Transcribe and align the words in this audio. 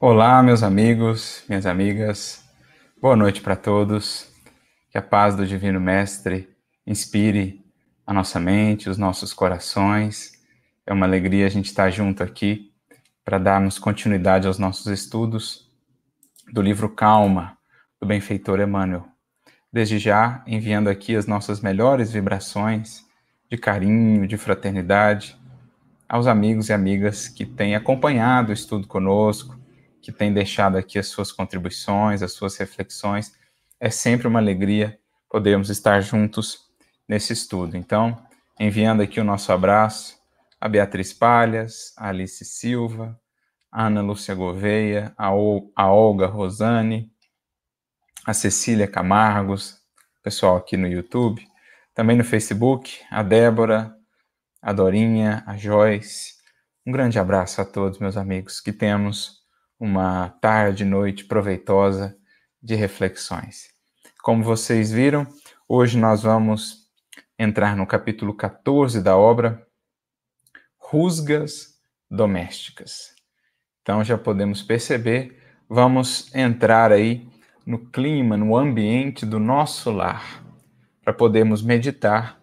Olá, 0.00 0.40
meus 0.44 0.62
amigos, 0.62 1.42
minhas 1.48 1.66
amigas. 1.66 2.48
Boa 3.02 3.16
noite 3.16 3.40
para 3.40 3.56
todos. 3.56 4.32
Que 4.92 4.96
a 4.96 5.02
paz 5.02 5.34
do 5.34 5.44
Divino 5.44 5.80
Mestre 5.80 6.48
inspire 6.86 7.64
a 8.06 8.14
nossa 8.14 8.38
mente, 8.38 8.88
os 8.88 8.96
nossos 8.96 9.32
corações. 9.32 10.34
É 10.86 10.92
uma 10.92 11.04
alegria 11.04 11.46
a 11.46 11.48
gente 11.48 11.66
estar 11.66 11.90
junto 11.90 12.22
aqui 12.22 12.70
para 13.24 13.38
darmos 13.38 13.76
continuidade 13.76 14.46
aos 14.46 14.56
nossos 14.56 14.86
estudos 14.86 15.68
do 16.52 16.62
livro 16.62 16.88
Calma, 16.88 17.58
do 18.00 18.06
benfeitor 18.06 18.60
Emmanuel. 18.60 19.04
Desde 19.72 19.98
já, 19.98 20.44
enviando 20.46 20.86
aqui 20.86 21.16
as 21.16 21.26
nossas 21.26 21.60
melhores 21.60 22.12
vibrações 22.12 23.04
de 23.50 23.58
carinho, 23.58 24.28
de 24.28 24.36
fraternidade 24.36 25.36
aos 26.08 26.28
amigos 26.28 26.68
e 26.68 26.72
amigas 26.72 27.26
que 27.26 27.44
têm 27.44 27.74
acompanhado 27.74 28.50
o 28.50 28.54
estudo 28.54 28.86
conosco, 28.86 29.57
que 30.08 30.12
tem 30.12 30.32
deixado 30.32 30.78
aqui 30.78 30.98
as 30.98 31.08
suas 31.08 31.30
contribuições, 31.30 32.22
as 32.22 32.32
suas 32.32 32.56
reflexões. 32.56 33.34
É 33.78 33.90
sempre 33.90 34.26
uma 34.26 34.38
alegria 34.38 34.98
podermos 35.28 35.68
estar 35.68 36.00
juntos 36.00 36.60
nesse 37.06 37.34
estudo. 37.34 37.76
Então, 37.76 38.16
enviando 38.58 39.02
aqui 39.02 39.20
o 39.20 39.24
nosso 39.24 39.52
abraço 39.52 40.16
a 40.58 40.66
Beatriz 40.66 41.12
Palhas, 41.12 41.92
a 41.94 42.08
Alice 42.08 42.42
Silva, 42.42 43.20
a 43.70 43.84
Ana 43.84 44.00
Lúcia 44.00 44.34
Gouveia, 44.34 45.12
a, 45.14 45.26
a 45.26 45.92
Olga 45.92 46.24
Rosane, 46.24 47.12
a 48.24 48.32
Cecília 48.32 48.88
Camargos, 48.88 49.76
pessoal 50.22 50.56
aqui 50.56 50.78
no 50.78 50.88
YouTube, 50.88 51.46
também 51.94 52.16
no 52.16 52.24
Facebook, 52.24 52.98
a 53.10 53.22
Débora, 53.22 53.94
a 54.62 54.72
Dorinha, 54.72 55.44
a 55.46 55.54
Joyce. 55.54 56.32
Um 56.86 56.92
grande 56.92 57.18
abraço 57.18 57.60
a 57.60 57.64
todos, 57.66 57.98
meus 57.98 58.16
amigos, 58.16 58.58
que 58.58 58.72
temos 58.72 59.37
uma 59.78 60.30
tarde, 60.40 60.84
noite 60.84 61.24
proveitosa 61.24 62.16
de 62.60 62.74
reflexões. 62.74 63.68
Como 64.22 64.42
vocês 64.42 64.90
viram, 64.90 65.26
hoje 65.68 65.96
nós 65.96 66.22
vamos 66.22 66.88
entrar 67.38 67.76
no 67.76 67.86
capítulo 67.86 68.34
14 68.34 69.00
da 69.00 69.16
obra 69.16 69.64
Rusgas 70.76 71.78
Domésticas. 72.10 73.14
Então 73.82 74.02
já 74.02 74.18
podemos 74.18 74.62
perceber, 74.62 75.38
vamos 75.68 76.34
entrar 76.34 76.90
aí 76.90 77.28
no 77.64 77.78
clima, 77.78 78.36
no 78.36 78.56
ambiente 78.56 79.24
do 79.24 79.38
nosso 79.38 79.90
lar, 79.90 80.42
para 81.04 81.12
podermos 81.12 81.62
meditar 81.62 82.40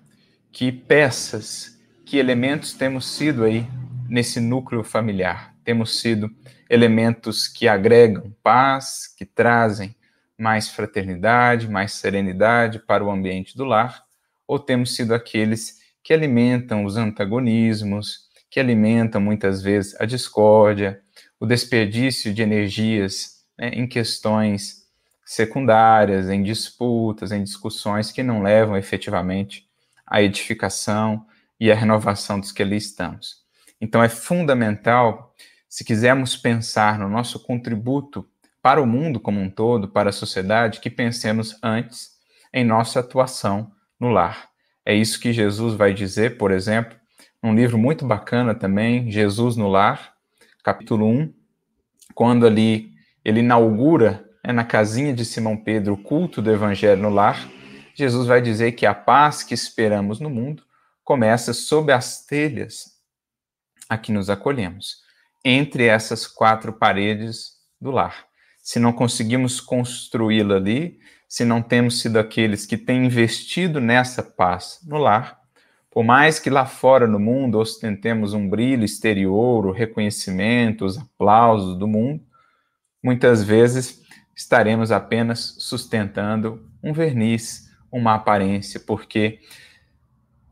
que 0.52 0.72
peças, 0.72 1.78
que 2.06 2.18
elementos 2.18 2.74
temos 2.74 3.06
sido 3.06 3.44
aí 3.44 3.68
nesse 4.08 4.40
núcleo 4.40 4.84
familiar, 4.84 5.54
temos 5.64 6.00
sido 6.00 6.30
elementos 6.70 7.48
que 7.48 7.68
agregam 7.68 8.36
paz, 8.42 9.08
que 9.16 9.26
trazem 9.26 9.96
mais 10.38 10.70
fraternidade, 10.70 11.70
mais 11.70 11.94
serenidade 11.94 12.80
para 12.80 13.04
o 13.04 13.12
ambiente 13.12 13.56
do 13.56 13.64
lar, 13.64 14.04
ou 14.48 14.60
temos 14.60 14.96
sido 14.96 15.14
aqueles 15.14 15.80
que 16.04 16.14
alimentam 16.14 16.86
os 16.86 16.98
antagonismos, 16.98 18.26
que 18.50 18.60
alimentam 18.60 19.20
muitas 19.20 19.62
vezes 19.62 20.00
a 20.00 20.06
discórdia, 20.06 21.02
o 21.40 21.46
desperdício 21.46 22.34
de 22.34 22.42
energias 22.42 23.44
né, 23.58 23.70
em 23.70 23.88
questões 23.88 24.86
secundárias, 25.26 26.30
em 26.30 26.44
disputas, 26.44 27.32
em 27.32 27.44
discussões 27.44 28.12
que 28.12 28.22
não 28.22 28.44
levam 28.44 28.78
efetivamente 28.78 29.68
à 30.06 30.22
edificação 30.22 31.26
e 31.60 31.72
à 31.72 31.76
renovação 31.76 32.40
dos 32.40 32.52
que 32.52 32.62
ali 32.62 32.78
estamos. 32.78 33.44
Então 33.82 34.04
é 34.04 34.10
fundamental 34.10 35.34
se 35.68 35.84
quisermos 35.84 36.38
pensar 36.38 36.98
no 37.00 37.10
nosso 37.10 37.40
contributo 37.40 38.28
para 38.62 38.82
o 38.82 38.86
mundo 38.88 39.20
como 39.20 39.40
um 39.40 39.50
todo, 39.50 39.88
para 39.88 40.10
a 40.10 40.14
sociedade, 40.14 40.80
que 40.80 40.90
pensemos 40.90 41.58
antes 41.62 42.12
em 42.54 42.64
nossa 42.64 43.00
atuação 43.00 43.72
no 44.00 44.10
lar. 44.10 44.50
É 44.86 44.94
isso 44.94 45.20
que 45.20 45.34
Jesus 45.34 45.76
vai 45.76 45.94
dizer, 45.94 46.38
por 46.38 46.52
exemplo, 46.52 46.98
num 47.46 47.54
livro 47.54 47.78
muito 47.78 48.06
bacana 48.08 48.56
também, 48.56 49.12
Jesus 49.12 49.56
no 49.56 49.68
Lar, 49.68 50.16
capítulo 50.64 51.06
1, 51.06 51.32
quando 52.16 52.48
ali 52.48 52.92
ele 53.24 53.42
inaugura 53.42 54.28
né, 54.44 54.52
na 54.52 54.64
casinha 54.64 55.14
de 55.14 55.24
Simão 55.24 55.56
Pedro 55.56 55.94
o 55.94 55.98
culto 55.98 56.42
do 56.42 56.52
Evangelho 56.52 57.04
no 57.04 57.10
lar, 57.10 57.48
Jesus 57.94 58.26
vai 58.28 58.42
dizer 58.42 58.72
que 58.72 58.86
a 58.86 58.96
paz 58.96 59.44
que 59.44 59.54
esperamos 59.54 60.20
no 60.20 60.28
mundo 60.28 60.64
começa 61.04 61.54
sob 61.54 61.92
as 61.92 62.26
telhas 62.26 62.96
a 63.88 63.96
que 63.96 64.12
nos 64.12 64.28
acolhemos 64.28 65.05
entre 65.46 65.86
essas 65.86 66.26
quatro 66.26 66.74
paredes 66.74 67.52
do 67.80 67.92
lar. 67.92 68.26
Se 68.64 68.80
não 68.80 68.92
conseguimos 68.92 69.62
construí-la 69.62 70.56
ali, 70.56 70.98
se 71.30 71.46
não 71.46 71.62
temos 71.62 72.02
sido 72.02 72.18
aqueles 72.18 72.66
que 72.66 72.78
têm 72.78 73.06
investido 73.06 73.80
nessa 73.80 74.24
paz 74.24 74.80
no 74.88 74.98
lar, 74.98 75.40
por 75.92 76.04
mais 76.04 76.40
que 76.40 76.50
lá 76.50 76.66
fora 76.66 77.08
no 77.08 77.20
mundo 77.20 77.60
ostentemos 77.60 78.34
um 78.34 78.50
brilho 78.50 78.84
exterior, 78.84 79.68
o 79.68 79.72
reconhecimento, 79.72 80.84
os 80.84 80.98
aplausos 80.98 81.78
do 81.78 81.88
mundo, 81.88 82.24
muitas 83.04 83.44
vezes 83.44 84.02
estaremos 84.36 84.92
apenas 84.92 85.56
sustentando 85.60 86.68
um 86.84 86.92
verniz, 86.92 87.70
uma 87.92 88.16
aparência, 88.16 88.80
porque 88.80 89.40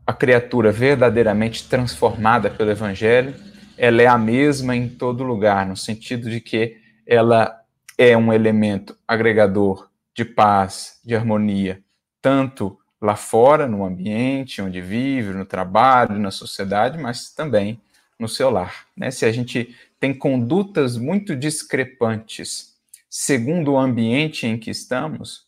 a 0.06 0.14
criatura 0.14 0.72
verdadeiramente 0.72 1.68
transformada 1.68 2.50
pelo 2.50 2.72
Evangelho 2.72 3.34
ela 3.78 4.02
é 4.02 4.08
a 4.08 4.18
mesma 4.18 4.76
em 4.76 4.88
todo 4.88 5.24
lugar, 5.24 5.66
no 5.66 5.76
sentido 5.76 6.30
de 6.30 6.40
que 6.40 6.78
ela 7.06 7.62
é 7.98 8.16
um 8.18 8.32
elemento 8.32 8.98
agregador 9.08 9.90
de 10.14 10.24
paz, 10.24 11.00
de 11.04 11.16
harmonia, 11.16 11.82
tanto 12.22 12.78
lá 13.02 13.16
fora, 13.16 13.68
no 13.68 13.84
ambiente 13.84 14.62
onde 14.62 14.80
vive, 14.80 15.34
no 15.34 15.46
trabalho, 15.46 16.18
na 16.18 16.32
sociedade, 16.32 16.98
mas 16.98 17.32
também 17.32 17.82
no 18.18 18.30
seu 18.30 18.50
lar. 18.50 18.86
Né? 18.96 19.12
Se 19.12 19.26
a 19.26 19.32
gente 19.32 19.76
tem 20.00 20.14
condutas 20.14 20.98
muito 20.98 21.36
discrepantes 21.36 22.74
segundo 23.10 23.74
o 23.74 23.78
ambiente 23.78 24.48
em 24.48 24.58
que 24.58 24.72
estamos, 24.72 25.46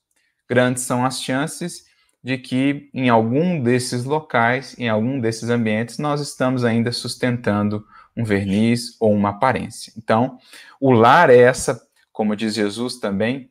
grandes 0.48 0.84
são 0.84 1.06
as 1.06 1.22
chances 1.22 1.86
de 2.24 2.38
que 2.38 2.90
em 2.94 3.10
algum 3.10 3.62
desses 3.62 4.04
locais, 4.04 4.76
em 4.78 4.90
algum 4.90 5.20
desses 5.20 5.50
ambientes, 5.50 5.98
nós 5.98 6.22
estamos 6.22 6.64
ainda 6.64 6.92
sustentando 6.92 7.86
um 8.16 8.24
verniz 8.24 8.96
ou 9.00 9.14
uma 9.14 9.30
aparência. 9.30 9.94
Então, 9.98 10.38
o 10.80 10.92
lar 10.92 11.30
é 11.30 11.38
essa, 11.38 11.82
como 12.12 12.36
diz 12.36 12.54
Jesus 12.54 13.00
também 13.00 13.50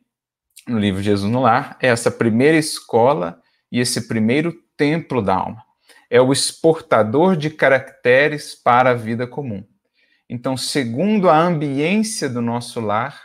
no 0.67 0.79
livro 0.79 1.01
Jesus 1.01 1.31
no 1.31 1.41
Lar, 1.41 1.77
é 1.81 1.87
essa 1.87 2.09
primeira 2.09 2.57
escola 2.57 3.39
e 3.71 3.79
esse 3.79 4.07
primeiro 4.07 4.53
templo 4.75 5.21
da 5.21 5.35
alma. 5.35 5.63
É 6.09 6.21
o 6.21 6.33
exportador 6.33 7.35
de 7.35 7.49
caracteres 7.49 8.55
para 8.55 8.91
a 8.91 8.95
vida 8.95 9.27
comum. 9.27 9.63
Então, 10.29 10.57
segundo 10.57 11.29
a 11.29 11.37
ambiência 11.37 12.27
do 12.27 12.41
nosso 12.41 12.79
lar, 12.79 13.21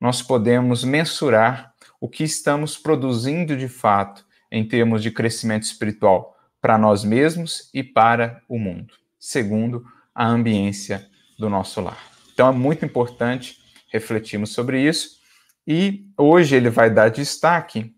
nós 0.00 0.22
podemos 0.22 0.82
mensurar 0.82 1.74
o 2.00 2.08
que 2.08 2.24
estamos 2.24 2.78
produzindo 2.78 3.56
de 3.56 3.68
fato 3.68 4.24
em 4.50 4.66
termos 4.66 5.02
de 5.02 5.10
crescimento 5.10 5.64
espiritual 5.64 6.36
para 6.60 6.78
nós 6.78 7.04
mesmos 7.04 7.68
e 7.74 7.82
para 7.82 8.42
o 8.48 8.58
mundo, 8.58 8.94
segundo 9.18 9.84
a 10.18 10.26
ambiência 10.26 11.08
do 11.38 11.48
nosso 11.48 11.80
lar. 11.80 12.10
Então 12.34 12.48
é 12.48 12.52
muito 12.52 12.84
importante 12.84 13.56
refletirmos 13.86 14.50
sobre 14.50 14.82
isso 14.82 15.20
e 15.64 16.10
hoje 16.18 16.56
ele 16.56 16.68
vai 16.68 16.90
dar 16.90 17.08
destaque 17.08 17.94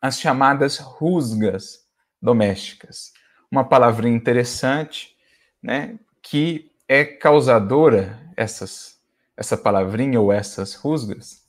às 0.00 0.18
chamadas 0.18 0.78
rusgas 0.78 1.80
domésticas. 2.20 3.12
Uma 3.50 3.62
palavrinha 3.62 4.16
interessante, 4.16 5.14
né, 5.62 5.98
que 6.22 6.72
é 6.88 7.04
causadora 7.04 8.18
essas 8.34 8.94
essa 9.36 9.56
palavrinha 9.56 10.18
ou 10.20 10.32
essas 10.32 10.74
rusgas 10.74 11.42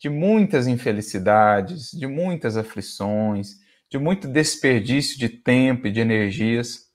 de 0.00 0.08
muitas 0.08 0.68
infelicidades, 0.68 1.90
de 1.90 2.06
muitas 2.06 2.56
aflições, 2.56 3.56
de 3.90 3.98
muito 3.98 4.28
desperdício 4.28 5.18
de 5.18 5.28
tempo 5.28 5.88
e 5.88 5.90
de 5.90 5.98
energias 5.98 6.89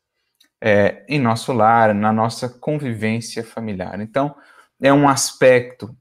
é, 0.68 1.06
em 1.08 1.20
nosso 1.20 1.54
lar, 1.54 1.94
na 1.94 2.12
nossa 2.12 2.50
convivência 2.50 3.44
familiar. 3.44 4.02
Então, 4.02 4.36
é 4.82 4.92
um 4.92 5.08
aspecto 5.08 5.96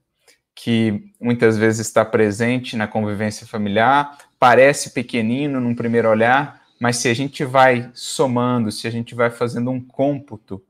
que 0.55 1.13
muitas 1.21 1.59
vezes 1.59 1.87
está 1.87 2.03
presente 2.03 2.75
na 2.75 2.89
convivência 2.89 3.47
familiar, 3.47 4.17
parece 4.39 4.95
pequenino 4.95 5.61
num 5.61 5.75
primeiro 5.75 6.09
olhar, 6.09 6.63
mas 6.81 6.97
se 6.97 7.09
a 7.09 7.15
gente 7.15 7.45
vai 7.45 7.91
somando, 7.93 8.73
se 8.73 8.87
a 8.87 8.91
gente 8.91 9.15
vai 9.15 9.29
fazendo 9.29 9.71
um 9.71 9.79
cômputo 9.79 10.63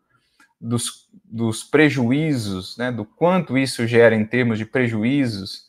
dos, 0.60 1.08
dos 1.24 1.62
prejuízos, 1.62 2.76
né, 2.76 2.90
do 2.90 3.04
quanto 3.04 3.56
isso 3.56 3.86
gera 3.86 4.16
em 4.16 4.24
termos 4.24 4.58
de 4.58 4.66
prejuízos 4.66 5.66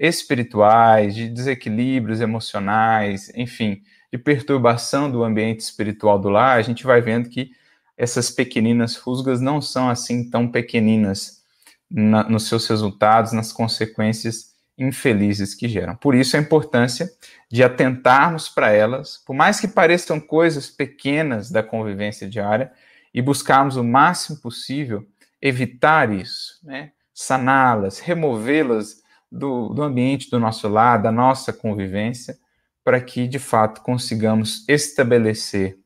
espirituais, 0.00 1.14
de 1.14 1.28
desequilíbrios 1.28 2.22
emocionais, 2.22 3.30
enfim, 3.34 3.82
de 4.10 4.16
perturbação 4.16 5.10
do 5.10 5.22
ambiente 5.22 5.60
espiritual 5.60 6.18
do 6.18 6.30
lar, 6.30 6.58
a 6.58 6.62
gente 6.62 6.84
vai 6.84 7.02
vendo 7.02 7.28
que 7.28 7.57
essas 7.98 8.30
pequeninas 8.30 8.96
rusgas 8.96 9.40
não 9.40 9.60
são 9.60 9.90
assim 9.90 10.30
tão 10.30 10.48
pequeninas 10.48 11.42
na, 11.90 12.28
nos 12.28 12.48
seus 12.48 12.68
resultados, 12.68 13.32
nas 13.32 13.52
consequências 13.52 14.54
infelizes 14.78 15.52
que 15.52 15.68
geram. 15.68 15.96
Por 15.96 16.14
isso 16.14 16.36
a 16.36 16.40
importância 16.40 17.10
de 17.50 17.64
atentarmos 17.64 18.48
para 18.48 18.70
elas, 18.70 19.18
por 19.26 19.34
mais 19.34 19.58
que 19.58 19.66
pareçam 19.66 20.20
coisas 20.20 20.70
pequenas 20.70 21.50
da 21.50 21.62
convivência 21.62 22.28
diária, 22.28 22.70
e 23.12 23.20
buscarmos 23.20 23.76
o 23.76 23.82
máximo 23.82 24.38
possível 24.38 25.04
evitar 25.42 26.12
isso, 26.12 26.60
né? 26.62 26.92
saná-las, 27.12 27.98
removê-las 27.98 29.02
do, 29.32 29.70
do 29.70 29.82
ambiente 29.82 30.30
do 30.30 30.38
nosso 30.38 30.68
lar, 30.68 31.02
da 31.02 31.10
nossa 31.10 31.52
convivência, 31.52 32.38
para 32.84 33.00
que 33.00 33.26
de 33.26 33.40
fato 33.40 33.80
consigamos 33.80 34.64
estabelecer 34.68 35.78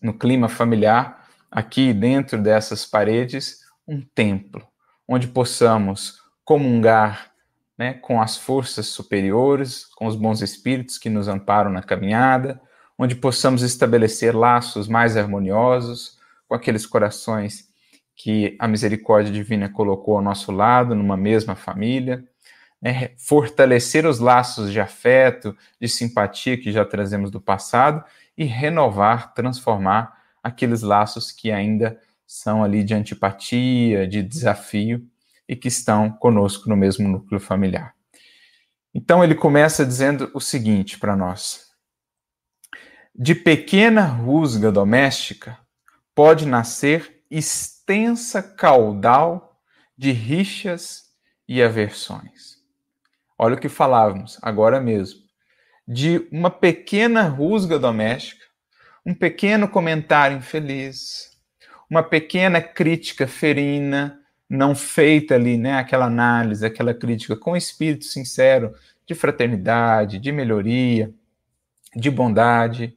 no 0.00 0.14
clima 0.14 0.48
familiar, 0.48 1.23
aqui 1.54 1.92
dentro 1.92 2.42
dessas 2.42 2.84
paredes, 2.84 3.60
um 3.86 4.00
templo, 4.00 4.66
onde 5.06 5.28
possamos 5.28 6.20
comungar 6.44 7.30
né, 7.78 7.94
com 7.94 8.20
as 8.20 8.36
forças 8.36 8.86
superiores, 8.86 9.86
com 9.94 10.06
os 10.06 10.16
bons 10.16 10.42
espíritos 10.42 10.98
que 10.98 11.08
nos 11.08 11.28
amparam 11.28 11.70
na 11.70 11.80
caminhada, 11.80 12.60
onde 12.98 13.14
possamos 13.14 13.62
estabelecer 13.62 14.34
laços 14.34 14.88
mais 14.88 15.16
harmoniosos 15.16 16.18
com 16.48 16.56
aqueles 16.56 16.86
corações 16.86 17.68
que 18.16 18.56
a 18.58 18.66
misericórdia 18.66 19.32
divina 19.32 19.68
colocou 19.68 20.16
ao 20.16 20.22
nosso 20.22 20.50
lado, 20.50 20.94
numa 20.94 21.16
mesma 21.16 21.54
família, 21.54 22.24
né, 22.82 23.10
fortalecer 23.16 24.06
os 24.06 24.18
laços 24.18 24.72
de 24.72 24.80
afeto, 24.80 25.56
de 25.80 25.88
simpatia 25.88 26.58
que 26.58 26.72
já 26.72 26.84
trazemos 26.84 27.30
do 27.30 27.40
passado 27.40 28.04
e 28.36 28.44
renovar, 28.44 29.32
transformar 29.34 30.13
aqueles 30.44 30.82
laços 30.82 31.32
que 31.32 31.50
ainda 31.50 31.98
são 32.26 32.62
ali 32.62 32.84
de 32.84 32.94
antipatia, 32.94 34.06
de 34.06 34.22
desafio 34.22 35.04
e 35.48 35.56
que 35.56 35.68
estão 35.68 36.10
conosco 36.10 36.68
no 36.68 36.76
mesmo 36.76 37.08
núcleo 37.08 37.40
familiar. 37.40 37.94
Então 38.94 39.24
ele 39.24 39.34
começa 39.34 39.84
dizendo 39.84 40.30
o 40.34 40.40
seguinte 40.40 40.98
para 40.98 41.16
nós: 41.16 41.70
De 43.14 43.34
pequena 43.34 44.04
rusga 44.04 44.70
doméstica 44.70 45.58
pode 46.14 46.46
nascer 46.46 47.24
extensa 47.30 48.42
caudal 48.42 49.58
de 49.96 50.12
rixas 50.12 51.04
e 51.48 51.62
aversões. 51.62 52.58
Olha 53.38 53.56
o 53.56 53.60
que 53.60 53.68
falávamos 53.68 54.38
agora 54.42 54.80
mesmo. 54.80 55.20
De 55.86 56.26
uma 56.32 56.50
pequena 56.50 57.28
rusga 57.28 57.78
doméstica, 57.78 58.44
um 59.04 59.14
pequeno 59.14 59.68
comentário 59.68 60.38
infeliz, 60.38 61.38
uma 61.90 62.02
pequena 62.02 62.60
crítica 62.60 63.26
ferina, 63.26 64.20
não 64.48 64.74
feita 64.74 65.34
ali, 65.34 65.56
né, 65.56 65.78
aquela 65.78 66.06
análise, 66.06 66.64
aquela 66.64 66.94
crítica 66.94 67.36
com 67.36 67.56
espírito 67.56 68.04
sincero 68.04 68.74
de 69.06 69.14
fraternidade, 69.14 70.18
de 70.18 70.32
melhoria, 70.32 71.12
de 71.94 72.10
bondade, 72.10 72.96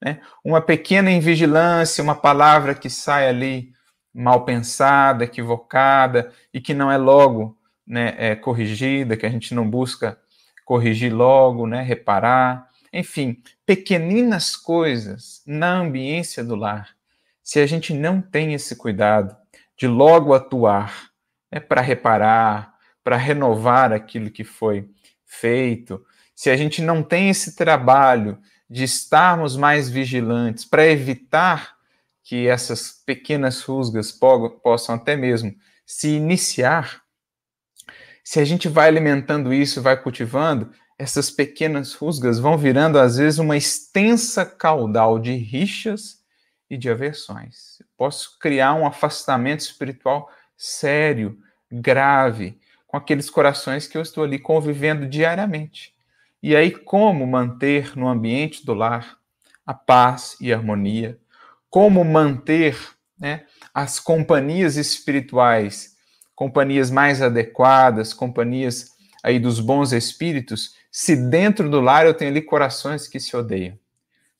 né? 0.00 0.20
Uma 0.44 0.60
pequena 0.60 1.10
invigilância, 1.10 2.04
uma 2.04 2.14
palavra 2.14 2.74
que 2.74 2.90
sai 2.90 3.28
ali 3.28 3.72
mal 4.14 4.44
pensada, 4.44 5.24
equivocada 5.24 6.32
e 6.52 6.60
que 6.60 6.74
não 6.74 6.90
é 6.90 6.96
logo 6.96 7.58
né, 7.86 8.14
é, 8.18 8.34
corrigida, 8.34 9.16
que 9.16 9.26
a 9.26 9.30
gente 9.30 9.54
não 9.54 9.68
busca 9.68 10.18
corrigir 10.64 11.12
logo, 11.12 11.66
né, 11.66 11.82
reparar. 11.82 12.65
Enfim, 12.92 13.42
pequeninas 13.64 14.56
coisas 14.56 15.42
na 15.46 15.78
ambiência 15.78 16.42
do 16.42 16.54
lar. 16.54 16.96
Se 17.42 17.60
a 17.60 17.66
gente 17.66 17.92
não 17.92 18.20
tem 18.20 18.54
esse 18.54 18.76
cuidado 18.76 19.36
de 19.76 19.86
logo 19.86 20.34
atuar 20.34 21.10
né, 21.50 21.60
para 21.60 21.80
reparar, 21.80 22.74
para 23.04 23.16
renovar 23.16 23.92
aquilo 23.92 24.30
que 24.30 24.44
foi 24.44 24.88
feito, 25.24 26.04
se 26.34 26.50
a 26.50 26.56
gente 26.56 26.82
não 26.82 27.02
tem 27.02 27.30
esse 27.30 27.54
trabalho 27.54 28.38
de 28.68 28.84
estarmos 28.84 29.56
mais 29.56 29.88
vigilantes 29.88 30.64
para 30.64 30.86
evitar 30.86 31.76
que 32.22 32.48
essas 32.48 32.90
pequenas 33.06 33.62
rusgas 33.62 34.10
possam 34.10 34.96
até 34.96 35.16
mesmo 35.16 35.54
se 35.86 36.08
iniciar, 36.08 37.02
se 38.24 38.40
a 38.40 38.44
gente 38.44 38.68
vai 38.68 38.88
alimentando 38.88 39.54
isso, 39.54 39.80
vai 39.80 39.96
cultivando, 39.96 40.72
essas 40.98 41.30
pequenas 41.30 41.94
rusgas 41.94 42.38
vão 42.38 42.56
virando 42.56 42.98
às 42.98 43.16
vezes 43.16 43.38
uma 43.38 43.56
extensa 43.56 44.46
caudal 44.46 45.18
de 45.18 45.34
rixas 45.34 46.24
e 46.68 46.76
de 46.76 46.90
aversões. 46.90 47.82
posso 47.96 48.38
criar 48.38 48.74
um 48.74 48.86
afastamento 48.86 49.60
espiritual 49.60 50.30
sério, 50.56 51.38
grave, 51.70 52.58
com 52.86 52.96
aqueles 52.96 53.28
corações 53.28 53.86
que 53.86 53.96
eu 53.96 54.02
estou 54.02 54.24
ali 54.24 54.38
convivendo 54.38 55.06
diariamente. 55.06 55.94
E 56.42 56.56
aí, 56.56 56.70
como 56.70 57.26
manter 57.26 57.96
no 57.96 58.08
ambiente 58.08 58.64
do 58.64 58.74
lar 58.74 59.18
a 59.66 59.74
paz 59.74 60.36
e 60.40 60.52
a 60.52 60.56
harmonia? 60.56 61.18
Como 61.68 62.04
manter 62.04 62.78
né, 63.18 63.44
as 63.74 63.98
companhias 63.98 64.76
espirituais, 64.76 65.96
companhias 66.34 66.90
mais 66.90 67.20
adequadas, 67.20 68.12
companhias 68.14 68.96
aí 69.22 69.38
dos 69.38 69.58
bons 69.58 69.92
espíritos, 69.92 70.74
se 70.98 71.14
dentro 71.14 71.68
do 71.68 71.78
lar 71.78 72.06
eu 72.06 72.14
tenho 72.14 72.30
ali 72.30 72.40
corações 72.40 73.06
que 73.06 73.20
se 73.20 73.36
odeiam? 73.36 73.78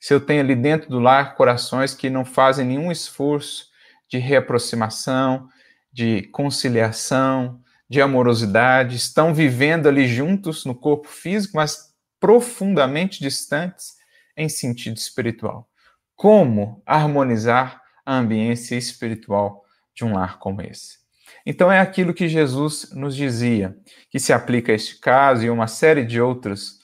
Se 0.00 0.14
eu 0.14 0.18
tenho 0.18 0.40
ali 0.40 0.56
dentro 0.56 0.88
do 0.88 0.98
lar 0.98 1.34
corações 1.34 1.92
que 1.92 2.08
não 2.08 2.24
fazem 2.24 2.64
nenhum 2.64 2.90
esforço 2.90 3.68
de 4.08 4.16
reaproximação, 4.16 5.50
de 5.92 6.22
conciliação, 6.28 7.60
de 7.86 8.00
amorosidade, 8.00 8.96
estão 8.96 9.34
vivendo 9.34 9.86
ali 9.86 10.08
juntos 10.08 10.64
no 10.64 10.74
corpo 10.74 11.08
físico, 11.08 11.58
mas 11.58 11.94
profundamente 12.18 13.20
distantes 13.20 13.96
em 14.34 14.48
sentido 14.48 14.96
espiritual. 14.96 15.68
Como 16.14 16.82
harmonizar 16.86 17.82
a 18.02 18.16
ambiência 18.16 18.76
espiritual 18.76 19.62
de 19.94 20.06
um 20.06 20.14
lar 20.14 20.38
como 20.38 20.62
esse? 20.62 21.05
Então, 21.44 21.70
é 21.70 21.80
aquilo 21.80 22.14
que 22.14 22.28
Jesus 22.28 22.92
nos 22.94 23.14
dizia, 23.14 23.76
que 24.10 24.18
se 24.18 24.32
aplica 24.32 24.72
a 24.72 24.74
este 24.74 24.98
caso 24.98 25.44
e 25.44 25.50
uma 25.50 25.66
série 25.66 26.04
de 26.04 26.20
outros 26.20 26.80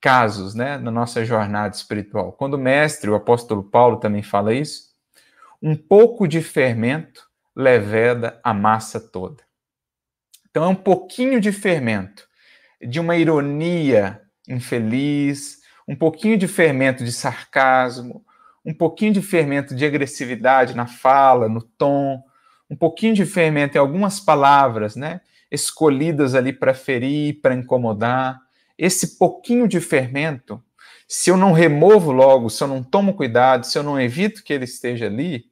casos 0.00 0.54
né, 0.54 0.78
na 0.78 0.90
nossa 0.90 1.24
jornada 1.24 1.74
espiritual. 1.74 2.32
Quando 2.32 2.54
o 2.54 2.58
mestre, 2.58 3.10
o 3.10 3.14
apóstolo 3.14 3.62
Paulo, 3.62 3.98
também 3.98 4.22
fala 4.22 4.54
isso, 4.54 4.88
um 5.62 5.74
pouco 5.74 6.28
de 6.28 6.40
fermento 6.40 7.26
leveda 7.54 8.38
a 8.44 8.54
massa 8.54 9.00
toda. 9.00 9.42
Então, 10.50 10.64
é 10.64 10.68
um 10.68 10.74
pouquinho 10.74 11.40
de 11.40 11.52
fermento, 11.52 12.26
de 12.80 13.00
uma 13.00 13.16
ironia 13.16 14.20
infeliz, 14.48 15.58
um 15.86 15.96
pouquinho 15.96 16.38
de 16.38 16.46
fermento 16.46 17.04
de 17.04 17.12
sarcasmo, 17.12 18.24
um 18.64 18.74
pouquinho 18.74 19.12
de 19.12 19.22
fermento 19.22 19.74
de 19.74 19.84
agressividade 19.84 20.74
na 20.74 20.86
fala, 20.86 21.48
no 21.48 21.62
tom, 21.62 22.22
um 22.70 22.76
pouquinho 22.76 23.14
de 23.14 23.24
fermento 23.24 23.76
em 23.76 23.80
algumas 23.80 24.20
palavras, 24.20 24.94
né? 24.96 25.20
Escolhidas 25.50 26.34
ali 26.34 26.52
para 26.52 26.74
ferir, 26.74 27.40
para 27.40 27.54
incomodar. 27.54 28.38
Esse 28.76 29.18
pouquinho 29.18 29.66
de 29.66 29.80
fermento, 29.80 30.62
se 31.06 31.30
eu 31.30 31.36
não 31.36 31.52
removo 31.52 32.12
logo, 32.12 32.50
se 32.50 32.62
eu 32.62 32.68
não 32.68 32.82
tomo 32.82 33.14
cuidado, 33.14 33.64
se 33.64 33.78
eu 33.78 33.82
não 33.82 34.00
evito 34.00 34.44
que 34.44 34.52
ele 34.52 34.64
esteja 34.64 35.06
ali, 35.06 35.46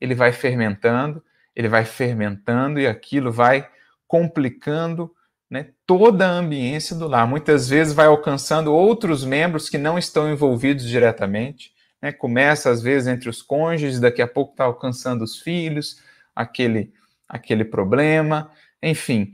ele 0.00 0.14
vai 0.14 0.32
fermentando, 0.32 1.22
ele 1.54 1.68
vai 1.68 1.84
fermentando 1.84 2.80
e 2.80 2.86
aquilo 2.86 3.30
vai 3.30 3.68
complicando 4.06 5.10
né, 5.48 5.68
toda 5.86 6.26
a 6.26 6.30
ambiência 6.30 6.96
do 6.96 7.06
lar. 7.06 7.26
Muitas 7.26 7.68
vezes 7.68 7.94
vai 7.94 8.06
alcançando 8.06 8.74
outros 8.74 9.24
membros 9.24 9.68
que 9.68 9.78
não 9.78 9.98
estão 9.98 10.30
envolvidos 10.30 10.84
diretamente. 10.84 11.72
Né, 12.02 12.12
começa, 12.12 12.68
às 12.68 12.82
vezes, 12.82 13.08
entre 13.08 13.28
os 13.28 13.40
cônjuges, 13.40 14.00
daqui 14.00 14.20
a 14.20 14.26
pouco 14.26 14.52
está 14.52 14.64
alcançando 14.64 15.22
os 15.22 15.40
filhos, 15.40 16.00
aquele, 16.36 16.92
aquele 17.26 17.64
problema. 17.64 18.50
Enfim, 18.82 19.32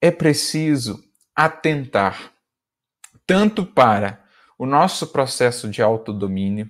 é 0.00 0.10
preciso 0.10 1.02
atentar 1.34 2.30
tanto 3.26 3.64
para 3.64 4.22
o 4.58 4.66
nosso 4.66 5.06
processo 5.08 5.68
de 5.68 5.80
autodomínio, 5.80 6.68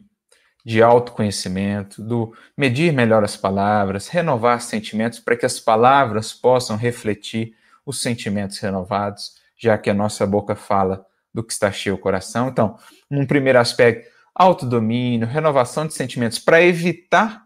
de 0.65 0.81
autoconhecimento, 0.81 2.01
do 2.01 2.33
medir 2.57 2.93
melhor 2.93 3.25
as 3.25 3.37
palavras, 3.37 4.07
renovar 4.07 4.61
sentimentos 4.61 5.19
para 5.19 5.37
que 5.37 5.45
as 5.45 5.59
palavras 5.59 6.33
possam 6.33 6.77
refletir 6.77 7.55
os 7.85 8.01
sentimentos 8.01 8.59
renovados, 8.59 9.33
já 9.59 9.77
que 9.77 9.91
a 9.91 9.95
nossa 9.95 10.25
boca 10.25 10.55
fala 10.55 11.05
do 11.35 11.43
que 11.43 11.53
está 11.53 11.73
cheio 11.73 11.97
o 11.97 11.99
coração. 11.99 12.49
Então, 12.49 12.79
num 13.11 13.27
primeiro 13.27 13.59
aspecto, 13.59 14.09
autodomínio, 14.35 15.27
renovação 15.27 15.87
de 15.87 15.95
sentimentos, 15.95 16.39
para 16.39 16.63
evitar 16.63 17.45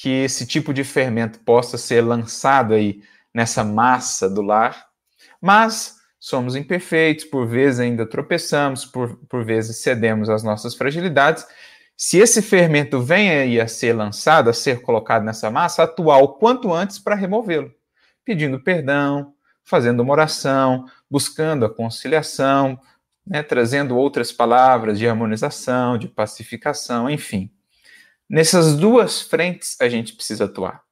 que 0.00 0.08
esse 0.08 0.46
tipo 0.46 0.72
de 0.72 0.84
fermento 0.84 1.40
possa 1.40 1.76
ser 1.76 2.02
lançado 2.02 2.74
aí 2.74 3.02
nessa 3.34 3.64
massa 3.64 4.28
do 4.28 4.42
lar. 4.42 4.86
Mas 5.40 5.96
somos 6.20 6.56
imperfeitos, 6.56 7.24
por 7.24 7.46
vezes 7.46 7.80
ainda 7.80 8.06
tropeçamos, 8.06 8.84
por, 8.84 9.16
por 9.28 9.44
vezes 9.44 9.78
cedemos 9.78 10.28
às 10.28 10.42
nossas 10.42 10.74
fragilidades. 10.74 11.46
Se 11.96 12.18
esse 12.18 12.40
fermento 12.42 13.00
vem 13.00 13.30
aí 13.30 13.60
a 13.60 13.66
ser 13.66 13.92
lançado, 13.92 14.50
a 14.50 14.52
ser 14.52 14.82
colocado 14.82 15.24
nessa 15.24 15.50
massa, 15.50 15.82
atuar 15.82 16.18
o 16.18 16.28
quanto 16.28 16.72
antes 16.72 16.98
para 16.98 17.14
removê-lo 17.14 17.72
pedindo 18.28 18.60
perdão, 18.60 19.32
fazendo 19.64 20.00
uma 20.00 20.12
oração, 20.12 20.84
buscando 21.10 21.64
a 21.64 21.70
conciliação, 21.74 22.78
né, 23.26 23.42
trazendo 23.42 23.96
outras 23.96 24.30
palavras 24.30 24.98
de 24.98 25.08
harmonização, 25.08 25.96
de 25.96 26.08
pacificação, 26.08 27.08
enfim. 27.08 27.50
Nessas 28.28 28.76
duas 28.76 29.22
frentes 29.22 29.76
a 29.80 29.88
gente 29.88 30.14
precisa 30.14 30.44
atuar. 30.44 30.82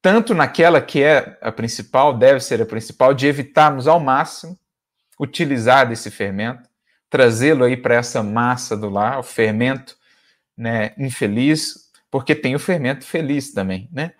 Tanto 0.00 0.34
naquela 0.34 0.80
que 0.80 1.02
é 1.02 1.36
a 1.42 1.50
principal, 1.50 2.16
deve 2.16 2.40
ser 2.40 2.62
a 2.62 2.66
principal, 2.66 3.12
de 3.12 3.26
evitarmos 3.26 3.86
ao 3.86 3.98
máximo 3.98 4.58
utilizar 5.18 5.88
desse 5.88 6.10
fermento, 6.10 6.68
trazê-lo 7.10 7.64
aí 7.64 7.76
para 7.76 7.96
essa 7.96 8.22
massa 8.22 8.76
do 8.76 8.88
lar, 8.88 9.18
o 9.18 9.22
fermento 9.22 9.96
né, 10.56 10.94
infeliz, 10.96 11.90
porque 12.10 12.34
tem 12.34 12.54
o 12.54 12.58
fermento 12.58 13.04
feliz 13.04 13.52
também, 13.52 13.88
né? 13.92 14.12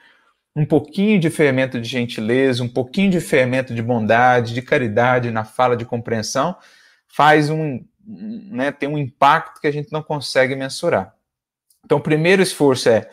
Um 0.55 0.67
pouquinho 0.67 1.21
de 1.21 1.31
fermento 1.31 1.81
de 1.81 1.89
gentileza, 1.89 2.65
um 2.65 2.69
pouquinho 2.69 3.13
de 3.13 3.21
fermento 3.21 3.73
de 3.73 3.81
bondade, 3.81 4.55
de 4.55 4.61
caridade 4.61 5.31
na 5.31 5.45
fala 5.45 5.77
de 5.77 5.85
compreensão, 5.85 6.57
faz 7.07 7.49
um, 7.49 7.85
né, 8.05 8.73
tem 8.73 8.89
um 8.89 8.99
impacto 8.99 9.61
que 9.61 9.69
a 9.69 9.71
gente 9.71 9.93
não 9.93 10.03
consegue 10.03 10.57
mensurar. 10.57 11.15
Então, 11.89 11.97
o 11.97 12.03
primeiro 12.03 12.43
esforço 12.43 12.91
é 12.91 13.09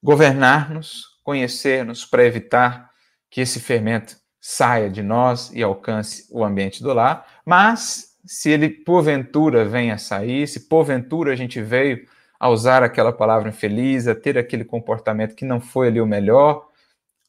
governar-nos, 0.00 1.02
conhecer-nos 1.24 2.04
para 2.04 2.24
evitar 2.24 2.92
que 3.28 3.40
esse 3.40 3.58
fermento 3.58 4.16
saia 4.40 4.88
de 4.88 5.02
nós 5.02 5.50
e 5.52 5.64
alcance 5.64 6.28
o 6.30 6.44
ambiente 6.44 6.80
do 6.80 6.92
lar, 6.92 7.26
mas 7.44 8.16
se 8.24 8.50
ele 8.50 8.68
porventura 8.68 9.64
vem 9.64 9.90
a 9.90 9.98
sair, 9.98 10.46
se 10.46 10.68
porventura 10.68 11.32
a 11.32 11.34
gente 11.34 11.60
veio 11.60 12.06
a 12.38 12.48
usar 12.48 12.84
aquela 12.84 13.12
palavra 13.12 13.48
infeliz, 13.48 14.06
a 14.06 14.14
ter 14.14 14.38
aquele 14.38 14.64
comportamento 14.64 15.34
que 15.34 15.44
não 15.44 15.60
foi 15.60 15.88
ali 15.88 16.00
o 16.00 16.06
melhor, 16.06 16.68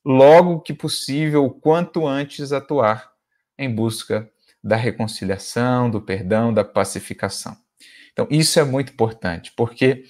logo 0.05 0.59
que 0.59 0.71
possível, 0.71 1.45
o 1.45 1.49
quanto 1.49 2.05
antes 2.05 2.51
atuar 2.51 3.11
em 3.57 3.73
busca 3.73 4.29
da 4.63 4.75
reconciliação, 4.75 5.89
do 5.89 5.99
perdão, 5.99 6.53
da 6.53 6.63
pacificação. 6.63 7.57
Então, 8.13 8.27
isso 8.29 8.59
é 8.59 8.63
muito 8.63 8.93
importante, 8.93 9.51
porque 9.57 10.03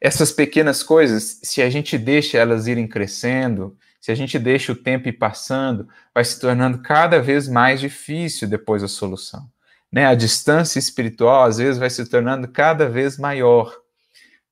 essas 0.00 0.30
pequenas 0.30 0.82
coisas, 0.82 1.40
se 1.42 1.60
a 1.60 1.68
gente 1.68 1.98
deixa 1.98 2.38
elas 2.38 2.66
irem 2.66 2.86
crescendo, 2.86 3.76
se 4.00 4.12
a 4.12 4.14
gente 4.14 4.38
deixa 4.38 4.72
o 4.72 4.76
tempo 4.76 5.08
ir 5.08 5.12
passando, 5.12 5.88
vai 6.14 6.24
se 6.24 6.38
tornando 6.40 6.78
cada 6.78 7.20
vez 7.20 7.48
mais 7.48 7.80
difícil 7.80 8.48
depois 8.48 8.82
a 8.82 8.88
solução. 8.88 9.48
Né? 9.90 10.06
A 10.06 10.14
distância 10.14 10.78
espiritual, 10.78 11.44
às 11.44 11.58
vezes, 11.58 11.78
vai 11.78 11.90
se 11.90 12.04
tornando 12.06 12.46
cada 12.48 12.88
vez 12.88 13.18
maior. 13.18 13.76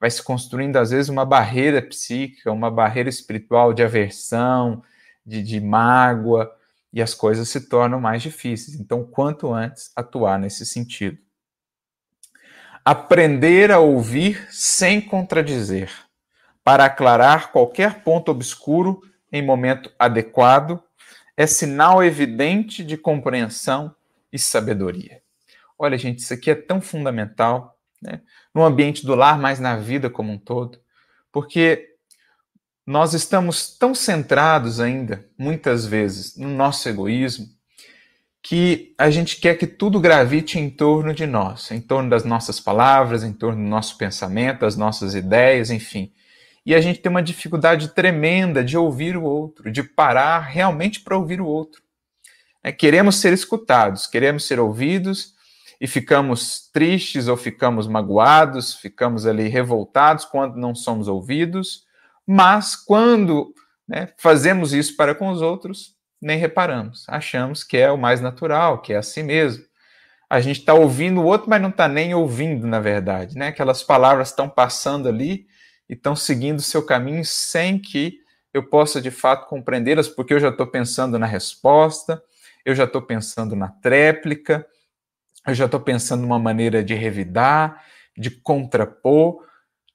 Vai 0.01 0.11
se 0.11 0.23
construindo, 0.23 0.77
às 0.77 0.91
vezes, 0.91 1.09
uma 1.09 1.25
barreira 1.25 1.81
psíquica, 1.81 2.51
uma 2.51 2.71
barreira 2.71 3.09
espiritual 3.09 3.73
de 3.73 3.83
aversão, 3.83 4.83
de, 5.25 5.43
de 5.43 5.61
mágoa, 5.61 6.51
e 6.93 7.01
as 7.01 7.15
coisas 7.15 7.49
se 7.49 7.69
tornam 7.69 8.01
mais 8.01 8.23
difíceis. 8.23 8.79
Então, 8.79 9.05
quanto 9.05 9.53
antes 9.53 9.93
atuar 9.95 10.39
nesse 10.39 10.67
sentido. 10.67 11.19
Aprender 12.89 13.73
a 13.73 13.81
ouvir 13.81 14.47
sem 14.49 15.01
contradizer, 15.01 15.91
para 16.63 16.85
aclarar 16.85 17.51
qualquer 17.51 18.05
ponto 18.05 18.31
obscuro 18.31 19.03
em 19.33 19.45
momento 19.45 19.91
adequado, 19.99 20.81
é 21.37 21.49
sinal 21.49 22.01
evidente 22.05 22.85
de 22.85 22.97
compreensão 22.97 23.93
e 24.33 24.39
sabedoria. 24.39 25.21
Olha, 25.77 25.99
gente, 25.99 26.21
isso 26.21 26.33
aqui 26.33 26.49
é 26.49 26.55
tão 26.55 26.81
fundamental, 26.81 27.77
né? 28.01 28.21
no 28.55 28.63
ambiente 28.63 29.05
do 29.05 29.17
lar, 29.17 29.37
mas 29.37 29.59
na 29.59 29.77
vida 29.77 30.09
como 30.09 30.31
um 30.31 30.39
todo, 30.39 30.81
porque 31.33 31.97
nós 32.87 33.15
estamos 33.15 33.77
tão 33.77 33.97
centrados 33.97 34.79
ainda, 34.79 35.29
muitas 35.37 35.85
vezes, 35.85 36.37
no 36.37 36.51
nosso 36.51 36.89
egoísmo, 36.89 37.49
que 38.49 38.95
a 38.97 39.11
gente 39.11 39.41
quer 39.41 39.57
que 39.57 39.67
tudo 39.67 39.99
gravite 39.99 40.59
em 40.59 40.71
torno 40.71 41.13
de 41.13 41.27
nós, 41.27 41.71
em 41.71 41.81
torno 41.81 42.09
das 42.09 42.25
nossas 42.25 42.61
palavras, 42.61 43.25
em 43.25 43.33
torno 43.33 43.63
do 43.63 43.69
nosso 43.69 43.99
pensamento, 43.99 44.61
das 44.61 44.77
nossas 44.77 45.15
ideias, 45.15 45.71
enfim. 45.71 46.13
E 46.65 46.75
a 46.75 46.81
gente 46.81 47.01
tem 47.01 47.11
uma 47.11 47.23
dificuldade 47.23 47.89
tremenda 47.89 48.63
de 48.63 48.77
ouvir 48.77 49.17
o 49.17 49.25
outro, 49.25 49.71
de 49.73 49.83
parar 49.83 50.41
realmente 50.41 51.01
para 51.01 51.17
ouvir 51.17 51.41
o 51.41 51.47
outro. 51.47 51.83
É, 52.63 52.71
queremos 52.71 53.17
ser 53.17 53.33
escutados, 53.33 54.07
queremos 54.07 54.45
ser 54.45 54.61
ouvidos 54.61 55.35
e 55.81 55.87
ficamos 55.87 56.71
tristes 56.73 57.27
ou 57.29 57.37
ficamos 57.37 57.89
magoados, 57.89 58.75
ficamos 58.75 59.27
ali 59.27 59.49
revoltados 59.49 60.25
quando 60.25 60.57
não 60.57 60.75
somos 60.75 61.09
ouvidos 61.09 61.87
mas 62.27 62.75
quando 62.75 63.55
né, 63.87 64.09
fazemos 64.19 64.73
isso 64.73 64.97
para 64.97 65.15
com 65.15 65.29
os 65.29 65.41
outros, 65.41 65.95
nem 66.21 66.39
reparamos. 66.39 67.05
Achamos 67.09 67.63
que 67.63 67.77
é 67.77 67.91
o 67.91 67.99
mais 67.99 68.21
natural, 68.21 68.81
que 68.81 68.93
é 68.93 68.97
assim 68.97 69.23
mesmo. 69.23 69.65
A 70.29 70.41
gente 70.41 70.61
está 70.61 70.75
ouvindo 70.75 71.21
o 71.21 71.25
outro, 71.25 71.49
mas 71.49 71.63
não 71.63 71.69
está 71.69 71.87
nem 71.87 72.15
ouvindo, 72.15 72.67
na 72.67 72.81
verdade. 72.81 73.37
Né? 73.37 73.49
Aquelas 73.49 73.83
palavras 73.83 74.29
estão 74.29 74.49
passando 74.49 75.09
ali 75.09 75.47
e 75.89 75.95
estão 75.95 76.17
seguindo 76.17 76.59
o 76.59 76.63
seu 76.63 76.85
caminho 76.85 77.25
sem 77.25 77.79
que 77.79 78.19
eu 78.53 78.69
possa 78.69 79.01
de 79.01 79.11
fato 79.11 79.47
compreendê-las, 79.47 80.09
porque 80.09 80.35
eu 80.35 80.41
já 80.41 80.49
estou 80.49 80.67
pensando 80.67 81.19
na 81.19 81.27
resposta, 81.27 82.23
eu 82.65 82.75
já 82.75 82.85
estou 82.85 83.03
pensando 83.03 83.55
na 83.55 83.69
tréplica, 83.69 84.67
eu 85.47 85.55
já 85.55 85.67
estou 85.67 85.79
pensando 85.79 86.23
numa 86.23 86.39
maneira 86.39 86.83
de 86.83 86.95
revidar, 86.95 87.85
de 88.17 88.31
contrapor. 88.31 89.45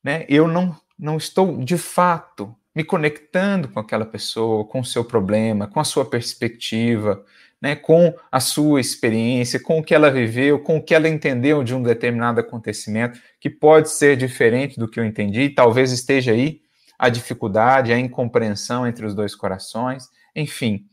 Né? 0.04 0.26
Eu 0.30 0.48
não 0.48 0.80
não 0.98 1.18
estou 1.18 1.58
de 1.58 1.80
fato 1.80 2.56
me 2.76 2.84
conectando 2.84 3.68
com 3.68 3.80
aquela 3.80 4.06
pessoa, 4.06 4.66
com 4.66 4.80
o 4.80 4.86
seu 4.86 5.04
problema, 5.04 5.68
com 5.68 5.80
a 5.80 5.84
sua 5.84 6.06
perspectiva, 6.06 7.24
né, 7.62 7.76
com 7.76 8.14
a 8.32 8.40
sua 8.40 8.82
experiência, 8.82 9.62
com 9.62 9.80
o 9.80 9.84
que 9.84 9.94
ela 9.94 10.10
viveu, 10.10 10.60
com 10.60 10.78
o 10.78 10.84
que 10.84 10.96
ela 10.96 11.08
entendeu 11.08 11.64
de 11.64 11.76
um 11.76 11.84
determinado 11.84 12.40
acontecimento, 12.40 13.20
que 13.40 13.50
pode 13.50 13.90
ser 13.90 14.18
diferente 14.18 14.80
do 14.80 14.88
que 14.88 15.00
eu 15.00 15.06
entendi, 15.06 15.50
talvez 15.50 15.92
esteja 15.92 16.32
aí 16.32 16.62
a 16.98 17.10
dificuldade, 17.10 17.94
a 17.94 18.00
incompreensão 18.00 18.88
entre 18.88 19.06
os 19.06 19.14
dois 19.14 19.36
corações, 19.36 20.10
enfim. 20.36 20.86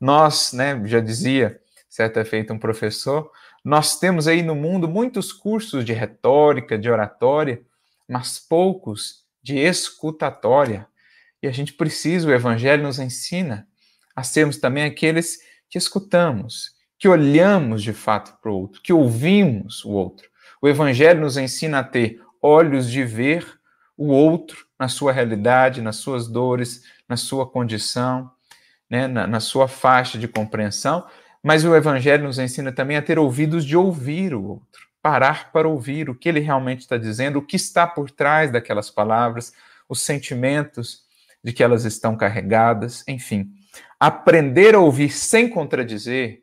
Nós, 0.00 0.52
né, 0.52 0.80
já 0.84 1.00
dizia 1.00 1.60
certa 1.88 2.24
feita 2.24 2.52
um 2.52 2.58
professor, 2.58 3.30
nós 3.64 3.98
temos 3.98 4.28
aí 4.28 4.42
no 4.42 4.54
mundo 4.54 4.88
muitos 4.88 5.32
cursos 5.32 5.84
de 5.84 5.92
retórica, 5.92 6.78
de 6.78 6.90
oratória, 6.90 7.62
mas 8.08 8.38
poucos 8.38 9.24
de 9.42 9.58
escutatória. 9.58 10.86
E 11.44 11.46
a 11.46 11.52
gente 11.52 11.74
precisa, 11.74 12.26
o 12.26 12.32
Evangelho 12.32 12.82
nos 12.82 12.98
ensina 12.98 13.68
a 14.16 14.22
sermos 14.22 14.56
também 14.56 14.84
aqueles 14.84 15.40
que 15.68 15.76
escutamos, 15.76 16.70
que 16.98 17.06
olhamos 17.06 17.82
de 17.82 17.92
fato 17.92 18.40
para 18.40 18.50
o 18.50 18.60
outro, 18.60 18.80
que 18.80 18.94
ouvimos 18.94 19.84
o 19.84 19.90
outro. 19.90 20.26
O 20.62 20.66
Evangelho 20.66 21.20
nos 21.20 21.36
ensina 21.36 21.80
a 21.80 21.84
ter 21.84 22.18
olhos 22.40 22.90
de 22.90 23.04
ver 23.04 23.46
o 23.94 24.06
outro 24.06 24.64
na 24.78 24.88
sua 24.88 25.12
realidade, 25.12 25.82
nas 25.82 25.96
suas 25.96 26.28
dores, 26.28 26.82
na 27.06 27.18
sua 27.18 27.46
condição, 27.46 28.30
né, 28.88 29.06
na, 29.06 29.26
na 29.26 29.38
sua 29.38 29.68
faixa 29.68 30.18
de 30.18 30.26
compreensão, 30.26 31.06
mas 31.42 31.62
o 31.62 31.76
Evangelho 31.76 32.24
nos 32.24 32.38
ensina 32.38 32.72
também 32.72 32.96
a 32.96 33.02
ter 33.02 33.18
ouvidos 33.18 33.66
de 33.66 33.76
ouvir 33.76 34.34
o 34.34 34.42
outro 34.42 34.88
parar 35.02 35.52
para 35.52 35.68
ouvir 35.68 36.08
o 36.08 36.14
que 36.14 36.26
ele 36.26 36.40
realmente 36.40 36.80
está 36.80 36.96
dizendo, 36.96 37.38
o 37.38 37.42
que 37.42 37.56
está 37.56 37.86
por 37.86 38.10
trás 38.10 38.50
daquelas 38.50 38.90
palavras, 38.90 39.52
os 39.86 40.00
sentimentos 40.00 41.03
de 41.44 41.52
que 41.52 41.62
elas 41.62 41.84
estão 41.84 42.16
carregadas, 42.16 43.04
enfim. 43.06 43.50
Aprender 44.00 44.74
a 44.74 44.80
ouvir 44.80 45.10
sem 45.10 45.48
contradizer, 45.48 46.42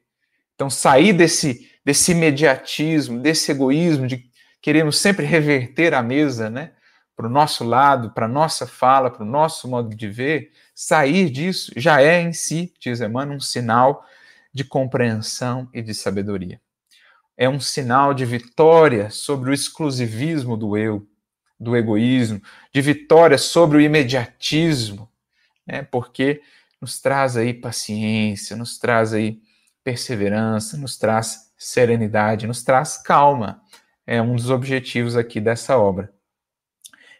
então 0.56 0.70
sair 0.70 1.12
desse, 1.12 1.70
desse 1.84 2.12
imediatismo, 2.12 3.20
desse 3.20 3.52
egoísmo 3.52 4.08
de 4.08 4.30
queremos 4.62 5.00
sempre 5.00 5.26
reverter 5.26 5.94
a 5.96 6.04
mesa, 6.04 6.50
né? 6.50 6.74
Para 7.16 7.26
o 7.26 7.30
nosso 7.30 7.64
lado, 7.64 8.12
para 8.12 8.28
a 8.28 8.30
nossa 8.30 8.68
fala, 8.68 9.10
para 9.10 9.24
o 9.24 9.28
nosso 9.28 9.68
modo 9.68 9.96
de 9.96 10.08
ver, 10.08 10.52
sair 10.74 11.30
disso 11.30 11.72
já 11.76 12.02
é 12.02 12.22
em 12.22 12.32
si, 12.32 12.72
diz 12.80 13.02
Emmanuel, 13.02 13.38
um 13.38 13.42
sinal 13.42 14.06
de 14.54 14.64
compreensão 14.64 15.68
e 15.74 15.82
de 15.82 15.94
sabedoria 15.94 16.60
é 17.42 17.50
um 17.50 17.60
sinal 17.60 18.14
de 18.14 18.24
vitória 18.24 19.10
sobre 19.10 19.50
o 19.50 19.54
exclusivismo 19.54 20.56
do 20.56 20.78
eu, 20.78 21.08
do 21.62 21.78
egoísmo, 21.78 22.42
de 22.74 22.82
vitória 22.82 23.38
sobre 23.38 23.78
o 23.78 23.82
imediatismo, 23.82 25.08
né? 25.66 25.84
porque 25.84 26.42
nos 26.82 27.00
traz 27.00 27.38
aí 27.38 27.54
paciência, 27.54 28.56
nos 28.56 28.80
traz 28.80 29.14
aí 29.14 29.40
perseverança, 29.84 30.76
nos 30.76 30.98
traz 30.98 31.52
serenidade, 31.56 32.48
nos 32.48 32.64
traz 32.64 32.98
calma. 32.98 33.62
É 34.08 34.20
um 34.20 34.36
dos 34.36 34.50
objetivos 34.50 35.16
aqui 35.16 35.40
dessa 35.40 35.78
obra. 35.78 36.12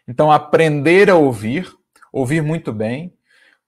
Então, 0.06 0.32
aprender 0.32 1.08
a 1.08 1.14
ouvir, 1.14 1.72
ouvir 2.12 2.42
muito 2.42 2.72
bem, 2.72 3.16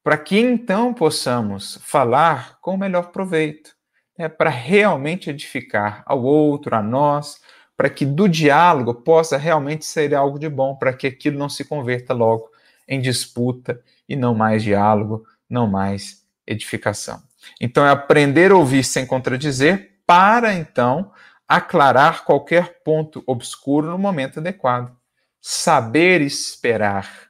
para 0.03 0.19
que 0.19 0.37
então 0.37 0.93
possamos 0.93 1.79
falar 1.83 2.59
com 2.61 2.75
o 2.75 2.79
melhor 2.79 3.13
proveito 3.13 3.75
é 4.17 4.29
para 4.29 4.51
realmente 4.51 5.31
edificar 5.31 6.03
ao 6.07 6.23
outro, 6.23 6.75
a 6.75 6.83
nós, 6.83 7.41
para 7.77 7.91
que 7.91 8.05
do 8.05 8.29
diálogo 8.29 8.95
possa 8.95 9.37
realmente 9.37 9.85
ser 9.85 10.15
algo 10.15 10.39
de 10.39 10.49
bom, 10.49 10.77
para 10.77 10.93
que 10.93 11.07
aquilo 11.07 11.39
não 11.39 11.49
se 11.49 11.65
converta 11.65 12.15
logo 12.15 12.51
em 12.87 13.01
disputa 13.01 13.81
e 14.09 14.15
não 14.15 14.35
mais 14.35 14.63
diálogo, 14.63 15.25
não 15.49 15.67
mais 15.67 16.25
edificação. 16.47 17.23
Então, 17.61 17.87
é 17.87 17.91
aprender 17.91 18.53
a 18.53 18.57
ouvir 18.57 18.85
sem 18.85 19.07
contradizer, 19.07 19.99
para 20.07 20.53
então 20.55 21.11
aclarar 21.49 22.25
qualquer 22.25 22.83
ponto 22.85 23.23
obscuro 23.27 23.91
no 23.91 23.99
momento 23.99 24.39
adequado. 24.41 24.95
Saber 25.41 26.21
esperar. 26.21 27.29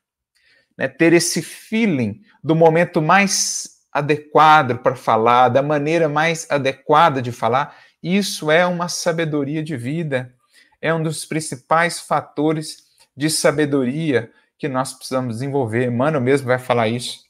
Né? 0.76 0.88
Ter 0.88 1.12
esse 1.12 1.42
feeling 1.42 2.20
do 2.42 2.54
momento 2.54 3.00
mais 3.00 3.74
adequado 3.92 4.78
para 4.78 4.96
falar, 4.96 5.48
da 5.48 5.62
maneira 5.62 6.08
mais 6.08 6.50
adequada 6.50 7.22
de 7.22 7.30
falar, 7.30 7.76
isso 8.04 8.50
é 8.50 8.66
uma 8.66 8.86
sabedoria 8.86 9.62
de 9.62 9.78
vida. 9.78 10.34
É 10.78 10.92
um 10.92 11.02
dos 11.02 11.24
principais 11.24 12.00
fatores 12.00 12.84
de 13.16 13.30
sabedoria 13.30 14.30
que 14.58 14.68
nós 14.68 14.92
precisamos 14.92 15.36
desenvolver. 15.36 15.90
Mano 15.90 16.20
mesmo 16.20 16.46
vai 16.46 16.58
falar 16.58 16.86
isso. 16.88 17.24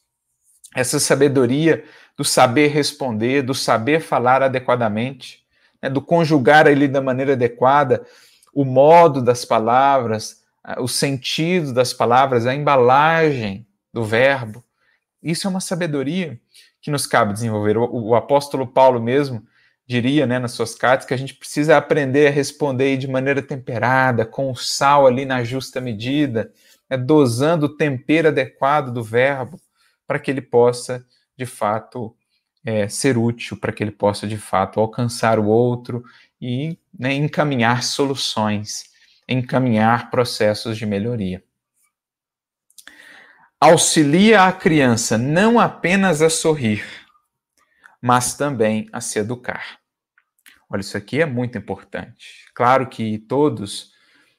Essa 0.75 0.99
sabedoria 0.99 1.85
do 2.16 2.25
saber 2.25 2.73
responder, 2.73 3.43
do 3.43 3.54
saber 3.54 4.00
falar 4.00 4.43
adequadamente, 4.43 5.47
né, 5.81 5.88
do 5.88 6.02
conjugar 6.02 6.66
ali 6.66 6.88
da 6.88 7.00
maneira 7.00 7.35
adequada, 7.35 8.04
o 8.52 8.64
modo 8.64 9.23
das 9.23 9.45
palavras, 9.45 10.43
o 10.78 10.88
sentido 10.88 11.73
das 11.73 11.93
palavras, 11.93 12.47
a 12.47 12.54
embalagem 12.54 13.64
do 13.93 14.02
verbo. 14.02 14.64
Isso 15.23 15.47
é 15.47 15.50
uma 15.50 15.61
sabedoria 15.61 16.40
que 16.83 16.90
nos 16.90 17.07
cabe 17.07 17.33
desenvolver. 17.33 17.76
O, 17.76 18.09
o 18.09 18.14
apóstolo 18.16 18.66
Paulo 18.66 19.00
mesmo 19.00 19.47
diria, 19.87 20.26
né, 20.26 20.38
nas 20.38 20.53
suas 20.53 20.75
cartas, 20.75 21.07
que 21.07 21.14
a 21.14 21.17
gente 21.17 21.35
precisa 21.35 21.76
aprender 21.76 22.29
a 22.29 22.31
responder 22.31 22.97
de 22.97 23.09
maneira 23.09 23.43
temperada, 23.43 24.25
com 24.25 24.50
o 24.50 24.57
sal 24.57 25.07
ali 25.07 25.25
na 25.25 25.45
justa 25.45 25.81
medida, 25.81 26.53
né, 26.88 26.97
dosando 26.97 27.67
o 27.67 27.76
tempero 27.76 28.29
adequado 28.29 28.93
do 28.93 29.03
verbo, 29.03 29.61
para 30.07 30.19
que 30.19 30.31
ele 30.31 30.43
possa, 30.43 31.05
de 31.37 31.47
fato, 31.47 32.14
é, 32.64 32.88
ser 32.88 33.19
útil, 33.19 33.59
para 33.59 33.73
que 33.73 33.83
ele 33.83 33.91
possa, 33.91 34.26
de 34.26 34.38
fato, 34.38 34.81
alcançar 34.81 35.38
o 35.38 35.47
outro 35.47 36.03
e 36.41 36.79
né, 36.99 37.12
encaminhar 37.12 37.83
soluções, 37.83 38.85
encaminhar 39.29 40.11
processos 40.11 40.79
de 40.79 40.87
melhoria. 40.87 41.43
Auxilia 43.61 44.45
a 44.45 44.53
criança 44.53 45.17
não 45.17 45.59
apenas 45.59 46.21
a 46.21 46.29
sorrir, 46.29 46.85
mas 48.05 48.35
também 48.35 48.87
a 48.93 49.01
se 49.01 49.19
educar. 49.19 49.79
Olha, 50.69 50.83
isso 50.83 50.95
aqui 50.95 51.23
é 51.23 51.25
muito 51.25 51.57
importante. 51.57 52.45
Claro 52.55 52.87
que 52.87 53.17
todos 53.17 53.93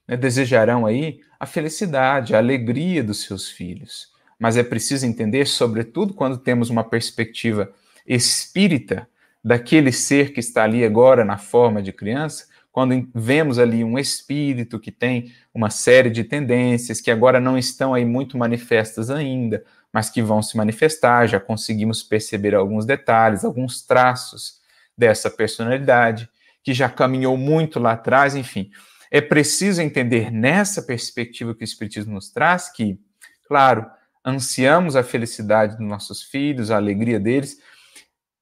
né, 0.08 0.16
desejarão 0.16 0.86
aí 0.86 1.20
a 1.40 1.48
felicidade, 1.48 2.36
a 2.36 2.38
alegria 2.38 3.04
dos 3.04 3.24
seus 3.24 3.50
filhos, 3.50 4.10
mas 4.38 4.56
é 4.56 4.62
preciso 4.62 5.08
entender, 5.08 5.48
sobretudo 5.48 6.14
quando 6.14 6.38
temos 6.38 6.70
uma 6.70 6.84
perspectiva 6.84 7.74
espírita 8.06 9.10
daquele 9.44 9.92
ser 9.92 10.32
que 10.32 10.40
está 10.40 10.64
ali 10.64 10.86
agora 10.86 11.26
na 11.26 11.40
forma 11.40 11.82
de 11.82 11.92
criança, 11.92 12.46
quando 12.72 13.10
vemos 13.16 13.58
ali 13.58 13.84
um 13.84 13.98
espírito 13.98 14.80
que 14.80 14.92
tem 14.92 15.34
uma 15.52 15.72
série 15.72 16.12
de 16.12 16.24
tendências 16.24 17.02
que 17.02 17.10
agora 17.10 17.40
não 17.40 17.58
estão 17.58 17.96
aí 17.96 18.06
muito 18.06 18.38
manifestas 18.38 19.10
ainda, 19.10 19.64
mas 19.96 20.10
que 20.10 20.22
vão 20.22 20.44
se 20.44 20.58
manifestar, 20.58 21.26
já 21.26 21.40
conseguimos 21.40 22.04
perceber 22.04 22.54
alguns 22.54 22.86
detalhes, 22.86 23.46
alguns 23.46 23.82
traços 23.82 24.60
dessa 24.98 25.30
personalidade, 25.30 26.30
que 26.62 26.74
já 26.74 26.90
caminhou 26.90 27.38
muito 27.38 27.80
lá 27.80 27.94
atrás, 27.94 28.36
enfim. 28.36 28.70
É 29.10 29.22
preciso 29.22 29.82
entender 29.82 30.30
nessa 30.30 30.82
perspectiva 30.82 31.56
que 31.56 31.64
o 31.64 31.64
Espiritismo 31.64 32.14
nos 32.14 32.30
traz 32.30 32.70
que, 32.70 33.00
claro, 33.48 33.90
ansiamos 34.26 34.98
a 34.98 35.04
felicidade 35.04 35.78
dos 35.78 35.88
nossos 35.88 36.24
filhos, 36.24 36.72
a 36.72 36.76
alegria 36.76 37.18
deles, 37.18 37.58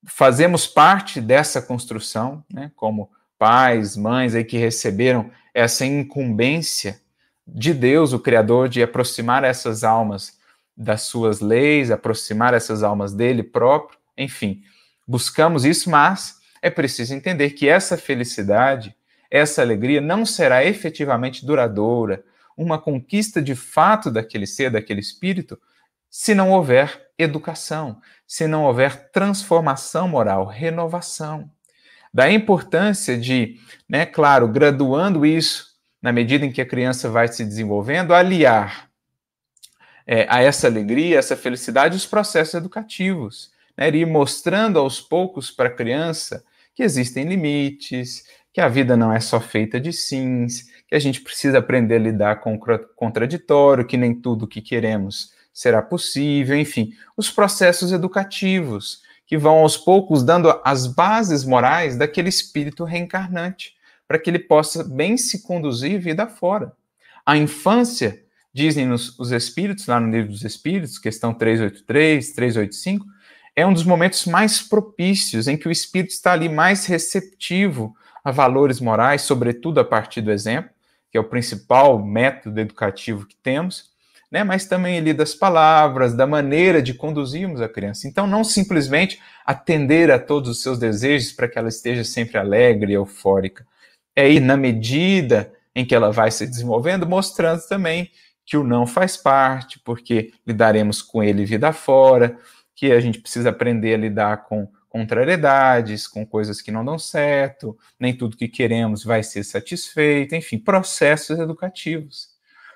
fazemos 0.07 0.65
parte 0.65 1.21
dessa 1.21 1.61
construção, 1.61 2.43
né, 2.51 2.71
como 2.75 3.11
pais, 3.37 3.95
mães 3.95 4.33
aí 4.33 4.43
que 4.43 4.57
receberam 4.57 5.29
essa 5.53 5.85
incumbência 5.85 6.99
de 7.45 7.75
Deus, 7.75 8.11
o 8.11 8.17
Criador, 8.17 8.67
de 8.67 8.81
aproximar 8.81 9.43
essas 9.43 9.83
almas 9.83 10.41
das 10.75 11.03
suas 11.03 11.39
leis, 11.39 11.91
aproximar 11.91 12.53
essas 12.53 12.83
almas 12.83 13.13
dele 13.13 13.43
próprio, 13.43 13.97
enfim, 14.17 14.61
buscamos 15.07 15.65
isso, 15.65 15.89
mas 15.89 16.39
é 16.61 16.69
preciso 16.69 17.13
entender 17.13 17.51
que 17.51 17.67
essa 17.67 17.97
felicidade, 17.97 18.95
essa 19.29 19.61
alegria 19.61 20.01
não 20.01 20.25
será 20.25 20.65
efetivamente 20.65 21.45
duradoura, 21.45 22.23
uma 22.55 22.79
conquista 22.79 23.41
de 23.41 23.55
fato 23.55 24.11
daquele 24.11 24.45
ser, 24.45 24.69
daquele 24.69 24.99
espírito, 24.99 25.59
se 26.09 26.35
não 26.35 26.51
houver 26.51 27.09
educação, 27.17 27.99
se 28.27 28.47
não 28.47 28.63
houver 28.63 29.09
transformação 29.11 30.07
moral, 30.07 30.45
renovação. 30.45 31.49
Da 32.13 32.31
importância 32.31 33.17
de, 33.17 33.59
né, 33.89 34.05
claro, 34.05 34.47
graduando 34.47 35.25
isso 35.25 35.73
na 35.99 36.11
medida 36.11 36.45
em 36.45 36.51
que 36.51 36.61
a 36.61 36.65
criança 36.65 37.09
vai 37.09 37.27
se 37.27 37.43
desenvolvendo, 37.43 38.13
aliar 38.13 38.92
é, 40.05 40.25
a 40.29 40.41
essa 40.41 40.67
alegria, 40.67 41.19
essa 41.19 41.35
felicidade, 41.35 41.95
os 41.95 42.05
processos 42.05 42.53
educativos, 42.53 43.51
né, 43.77 43.89
ir 43.89 44.05
mostrando 44.05 44.79
aos 44.79 45.01
poucos 45.01 45.51
para 45.51 45.69
a 45.69 45.73
criança 45.73 46.43
que 46.75 46.83
existem 46.83 47.25
limites, 47.25 48.23
que 48.51 48.61
a 48.61 48.67
vida 48.67 48.95
não 48.95 49.11
é 49.11 49.19
só 49.19 49.39
feita 49.39 49.79
de 49.79 49.91
sims, 49.91 50.69
que 50.87 50.95
a 50.95 50.99
gente 50.99 51.21
precisa 51.21 51.57
aprender 51.57 51.95
a 51.95 51.99
lidar 51.99 52.35
com 52.39 52.55
o 52.55 52.59
contraditório, 52.95 53.85
que 53.85 53.97
nem 53.97 54.13
tudo 54.13 54.47
que 54.47 54.61
queremos 54.61 55.33
será 55.53 55.81
possível, 55.81 56.57
enfim, 56.57 56.93
os 57.15 57.29
processos 57.29 57.91
educativos 57.91 59.01
que 59.25 59.37
vão 59.37 59.59
aos 59.59 59.77
poucos 59.77 60.23
dando 60.23 60.59
as 60.63 60.87
bases 60.87 61.43
morais 61.43 61.95
daquele 61.95 62.29
espírito 62.29 62.83
reencarnante, 62.83 63.75
para 64.07 64.19
que 64.19 64.29
ele 64.29 64.39
possa 64.39 64.83
bem 64.83 65.17
se 65.17 65.43
conduzir 65.43 65.99
vida 65.99 66.27
fora. 66.27 66.73
A 67.25 67.37
infância, 67.37 68.21
dizem 68.53 68.85
nos, 68.85 69.17
os 69.17 69.31
espíritos, 69.31 69.87
lá 69.87 69.99
no 69.99 70.11
livro 70.11 70.31
dos 70.31 70.43
espíritos, 70.43 70.99
questão 70.99 71.33
383, 71.33 72.33
385, 72.33 73.05
é 73.55 73.65
um 73.65 73.73
dos 73.73 73.83
momentos 73.83 74.25
mais 74.25 74.61
propícios 74.61 75.47
em 75.47 75.57
que 75.57 75.67
o 75.67 75.71
espírito 75.71 76.11
está 76.11 76.33
ali 76.33 76.49
mais 76.49 76.85
receptivo 76.85 77.95
a 78.23 78.31
valores 78.31 78.79
morais, 78.79 79.23
sobretudo 79.23 79.79
a 79.79 79.85
partir 79.85 80.21
do 80.21 80.31
exemplo, 80.31 80.71
que 81.11 81.17
é 81.17 81.21
o 81.21 81.25
principal 81.25 82.03
método 82.03 82.59
educativo 82.59 83.25
que 83.25 83.35
temos, 83.35 83.91
né, 84.31 84.43
mas 84.43 84.65
também 84.65 84.97
ali 84.97 85.13
das 85.13 85.35
palavras, 85.35 86.15
da 86.15 86.25
maneira 86.25 86.81
de 86.81 86.93
conduzirmos 86.93 87.61
a 87.61 87.69
criança. 87.69 88.07
Então, 88.07 88.25
não 88.25 88.43
simplesmente 88.43 89.19
atender 89.45 90.09
a 90.09 90.17
todos 90.17 90.49
os 90.49 90.63
seus 90.63 90.79
desejos 90.79 91.31
para 91.31 91.47
que 91.47 91.59
ela 91.59 91.69
esteja 91.69 92.03
sempre 92.03 92.39
alegre 92.39 92.93
e 92.93 92.95
eufórica. 92.95 93.63
É 94.15 94.27
ir 94.27 94.39
na 94.39 94.57
medida 94.57 95.53
em 95.75 95.85
que 95.85 95.93
ela 95.93 96.11
vai 96.11 96.31
se 96.31 96.47
desenvolvendo, 96.47 97.07
mostrando 97.07 97.61
também 97.67 98.09
que 98.45 98.57
o 98.57 98.63
não 98.63 98.85
faz 98.85 99.15
parte, 99.15 99.79
porque 99.79 100.33
lidaremos 100.45 101.01
com 101.01 101.23
ele 101.23 101.45
vida 101.45 101.71
fora, 101.71 102.37
que 102.75 102.91
a 102.91 102.99
gente 102.99 103.19
precisa 103.19 103.49
aprender 103.49 103.93
a 103.93 103.97
lidar 103.97 104.43
com 104.43 104.67
contrariedades, 104.89 106.07
com 106.07 106.25
coisas 106.25 106.61
que 106.61 106.71
não 106.71 106.85
dão 106.85 106.99
certo, 106.99 107.75
nem 107.99 108.15
tudo 108.15 108.37
que 108.37 108.47
queremos 108.47 109.03
vai 109.03 109.23
ser 109.23 109.43
satisfeito, 109.43 110.35
enfim, 110.35 110.59
processos 110.59 111.39
educativos. 111.39 112.29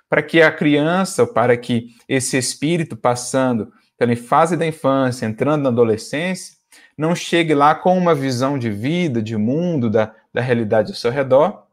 Para 0.10 0.24
que 0.24 0.42
a 0.42 0.52
criança, 0.52 1.28
para 1.28 1.56
que 1.56 1.96
esse 2.10 2.38
espírito 2.38 2.98
passando 2.98 3.72
pela 3.98 4.16
fase 4.16 4.58
da 4.58 4.66
infância, 4.66 5.26
entrando 5.26 5.64
na 5.64 5.70
adolescência, 5.70 6.58
não 6.98 7.14
chegue 7.14 7.54
lá 7.54 7.76
com 7.76 7.96
uma 7.96 8.16
visão 8.16 8.58
de 8.58 8.72
vida, 8.72 9.22
de 9.22 9.38
mundo, 9.38 9.90
da, 9.90 10.14
da 10.34 10.42
realidade 10.42 10.92
ao 10.92 10.98
seu 10.98 11.12
redor, 11.12 11.67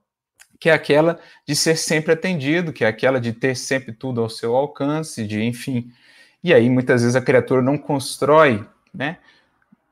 que 0.64 0.70
é 0.70 0.72
aquela 0.72 1.20
de 1.46 1.54
ser 1.54 1.76
sempre 1.76 2.14
atendido, 2.14 2.72
que 2.72 2.86
é 2.86 2.88
aquela 2.88 3.20
de 3.20 3.34
ter 3.34 3.54
sempre 3.54 3.92
tudo 3.92 4.22
ao 4.22 4.30
seu 4.30 4.56
alcance, 4.56 5.26
de 5.26 5.42
enfim. 5.42 5.92
E 6.42 6.54
aí, 6.54 6.70
muitas 6.70 7.02
vezes, 7.02 7.14
a 7.14 7.20
criatura 7.20 7.60
não 7.60 7.76
constrói 7.76 8.66
né, 8.94 9.18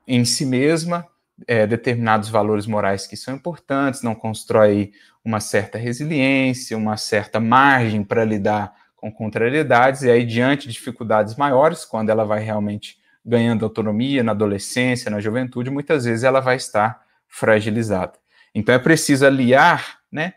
em 0.07 0.25
si 0.25 0.47
mesma 0.47 1.07
é, 1.45 1.67
determinados 1.67 2.27
valores 2.27 2.65
morais 2.65 3.05
que 3.05 3.15
são 3.15 3.35
importantes, 3.35 4.01
não 4.01 4.15
constrói 4.15 4.93
uma 5.23 5.39
certa 5.39 5.77
resiliência, 5.77 6.75
uma 6.75 6.97
certa 6.97 7.39
margem 7.39 8.03
para 8.03 8.25
lidar 8.25 8.73
com 8.95 9.11
contrariedades, 9.11 10.01
e 10.01 10.09
aí, 10.09 10.25
diante 10.25 10.65
de 10.67 10.73
dificuldades 10.73 11.35
maiores, 11.35 11.85
quando 11.85 12.09
ela 12.09 12.25
vai 12.25 12.43
realmente 12.43 12.97
ganhando 13.23 13.63
autonomia 13.63 14.23
na 14.23 14.31
adolescência, 14.31 15.11
na 15.11 15.19
juventude, 15.19 15.69
muitas 15.69 16.05
vezes 16.05 16.23
ela 16.23 16.39
vai 16.39 16.55
estar 16.55 17.03
fragilizada. 17.27 18.13
Então 18.55 18.73
é 18.73 18.79
preciso 18.79 19.23
aliar 19.23 19.99
né, 20.11 20.33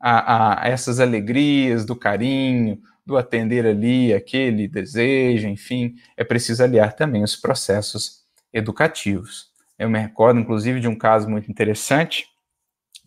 a, 0.00 0.64
a 0.64 0.68
essas 0.68 1.00
alegrias 1.00 1.84
do 1.84 1.96
carinho, 1.96 2.80
do 3.04 3.16
atender 3.16 3.66
ali 3.66 4.12
aquele 4.12 4.68
desejo, 4.68 5.48
enfim, 5.48 5.94
é 6.16 6.22
preciso 6.22 6.62
aliar 6.62 6.92
também 6.92 7.22
os 7.22 7.34
processos 7.34 8.24
educativos. 8.52 9.48
Eu 9.78 9.88
me 9.88 9.98
recordo, 9.98 10.40
inclusive, 10.40 10.80
de 10.80 10.88
um 10.88 10.96
caso 10.96 11.28
muito 11.28 11.50
interessante 11.50 12.26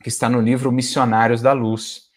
que 0.01 0.09
está 0.09 0.27
no 0.27 0.41
livro 0.41 0.71
Missionários 0.71 1.41
da 1.41 1.53
Luz, 1.53 2.09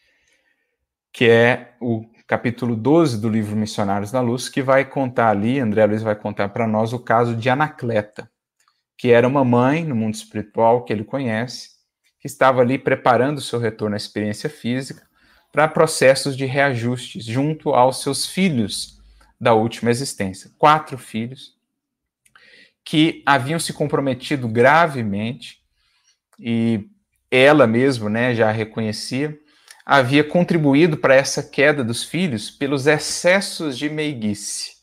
que 1.13 1.29
é 1.29 1.75
o 1.81 2.07
capítulo 2.27 2.75
12 2.75 3.21
do 3.21 3.29
livro 3.29 3.55
Missionários 3.55 4.11
da 4.11 4.21
Luz, 4.21 4.49
que 4.49 4.63
vai 4.63 4.85
contar 4.85 5.29
ali, 5.29 5.61
André 5.61 5.85
Luiz 5.85 6.03
vai 6.03 6.17
contar 6.17 6.49
para 6.49 6.67
nós 6.67 6.93
o 6.93 6.99
caso 6.99 7.37
de 7.37 7.51
Anacleta, 7.51 8.31
que 8.97 9.11
era 9.11 9.29
uma 9.29 9.45
mãe 9.45 9.85
no 9.85 9.95
mundo 9.95 10.15
espiritual 10.15 10.85
que 10.85 10.93
ele 10.93 11.05
conhece, 11.05 11.74
que 12.25 12.29
estava 12.29 12.63
ali 12.63 12.79
preparando 12.79 13.39
seu 13.39 13.59
retorno 13.59 13.95
à 13.95 13.99
experiência 13.99 14.49
física 14.49 15.07
para 15.53 15.69
processos 15.69 16.35
de 16.35 16.47
reajustes 16.47 17.23
junto 17.23 17.75
aos 17.75 18.03
seus 18.03 18.27
filhos 18.27 18.99
da 19.39 19.53
última 19.53 19.91
existência. 19.91 20.51
Quatro 20.57 20.97
filhos 20.97 21.55
que 22.83 23.23
haviam 23.27 23.61
se 23.61 23.75
comprometido 23.75 24.49
gravemente 24.49 25.59
e 26.41 26.89
ela 27.31 27.67
mesma, 27.67 28.09
né, 28.09 28.35
já 28.35 28.51
reconhecia, 28.51 29.39
havia 29.85 30.25
contribuído 30.25 30.97
para 30.97 31.15
essa 31.15 31.43
queda 31.43 31.85
dos 31.85 32.05
filhos 32.05 32.51
pelos 32.51 32.87
excessos 32.87 33.77
de 33.77 33.91
meiguice. 33.91 34.77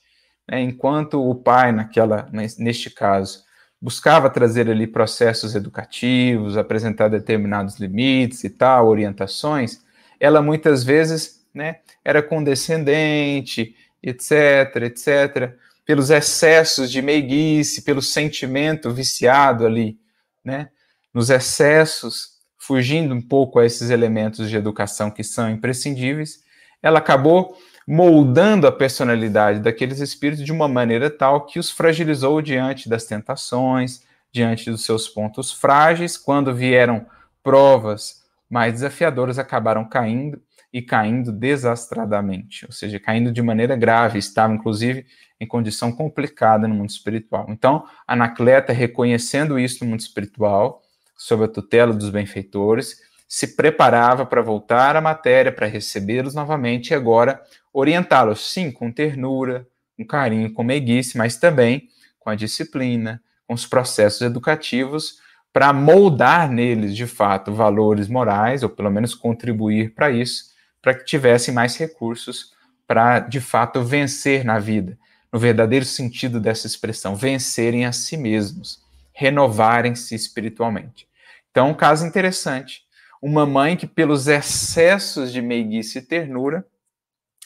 Né? 0.48 0.62
Enquanto 0.62 1.28
o 1.28 1.34
pai, 1.34 1.72
naquela, 1.72 2.30
neste 2.32 2.92
caso, 2.92 3.44
buscava 3.82 4.30
trazer 4.30 4.70
ali 4.70 4.86
processos 4.86 5.56
educativos, 5.56 6.56
apresentar 6.56 7.08
determinados 7.08 7.80
limites 7.80 8.44
e 8.44 8.50
tal, 8.50 8.88
orientações, 8.88 9.82
ela 10.20 10.42
muitas 10.42 10.84
vezes 10.84 11.44
né, 11.54 11.78
era 12.06 12.22
condescendente, 12.22 13.76
etc, 14.04 14.76
etc, 14.84 15.56
pelos 15.86 16.12
excessos 16.12 16.92
de 16.92 17.02
meiguice, 17.02 17.82
pelo 17.82 18.02
sentimento 18.02 18.92
viciado 18.92 19.66
ali, 19.66 19.98
né, 20.46 20.70
nos 21.12 21.30
excessos, 21.30 22.40
fugindo 22.58 23.16
um 23.16 23.22
pouco 23.22 23.58
a 23.58 23.66
esses 23.66 23.90
elementos 23.90 24.48
de 24.50 24.56
educação 24.56 25.10
que 25.10 25.24
são 25.24 25.50
imprescindíveis, 25.50 26.44
ela 26.84 27.00
acabou 27.00 27.58
moldando 27.94 28.66
a 28.66 28.72
personalidade 28.72 29.60
daqueles 29.60 30.00
espíritos 30.00 30.46
de 30.46 30.52
uma 30.54 30.66
maneira 30.66 31.10
tal 31.10 31.46
que 31.46 31.60
os 31.60 31.70
fragilizou 31.70 32.42
diante 32.42 32.88
das 32.88 33.04
tentações, 33.04 34.02
diante 34.32 34.72
dos 34.72 34.86
seus 34.86 35.10
pontos 35.10 35.52
frágeis, 35.52 36.16
quando 36.16 36.56
vieram 36.56 37.06
provas 37.44 38.24
mais 38.50 38.76
desafiadoras, 38.76 39.38
acabaram 39.38 39.84
caindo 39.84 40.42
e 40.72 40.82
caindo 40.82 41.34
desastradamente, 41.34 42.66
ou 42.66 42.72
seja, 42.72 42.98
caindo 42.98 43.30
de 43.30 43.42
maneira 43.42 43.76
grave, 43.76 44.20
estava 44.20 44.54
inclusive 44.54 45.06
em 45.38 45.46
condição 45.46 45.92
complicada 45.92 46.70
no 46.70 46.76
mundo 46.76 46.92
espiritual. 46.92 47.46
Então, 47.50 47.86
Anacleta, 48.08 48.72
reconhecendo 48.72 49.60
isso 49.60 49.84
no 49.84 49.90
mundo 49.90 50.00
espiritual, 50.00 50.82
sob 51.18 51.44
a 51.44 51.48
tutela 51.50 51.94
dos 51.94 52.10
benfeitores, 52.10 53.02
se 53.32 53.56
preparava 53.56 54.26
para 54.26 54.42
voltar 54.42 54.98
à 54.98 55.00
matéria, 55.00 55.54
para 55.54 55.66
recebê-los 55.66 56.36
novamente 56.36 56.90
e 56.90 56.94
agora 56.94 57.42
orientá-los, 57.72 58.52
sim, 58.52 58.70
com 58.70 58.92
ternura, 58.92 59.66
com 59.96 60.06
carinho, 60.06 60.52
com 60.52 60.66
meiguice, 60.66 61.18
mas 61.18 61.38
também 61.38 61.88
com 62.20 62.30
a 62.30 62.36
disciplina, 62.36 63.24
com 63.48 63.54
os 63.54 63.66
processos 63.66 64.20
educativos, 64.20 65.20
para 65.54 65.72
moldar 65.72 66.52
neles, 66.52 66.94
de 66.94 67.08
fato, 67.08 67.54
valores 67.54 68.10
morais, 68.10 68.64
ou 68.64 68.70
pelo 68.70 68.92
menos 68.92 69.16
contribuir 69.16 69.94
para 69.96 70.12
isso, 70.12 70.52
para 70.82 70.94
que 70.94 71.06
tivessem 71.06 71.54
mais 71.54 71.78
recursos 71.78 72.52
para, 72.86 73.20
de 73.22 73.40
fato, 73.40 73.82
vencer 73.82 74.44
na 74.44 74.60
vida, 74.60 75.00
no 75.32 75.40
verdadeiro 75.40 75.86
sentido 75.86 76.38
dessa 76.38 76.68
expressão, 76.68 77.16
vencerem 77.16 77.86
a 77.86 77.94
si 77.94 78.18
mesmos, 78.18 78.84
renovarem-se 79.14 80.14
espiritualmente. 80.16 81.08
Então, 81.50 81.70
um 81.70 81.74
caso 81.74 82.06
interessante. 82.06 82.91
Uma 83.22 83.46
mãe 83.46 83.78
que, 83.78 83.86
pelos 83.86 84.28
excessos 84.28 85.32
de 85.32 85.42
meiguice 85.42 86.00
e 86.00 86.02
ternura, 86.02 86.66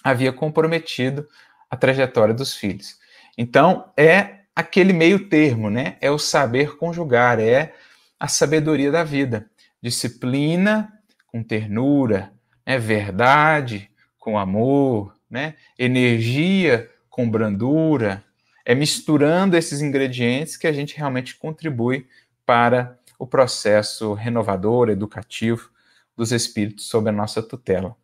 havia 0.03 0.31
comprometido 0.31 1.27
a 1.69 1.75
trajetória 1.75 2.33
dos 2.33 2.55
filhos. 2.55 2.97
Então, 3.37 3.91
é 3.97 4.39
aquele 4.55 4.93
meio 4.93 5.27
termo, 5.27 5.69
né? 5.69 5.97
É 5.99 6.09
o 6.09 6.17
saber 6.17 6.77
conjugar, 6.77 7.39
é 7.39 7.73
a 8.19 8.27
sabedoria 8.27 8.91
da 8.91 9.03
vida. 9.03 9.49
Disciplina 9.81 10.93
com 11.27 11.43
ternura, 11.43 12.31
né? 12.65 12.77
verdade 12.77 13.89
com 14.17 14.39
amor, 14.39 15.13
né? 15.29 15.55
energia 15.77 16.89
com 17.09 17.29
brandura. 17.29 18.23
É 18.63 18.73
misturando 18.73 19.55
esses 19.55 19.81
ingredientes 19.81 20.57
que 20.57 20.65
a 20.65 20.71
gente 20.71 20.97
realmente 20.97 21.35
contribui 21.35 22.07
para 22.45 22.97
o 23.19 23.27
processo 23.27 24.13
renovador, 24.13 24.89
educativo 24.89 25.69
dos 26.15 26.31
espíritos 26.31 26.87
sob 26.87 27.09
a 27.09 27.13
nossa 27.13 27.41
tutela 27.41 27.95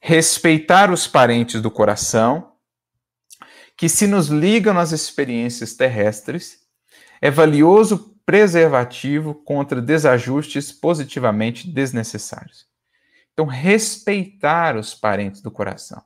respeitar 0.00 0.90
os 0.90 1.06
parentes 1.06 1.60
do 1.60 1.70
coração, 1.70 2.52
que 3.76 3.88
se 3.88 4.06
nos 4.06 4.28
ligam 4.28 4.72
nas 4.72 4.92
experiências 4.92 5.74
terrestres, 5.74 6.60
é 7.20 7.30
valioso 7.30 8.16
preservativo 8.24 9.34
contra 9.34 9.80
desajustes 9.80 10.72
positivamente 10.72 11.68
desnecessários. 11.68 12.66
Então, 13.32 13.44
respeitar 13.46 14.76
os 14.76 14.94
parentes 14.94 15.42
do 15.42 15.50
coração. 15.50 16.02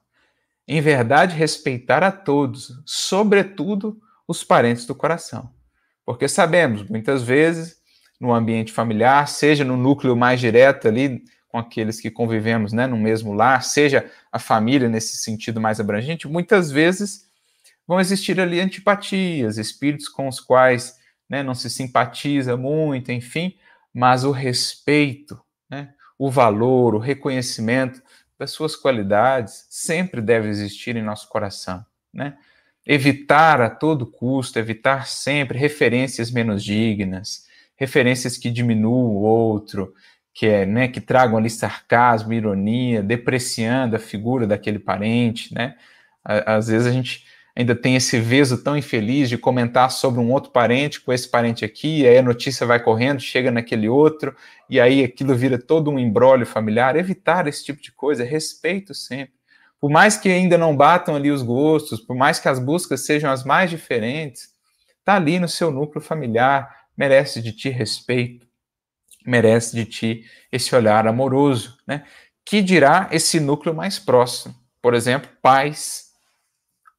Em 0.66 0.80
verdade, 0.80 1.36
respeitar 1.36 2.02
a 2.02 2.10
todos, 2.10 2.72
sobretudo 2.84 4.00
os 4.26 4.44
parentes 4.44 4.84
do 4.84 4.94
coração. 4.94 5.52
Porque 6.04 6.28
sabemos, 6.28 6.88
muitas 6.88 7.22
vezes, 7.22 7.79
no 8.20 8.34
ambiente 8.34 8.70
familiar, 8.70 9.26
seja 9.26 9.64
no 9.64 9.76
núcleo 9.76 10.14
mais 10.14 10.38
direto 10.38 10.86
ali 10.86 11.24
com 11.48 11.58
aqueles 11.58 12.00
que 12.00 12.10
convivemos 12.10 12.72
né, 12.72 12.86
no 12.86 12.96
mesmo 12.96 13.32
lar, 13.32 13.64
seja 13.64 14.08
a 14.30 14.38
família 14.38 14.88
nesse 14.88 15.16
sentido 15.16 15.60
mais 15.60 15.80
abrangente, 15.80 16.28
muitas 16.28 16.70
vezes 16.70 17.28
vão 17.86 17.98
existir 17.98 18.38
ali 18.38 18.60
antipatias, 18.60 19.58
espíritos 19.58 20.08
com 20.08 20.28
os 20.28 20.38
quais 20.38 20.96
né, 21.28 21.42
não 21.42 21.54
se 21.54 21.68
simpatiza 21.68 22.56
muito, 22.56 23.10
enfim, 23.10 23.56
mas 23.92 24.22
o 24.22 24.30
respeito, 24.30 25.40
né, 25.68 25.92
o 26.16 26.30
valor, 26.30 26.94
o 26.94 26.98
reconhecimento 26.98 28.00
das 28.38 28.52
suas 28.52 28.76
qualidades 28.76 29.66
sempre 29.68 30.20
deve 30.20 30.48
existir 30.48 30.94
em 30.96 31.02
nosso 31.02 31.28
coração. 31.28 31.84
Né? 32.12 32.36
Evitar 32.86 33.60
a 33.60 33.68
todo 33.68 34.06
custo, 34.06 34.58
evitar 34.58 35.06
sempre 35.06 35.58
referências 35.58 36.30
menos 36.30 36.62
dignas, 36.62 37.46
referências 37.80 38.36
que 38.36 38.50
diminuam 38.50 39.06
o 39.06 39.22
outro, 39.22 39.94
que 40.34 40.46
é, 40.46 40.66
né, 40.66 40.86
que 40.86 41.00
tragam 41.00 41.38
ali 41.38 41.48
sarcasmo, 41.48 42.34
ironia, 42.34 43.02
depreciando 43.02 43.96
a 43.96 43.98
figura 43.98 44.46
daquele 44.46 44.78
parente, 44.78 45.52
né? 45.54 45.74
Às 46.22 46.68
vezes 46.68 46.86
a 46.86 46.92
gente 46.92 47.24
ainda 47.56 47.74
tem 47.74 47.96
esse 47.96 48.20
veso 48.20 48.62
tão 48.62 48.76
infeliz 48.76 49.28
de 49.28 49.38
comentar 49.38 49.90
sobre 49.90 50.20
um 50.20 50.30
outro 50.30 50.52
parente 50.52 51.00
com 51.00 51.12
esse 51.12 51.28
parente 51.28 51.64
aqui, 51.64 52.02
e 52.02 52.06
aí 52.06 52.18
a 52.18 52.22
notícia 52.22 52.66
vai 52.66 52.78
correndo, 52.78 53.20
chega 53.20 53.50
naquele 53.50 53.88
outro, 53.88 54.36
e 54.68 54.78
aí 54.78 55.02
aquilo 55.02 55.34
vira 55.34 55.58
todo 55.58 55.90
um 55.90 55.98
embrólio 55.98 56.46
familiar. 56.46 56.96
Evitar 56.96 57.48
esse 57.48 57.64
tipo 57.64 57.80
de 57.82 57.90
coisa, 57.90 58.22
respeito 58.22 58.94
sempre. 58.94 59.34
Por 59.80 59.90
mais 59.90 60.18
que 60.18 60.28
ainda 60.28 60.58
não 60.58 60.76
batam 60.76 61.16
ali 61.16 61.30
os 61.30 61.42
gostos, 61.42 61.98
por 62.00 62.14
mais 62.14 62.38
que 62.38 62.48
as 62.48 62.58
buscas 62.58 63.06
sejam 63.06 63.30
as 63.30 63.42
mais 63.42 63.70
diferentes, 63.70 64.50
tá 65.02 65.14
ali 65.16 65.38
no 65.38 65.48
seu 65.48 65.70
núcleo 65.70 66.02
familiar, 66.02 66.79
merece 67.00 67.40
de 67.40 67.52
ti 67.52 67.70
respeito 67.70 68.50
merece 69.24 69.74
de 69.76 69.84
ti 69.84 70.24
esse 70.50 70.74
olhar 70.74 71.06
amoroso, 71.06 71.78
né? 71.86 72.04
Que 72.44 72.62
dirá 72.62 73.08
esse 73.12 73.38
núcleo 73.38 73.74
mais 73.74 73.98
próximo. 73.98 74.54
Por 74.80 74.94
exemplo, 74.94 75.30
pais, 75.42 76.10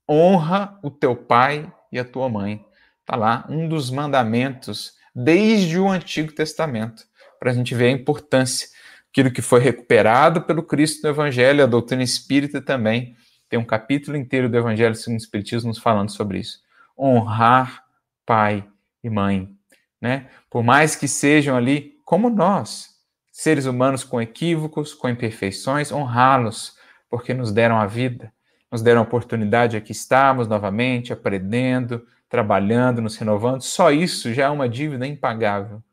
honra 0.10 0.78
o 0.84 0.92
teu 0.92 1.16
pai 1.16 1.72
e 1.92 2.00
a 2.00 2.06
tua 2.06 2.30
mãe. 2.30 2.64
Está 3.00 3.16
lá 3.16 3.46
um 3.50 3.68
dos 3.68 3.90
mandamentos 3.90 4.94
desde 5.14 5.80
o 5.80 5.90
Antigo 5.90 6.32
Testamento, 6.32 7.04
para 7.40 7.52
a 7.52 7.54
gente 7.54 7.74
ver 7.74 7.88
a 7.88 7.92
importância, 7.92 8.70
aquilo 9.10 9.32
que 9.32 9.42
foi 9.42 9.60
recuperado 9.60 10.44
pelo 10.44 10.64
Cristo 10.64 11.04
no 11.04 11.10
Evangelho, 11.10 11.64
a 11.64 11.68
doutrina 11.68 12.04
espírita 12.04 12.62
também. 12.62 13.16
Tem 13.50 13.60
um 13.60 13.66
capítulo 13.66 14.16
inteiro 14.16 14.48
do 14.48 14.58
Evangelho 14.58 14.96
segundo 14.96 15.20
o 15.20 15.24
Espiritismo 15.24 15.70
nos 15.70 15.80
falando 15.80 16.12
sobre 16.12 16.40
isso. 16.40 16.62
Honrar 16.98 17.84
pai 18.26 18.66
e 19.04 19.10
mãe. 19.10 19.61
Né? 20.02 20.28
Por 20.50 20.64
mais 20.64 20.96
que 20.96 21.08
sejam 21.08 21.56
ali 21.56 22.00
como 22.04 22.30
nós, 22.30 22.90
seres 23.32 23.66
humanos 23.66 24.04
com 24.04 24.22
equívocos, 24.22 24.94
com 24.94 25.08
imperfeições, 25.08 25.92
honrá-los, 25.92 26.76
porque 27.10 27.34
nos 27.34 27.52
deram 27.52 27.80
a 27.80 27.86
vida, 27.86 28.34
nos 28.72 28.82
deram 28.82 29.02
a 29.02 29.04
oportunidade, 29.04 29.78
aqui 29.78 29.92
estamos 29.92 30.48
novamente, 30.48 31.14
aprendendo, 31.14 32.06
trabalhando, 32.28 33.02
nos 33.02 33.16
renovando. 33.18 33.62
Só 33.62 33.92
isso 33.92 34.34
já 34.34 34.46
é 34.46 34.50
uma 34.50 34.68
dívida 34.68 35.06
impagável, 35.06 35.84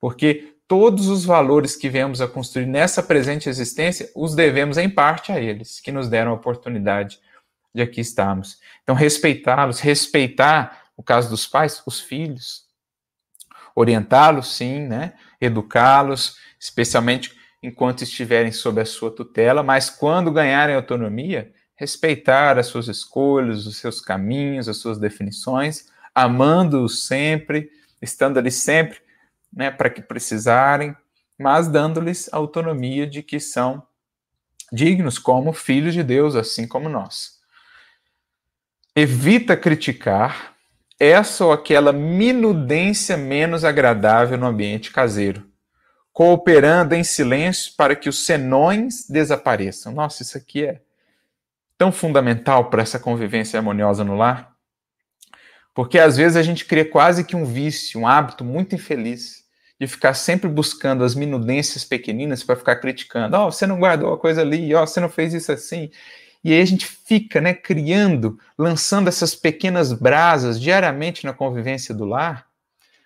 porque 0.00 0.54
todos 0.66 1.08
os 1.08 1.24
valores 1.24 1.76
que 1.76 1.88
viemos 1.88 2.20
a 2.20 2.28
construir 2.28 2.66
nessa 2.66 3.02
presente 3.02 3.48
existência, 3.48 4.10
os 4.14 4.34
devemos 4.34 4.76
em 4.76 4.90
parte 4.90 5.30
a 5.30 5.40
eles, 5.40 5.80
que 5.80 5.92
nos 5.92 6.08
deram 6.08 6.32
a 6.32 6.34
oportunidade 6.34 7.18
de 7.74 7.82
aqui 7.82 8.00
estarmos. 8.00 8.58
Então, 8.82 8.94
respeitá-los, 8.94 9.80
respeitar 9.80 10.84
o 10.96 11.02
caso 11.02 11.28
dos 11.28 11.46
pais, 11.46 11.82
os 11.86 12.00
filhos, 12.00 12.63
orientá-los, 13.74 14.56
sim, 14.56 14.86
né? 14.86 15.14
educá-los, 15.40 16.36
especialmente 16.58 17.34
enquanto 17.62 18.02
estiverem 18.02 18.52
sob 18.52 18.80
a 18.80 18.86
sua 18.86 19.10
tutela, 19.10 19.62
mas 19.62 19.90
quando 19.90 20.30
ganharem 20.30 20.76
autonomia, 20.76 21.52
respeitar 21.74 22.58
as 22.58 22.66
suas 22.66 22.88
escolhas, 22.88 23.66
os 23.66 23.78
seus 23.78 24.00
caminhos, 24.00 24.68
as 24.68 24.76
suas 24.76 24.98
definições, 24.98 25.86
amando-os 26.14 27.06
sempre, 27.06 27.70
estando 28.00 28.38
ali 28.38 28.50
sempre 28.50 28.98
né, 29.52 29.70
para 29.70 29.90
que 29.90 30.02
precisarem, 30.02 30.94
mas 31.38 31.68
dando-lhes 31.68 32.28
autonomia 32.32 33.06
de 33.06 33.22
que 33.22 33.40
são 33.40 33.86
dignos 34.72 35.18
como 35.18 35.52
filhos 35.52 35.94
de 35.94 36.02
Deus, 36.02 36.34
assim 36.34 36.66
como 36.66 36.88
nós. 36.88 37.40
Evita 38.94 39.56
criticar 39.56 40.53
essa 40.98 41.44
ou 41.44 41.52
aquela 41.52 41.92
minudência 41.92 43.16
menos 43.16 43.64
agradável 43.64 44.38
no 44.38 44.46
ambiente 44.46 44.90
caseiro, 44.92 45.44
cooperando 46.12 46.94
em 46.94 47.04
silêncio 47.04 47.72
para 47.76 47.96
que 47.96 48.08
os 48.08 48.24
senões 48.24 49.08
desapareçam. 49.08 49.92
Nossa, 49.92 50.22
isso 50.22 50.38
aqui 50.38 50.64
é 50.64 50.80
tão 51.76 51.90
fundamental 51.90 52.70
para 52.70 52.82
essa 52.82 52.98
convivência 52.98 53.58
harmoniosa 53.58 54.04
no 54.04 54.16
lar, 54.16 54.54
porque 55.74 55.98
às 55.98 56.16
vezes 56.16 56.36
a 56.36 56.42
gente 56.42 56.64
cria 56.64 56.88
quase 56.88 57.24
que 57.24 57.34
um 57.34 57.44
vício, 57.44 58.00
um 58.00 58.06
hábito 58.06 58.44
muito 58.44 58.76
infeliz 58.76 59.44
de 59.80 59.88
ficar 59.88 60.14
sempre 60.14 60.48
buscando 60.48 61.02
as 61.02 61.16
minudências 61.16 61.84
pequeninas 61.84 62.44
para 62.44 62.54
ficar 62.54 62.76
criticando. 62.76 63.36
Ó, 63.36 63.48
oh, 63.48 63.52
você 63.52 63.66
não 63.66 63.80
guardou 63.80 64.12
a 64.12 64.18
coisa 64.18 64.40
ali, 64.40 64.72
ó, 64.72 64.82
oh, 64.82 64.86
você 64.86 65.00
não 65.00 65.08
fez 65.08 65.34
isso 65.34 65.50
assim. 65.50 65.90
E 66.44 66.52
aí 66.52 66.60
a 66.60 66.64
gente 66.66 66.86
fica, 66.86 67.40
né, 67.40 67.54
criando, 67.54 68.38
lançando 68.56 69.08
essas 69.08 69.34
pequenas 69.34 69.94
brasas 69.94 70.60
diariamente 70.60 71.24
na 71.24 71.32
convivência 71.32 71.94
do 71.94 72.04
lar, 72.04 72.46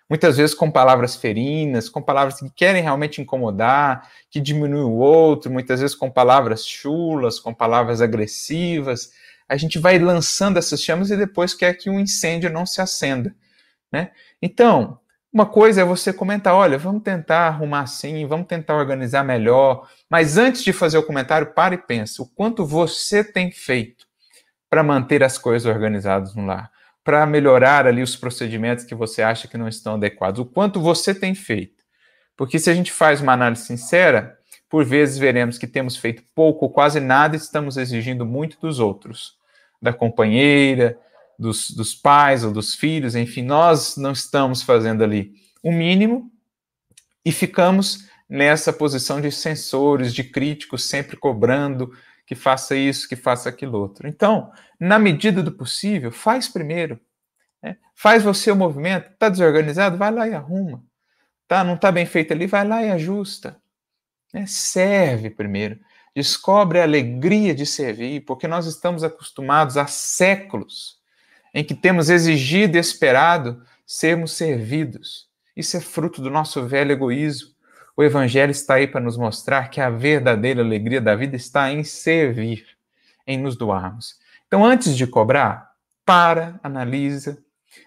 muitas 0.09 0.35
vezes 0.35 0.53
com 0.53 0.69
palavras 0.69 1.15
ferinas, 1.15 1.87
com 1.87 2.01
palavras 2.01 2.39
que 2.39 2.49
querem 2.49 2.83
realmente 2.83 3.21
incomodar, 3.21 4.09
que 4.29 4.41
diminuem 4.41 4.83
o 4.83 4.95
outro, 4.97 5.49
muitas 5.49 5.79
vezes 5.79 5.95
com 5.95 6.11
palavras 6.11 6.65
chulas, 6.65 7.39
com 7.39 7.53
palavras 7.53 8.01
agressivas. 8.01 9.13
A 9.47 9.55
gente 9.55 9.79
vai 9.79 9.97
lançando 9.97 10.57
essas 10.57 10.81
chamas 10.81 11.09
e 11.09 11.15
depois 11.15 11.53
quer 11.53 11.73
que 11.75 11.89
um 11.89 11.99
incêndio 11.99 12.49
não 12.49 12.65
se 12.65 12.81
acenda, 12.81 13.33
né? 13.91 14.11
Então, 14.41 14.99
uma 15.31 15.45
coisa 15.45 15.81
é 15.81 15.85
você 15.85 16.11
comentar, 16.11 16.55
olha, 16.55 16.77
vamos 16.77 17.03
tentar 17.03 17.47
arrumar 17.47 17.81
assim, 17.81 18.25
vamos 18.25 18.47
tentar 18.47 18.75
organizar 18.75 19.23
melhor, 19.23 19.87
mas 20.09 20.37
antes 20.37 20.63
de 20.63 20.73
fazer 20.73 20.97
o 20.97 21.03
comentário, 21.03 21.53
pare 21.53 21.75
e 21.75 21.77
pense 21.77 22.21
o 22.21 22.25
quanto 22.25 22.65
você 22.65 23.23
tem 23.23 23.51
feito 23.51 24.07
para 24.69 24.83
manter 24.83 25.23
as 25.23 25.37
coisas 25.37 25.71
organizadas 25.71 26.35
no 26.35 26.45
lar, 26.45 26.71
para 27.03 27.25
melhorar 27.25 27.85
ali 27.85 28.01
os 28.01 28.15
procedimentos 28.15 28.85
que 28.85 28.95
você 28.95 29.21
acha 29.21 29.47
que 29.47 29.57
não 29.57 29.67
estão 29.67 29.95
adequados, 29.95 30.39
o 30.39 30.45
quanto 30.45 30.79
você 30.79 31.13
tem 31.13 31.35
feito. 31.35 31.83
Porque 32.35 32.57
se 32.57 32.69
a 32.69 32.73
gente 32.73 32.91
faz 32.91 33.21
uma 33.21 33.33
análise 33.33 33.63
sincera, 33.63 34.37
por 34.69 34.85
vezes 34.85 35.17
veremos 35.17 35.57
que 35.57 35.67
temos 35.67 35.97
feito 35.97 36.23
pouco 36.33 36.65
ou 36.65 36.71
quase 36.71 36.99
nada 36.99 37.35
e 37.35 37.39
estamos 37.39 37.77
exigindo 37.77 38.25
muito 38.25 38.59
dos 38.59 38.79
outros, 38.79 39.37
da 39.81 39.93
companheira, 39.93 40.97
dos, 41.39 41.71
dos 41.71 41.95
pais 41.95 42.43
ou 42.43 42.51
dos 42.51 42.75
filhos, 42.75 43.15
enfim, 43.15 43.41
nós 43.41 43.95
não 43.95 44.11
estamos 44.11 44.61
fazendo 44.61 45.03
ali 45.03 45.33
o 45.63 45.71
mínimo 45.71 46.29
e 47.23 47.31
ficamos 47.31 48.09
nessa 48.27 48.73
posição 48.73 49.21
de 49.21 49.31
censores, 49.31 50.13
de 50.13 50.23
críticos, 50.23 50.83
sempre 50.83 51.15
cobrando 51.15 51.93
que 52.25 52.35
faça 52.35 52.75
isso, 52.75 53.07
que 53.07 53.15
faça 53.15 53.47
aquilo 53.47 53.79
outro. 53.79 54.07
Então, 54.07 54.51
na 54.79 54.99
medida 54.99 55.41
do 55.41 55.51
possível, 55.51 56.11
faz 56.11 56.47
primeiro. 56.47 56.99
Né? 57.63 57.77
Faz 57.95 58.21
você 58.21 58.51
o 58.51 58.55
movimento. 58.55 59.09
Está 59.11 59.29
desorganizado? 59.29 59.97
Vai 59.97 60.11
lá 60.11 60.27
e 60.27 60.35
arruma. 60.35 60.83
Tá, 61.47 61.63
não 61.63 61.73
está 61.73 61.91
bem 61.91 62.05
feito 62.05 62.31
ali? 62.31 62.45
Vai 62.45 62.67
lá 62.67 62.83
e 62.83 62.91
ajusta. 62.91 63.59
Né? 64.31 64.45
Serve 64.45 65.31
primeiro. 65.31 65.79
Descobre 66.13 66.79
a 66.79 66.83
alegria 66.83 67.55
de 67.55 67.65
servir, 67.65 68.21
porque 68.25 68.47
nós 68.47 68.67
estamos 68.67 69.03
acostumados 69.03 69.77
há 69.77 69.87
séculos 69.87 70.98
em 71.53 71.63
que 71.63 71.73
temos 71.73 72.09
exigido 72.09 72.77
e 72.77 72.79
esperado 72.79 73.61
sermos 73.85 74.33
servidos. 74.33 75.27
Isso 75.55 75.75
é 75.77 75.79
fruto 75.79 76.21
do 76.21 76.29
nosso 76.29 76.65
velho 76.65 76.91
egoísmo. 76.91 77.49
O 77.97 78.03
Evangelho 78.03 78.51
está 78.51 78.75
aí 78.75 78.87
para 78.87 79.01
nos 79.01 79.17
mostrar 79.17 79.69
que 79.69 79.81
a 79.81 79.89
verdadeira 79.89 80.61
alegria 80.61 81.01
da 81.01 81.15
vida 81.15 81.35
está 81.35 81.71
em 81.71 81.83
servir, 81.83 82.65
em 83.27 83.37
nos 83.37 83.57
doarmos. 83.57 84.17
Então, 84.47 84.63
antes 84.65 84.95
de 84.95 85.05
cobrar, 85.05 85.73
para, 86.05 86.59
analisa, 86.63 87.37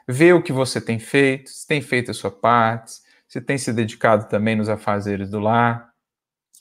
vê 0.06 0.32
o 0.32 0.42
que 0.42 0.52
você 0.52 0.80
tem 0.80 0.98
feito, 0.98 1.50
se 1.50 1.66
tem 1.66 1.80
feito 1.80 2.10
a 2.10 2.14
sua 2.14 2.30
parte, 2.30 3.00
se 3.26 3.40
tem 3.40 3.56
se 3.56 3.72
dedicado 3.72 4.28
também 4.28 4.54
nos 4.54 4.68
afazeres 4.68 5.30
do 5.30 5.40
lar. 5.40 5.92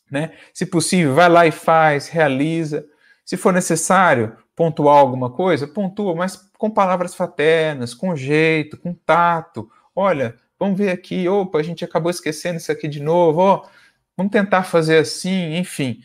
Né? 0.10 0.32
Se 0.54 0.66
possível, 0.66 1.14
vai 1.14 1.30
lá 1.30 1.46
e 1.46 1.52
faz, 1.52 2.08
realiza. 2.08 2.86
Se 3.26 3.38
for 3.38 3.54
necessário 3.54 4.36
pontuar 4.62 5.00
alguma 5.00 5.32
coisa, 5.32 5.66
pontua, 5.66 6.14
mas 6.14 6.36
com 6.56 6.70
palavras 6.70 7.16
fraternas, 7.16 7.96
com 7.96 8.16
jeito, 8.16 8.78
com 8.78 8.94
tato. 8.94 9.68
Olha, 9.96 10.36
vamos 10.60 10.78
ver 10.78 10.92
aqui, 10.92 11.28
opa, 11.28 11.58
a 11.58 11.64
gente 11.64 11.84
acabou 11.84 12.12
esquecendo 12.12 12.58
isso 12.58 12.72
aqui 12.72 12.88
de 12.88 13.00
novo, 13.02 13.40
ó, 13.40 13.68
vamos 14.16 14.32
tentar 14.32 14.62
fazer 14.62 15.00
assim, 15.00 15.58
enfim. 15.58 16.02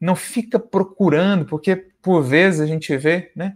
Não 0.00 0.16
fica 0.16 0.58
procurando, 0.58 1.44
porque 1.44 1.76
por 1.76 2.22
vezes 2.22 2.60
a 2.60 2.66
gente 2.66 2.96
vê, 2.96 3.30
né? 3.36 3.54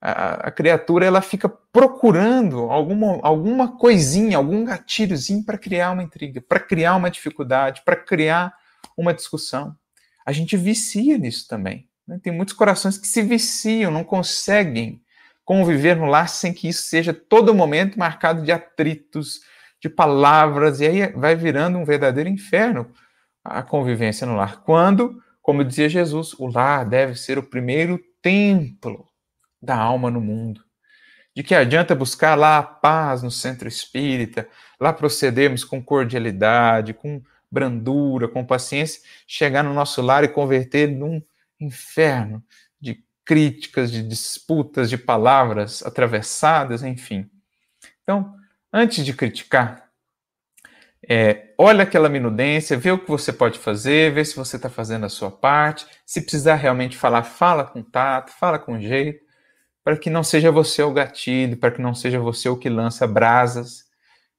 A, 0.00 0.48
a 0.48 0.50
criatura 0.50 1.04
ela 1.04 1.20
fica 1.20 1.46
procurando 1.46 2.70
alguma, 2.70 3.20
alguma 3.20 3.76
coisinha, 3.76 4.38
algum 4.38 4.64
gatilhozinho 4.64 5.44
para 5.44 5.58
criar 5.58 5.90
uma 5.90 6.02
intriga, 6.02 6.40
para 6.40 6.58
criar 6.58 6.96
uma 6.96 7.10
dificuldade, 7.10 7.82
para 7.84 7.96
criar 7.96 8.54
uma 8.96 9.12
discussão. 9.12 9.76
A 10.24 10.32
gente 10.32 10.56
vicia 10.56 11.18
nisso 11.18 11.46
também. 11.46 11.86
Né? 12.08 12.18
Tem 12.22 12.32
muitos 12.32 12.54
corações 12.54 12.96
que 12.96 13.06
se 13.06 13.22
viciam, 13.22 13.92
não 13.92 14.02
conseguem 14.02 15.02
conviver 15.44 15.96
no 15.96 16.06
lar 16.06 16.28
sem 16.28 16.52
que 16.52 16.68
isso 16.68 16.84
seja 16.84 17.12
todo 17.12 17.54
momento 17.54 17.98
marcado 17.98 18.42
de 18.42 18.50
atritos, 18.50 19.40
de 19.80 19.88
palavras, 19.88 20.80
e 20.80 20.86
aí 20.86 21.12
vai 21.12 21.36
virando 21.36 21.78
um 21.78 21.84
verdadeiro 21.84 22.28
inferno 22.28 22.90
a 23.44 23.62
convivência 23.62 24.26
no 24.26 24.34
lar. 24.34 24.62
Quando, 24.62 25.22
como 25.40 25.64
dizia 25.64 25.88
Jesus, 25.88 26.34
o 26.34 26.46
lar 26.46 26.84
deve 26.84 27.14
ser 27.14 27.38
o 27.38 27.42
primeiro 27.42 27.98
templo 28.20 29.06
da 29.62 29.76
alma 29.76 30.10
no 30.10 30.20
mundo. 30.20 30.62
De 31.34 31.42
que 31.42 31.54
adianta 31.54 31.94
buscar 31.94 32.34
lá 32.34 32.58
a 32.58 32.62
paz 32.62 33.22
no 33.22 33.30
centro 33.30 33.68
espírita, 33.68 34.48
lá 34.80 34.92
procedermos 34.92 35.64
com 35.64 35.82
cordialidade, 35.82 36.92
com 36.92 37.22
brandura, 37.50 38.28
com 38.28 38.44
paciência, 38.44 39.00
chegar 39.26 39.62
no 39.62 39.72
nosso 39.72 40.02
lar 40.02 40.24
e 40.24 40.28
converter 40.28 40.88
num 40.88 41.22
inferno 41.60 42.42
críticas, 43.28 43.92
de 43.92 44.02
disputas, 44.02 44.88
de 44.88 44.96
palavras 44.96 45.82
atravessadas, 45.82 46.82
enfim. 46.82 47.28
Então, 48.02 48.34
antes 48.72 49.04
de 49.04 49.12
criticar, 49.12 49.90
é, 51.06 51.52
olha 51.58 51.82
aquela 51.82 52.08
minudência, 52.08 52.78
vê 52.78 52.90
o 52.90 52.98
que 52.98 53.10
você 53.10 53.30
pode 53.30 53.58
fazer, 53.58 54.14
vê 54.14 54.24
se 54.24 54.34
você 54.34 54.56
está 54.56 54.70
fazendo 54.70 55.04
a 55.04 55.10
sua 55.10 55.30
parte. 55.30 55.86
Se 56.06 56.22
precisar 56.22 56.54
realmente 56.54 56.96
falar, 56.96 57.22
fala 57.22 57.64
com 57.64 57.82
tato, 57.82 58.32
fala 58.32 58.58
com 58.58 58.80
jeito, 58.80 59.22
para 59.84 59.98
que 59.98 60.08
não 60.08 60.24
seja 60.24 60.50
você 60.50 60.82
o 60.82 60.90
gatilho, 60.90 61.58
para 61.58 61.70
que 61.70 61.82
não 61.82 61.94
seja 61.94 62.18
você 62.18 62.48
o 62.48 62.56
que 62.56 62.70
lança 62.70 63.06
brasas, 63.06 63.84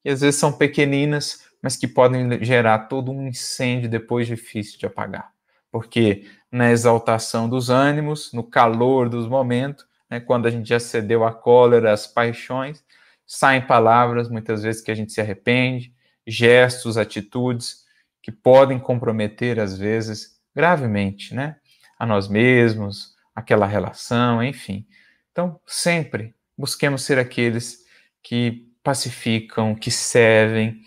que 0.02 0.10
às 0.10 0.22
vezes 0.22 0.40
são 0.40 0.52
pequeninas, 0.52 1.48
mas 1.62 1.78
que 1.78 1.88
podem 1.88 2.44
gerar 2.44 2.88
todo 2.88 3.12
um 3.12 3.28
incêndio 3.28 3.88
depois 3.88 4.26
difícil 4.26 4.80
de 4.80 4.88
apagar. 4.88 5.32
Porque 5.72 6.26
na 6.52 6.72
exaltação 6.72 7.48
dos 7.48 7.70
ânimos, 7.70 8.34
no 8.34 8.44
calor 8.44 9.10
dos 9.10 9.28
momentos, 9.28 9.86
né, 10.10 10.20
quando 10.20 10.48
a 10.48 10.50
gente 10.50 10.68
já 10.70 10.80
cedeu 10.80 11.24
à 11.24 11.34
cólera, 11.34 11.94
às 11.94 12.08
paixões, 12.08 12.84
saem 13.26 13.62
palavras 13.62 14.30
muitas 14.30 14.64
vezes 14.64 14.82
que 14.82 14.90
a 14.90 14.96
gente 14.96 15.12
se 15.14 15.22
arrepende, 15.22 15.94
gestos, 16.26 16.98
atitudes 16.98 17.84
que 18.22 18.32
podem 18.32 18.80
comprometer 18.80 19.60
às 19.60 19.78
vezes 19.78 20.40
gravemente, 20.56 21.34
né, 21.36 21.58
a 21.98 22.06
nós 22.06 22.28
mesmos, 22.28 23.16
aquela 23.36 23.66
relação, 23.66 24.44
enfim. 24.44 24.86
Então, 25.32 25.60
sempre 25.66 26.36
busquemos 26.58 27.04
ser 27.04 27.20
aqueles 27.20 27.80
que 28.24 28.68
pacificam, 28.84 29.76
que 29.76 29.92
servem, 29.92 30.82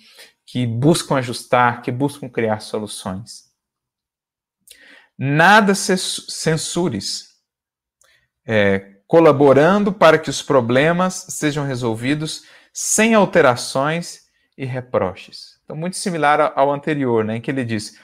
que 0.44 0.66
buscam 0.66 1.16
ajustar, 1.16 1.80
que 1.80 1.90
buscam 1.90 2.28
criar 2.28 2.60
soluções. 2.60 3.51
Nada 5.24 5.72
censures, 5.76 7.28
é, 8.44 8.96
colaborando 9.06 9.92
para 9.92 10.18
que 10.18 10.28
os 10.28 10.42
problemas 10.42 11.26
sejam 11.28 11.64
resolvidos 11.64 12.42
sem 12.72 13.14
alterações 13.14 14.22
e 14.58 14.64
reproches. 14.64 15.60
Então, 15.62 15.76
muito 15.76 15.96
similar 15.96 16.52
ao 16.56 16.72
anterior, 16.72 17.24
né, 17.24 17.36
em 17.36 17.40
que 17.40 17.52
ele 17.52 17.64
diz: 17.64 17.96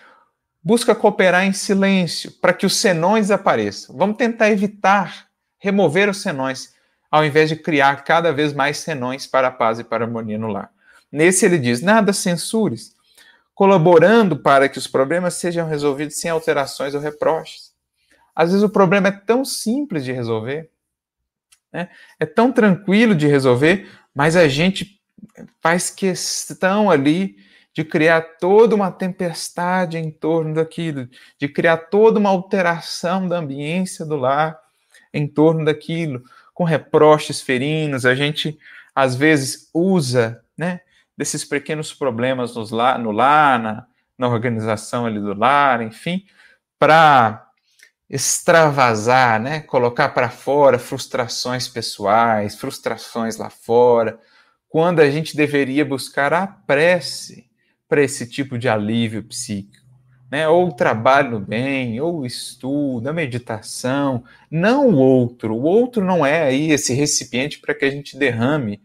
busca 0.62 0.94
cooperar 0.94 1.44
em 1.44 1.52
silêncio 1.52 2.30
para 2.40 2.52
que 2.52 2.64
os 2.64 2.76
senões 2.76 3.32
apareçam. 3.32 3.96
Vamos 3.96 4.16
tentar 4.16 4.50
evitar 4.50 5.26
remover 5.58 6.08
os 6.08 6.22
senões, 6.22 6.72
ao 7.10 7.24
invés 7.24 7.48
de 7.48 7.56
criar 7.56 8.04
cada 8.04 8.32
vez 8.32 8.52
mais 8.52 8.78
senões 8.78 9.26
para 9.26 9.48
a 9.48 9.50
paz 9.50 9.80
e 9.80 9.84
para 9.84 10.04
a 10.04 10.06
harmonia 10.06 10.38
no 10.38 10.46
lar. 10.46 10.70
Nesse 11.10 11.44
ele 11.44 11.58
diz: 11.58 11.82
nada 11.82 12.12
censures, 12.12 12.94
colaborando 13.58 14.36
para 14.36 14.68
que 14.68 14.78
os 14.78 14.86
problemas 14.86 15.34
sejam 15.34 15.66
resolvidos 15.66 16.20
sem 16.20 16.30
alterações 16.30 16.94
ou 16.94 17.00
reproches. 17.00 17.72
Às 18.32 18.50
vezes 18.50 18.62
o 18.62 18.70
problema 18.70 19.08
é 19.08 19.10
tão 19.10 19.44
simples 19.44 20.04
de 20.04 20.12
resolver, 20.12 20.70
né? 21.72 21.88
é 22.20 22.24
tão 22.24 22.52
tranquilo 22.52 23.16
de 23.16 23.26
resolver, 23.26 23.90
mas 24.14 24.36
a 24.36 24.46
gente 24.46 25.02
faz 25.60 25.90
questão 25.90 26.88
ali 26.88 27.34
de 27.74 27.82
criar 27.82 28.20
toda 28.38 28.76
uma 28.76 28.92
tempestade 28.92 29.98
em 29.98 30.08
torno 30.08 30.54
daquilo, 30.54 31.08
de 31.36 31.48
criar 31.48 31.78
toda 31.78 32.20
uma 32.20 32.30
alteração 32.30 33.26
da 33.26 33.38
ambiência 33.38 34.06
do 34.06 34.14
lar 34.14 34.56
em 35.12 35.26
torno 35.26 35.64
daquilo, 35.64 36.22
com 36.54 36.62
reproches 36.62 37.40
ferinos, 37.40 38.06
a 38.06 38.14
gente 38.14 38.56
às 38.94 39.16
vezes 39.16 39.68
usa, 39.74 40.44
né, 40.56 40.78
desses 41.18 41.44
pequenos 41.44 41.92
problemas 41.92 42.54
nos 42.54 42.70
lar, 42.70 42.96
no 42.96 43.10
lar, 43.10 43.58
na, 43.58 43.86
na 44.16 44.28
organização 44.28 45.04
ali 45.04 45.18
do 45.18 45.34
lar, 45.34 45.82
enfim, 45.82 46.24
para 46.78 47.44
extravasar, 48.08 49.42
né, 49.42 49.60
colocar 49.60 50.10
para 50.10 50.30
fora 50.30 50.78
frustrações 50.78 51.66
pessoais, 51.66 52.54
frustrações 52.54 53.36
lá 53.36 53.50
fora, 53.50 54.18
quando 54.68 55.00
a 55.00 55.10
gente 55.10 55.36
deveria 55.36 55.84
buscar 55.84 56.32
a 56.32 56.46
prece 56.46 57.50
para 57.88 58.00
esse 58.00 58.24
tipo 58.30 58.56
de 58.56 58.68
alívio 58.68 59.24
psíquico. 59.24 59.88
Né? 60.30 60.46
Ou 60.46 60.70
trabalho 60.70 61.32
no 61.32 61.40
bem, 61.40 62.00
ou 62.00 62.20
o 62.20 62.26
estudo, 62.26 63.08
a 63.08 63.12
meditação, 63.12 64.22
não 64.50 64.88
o 64.88 64.96
outro. 64.96 65.54
O 65.54 65.62
outro 65.62 66.04
não 66.04 66.24
é 66.24 66.42
aí 66.42 66.70
esse 66.70 66.92
recipiente 66.92 67.58
para 67.58 67.74
que 67.74 67.84
a 67.84 67.90
gente 67.90 68.16
derrame 68.16 68.80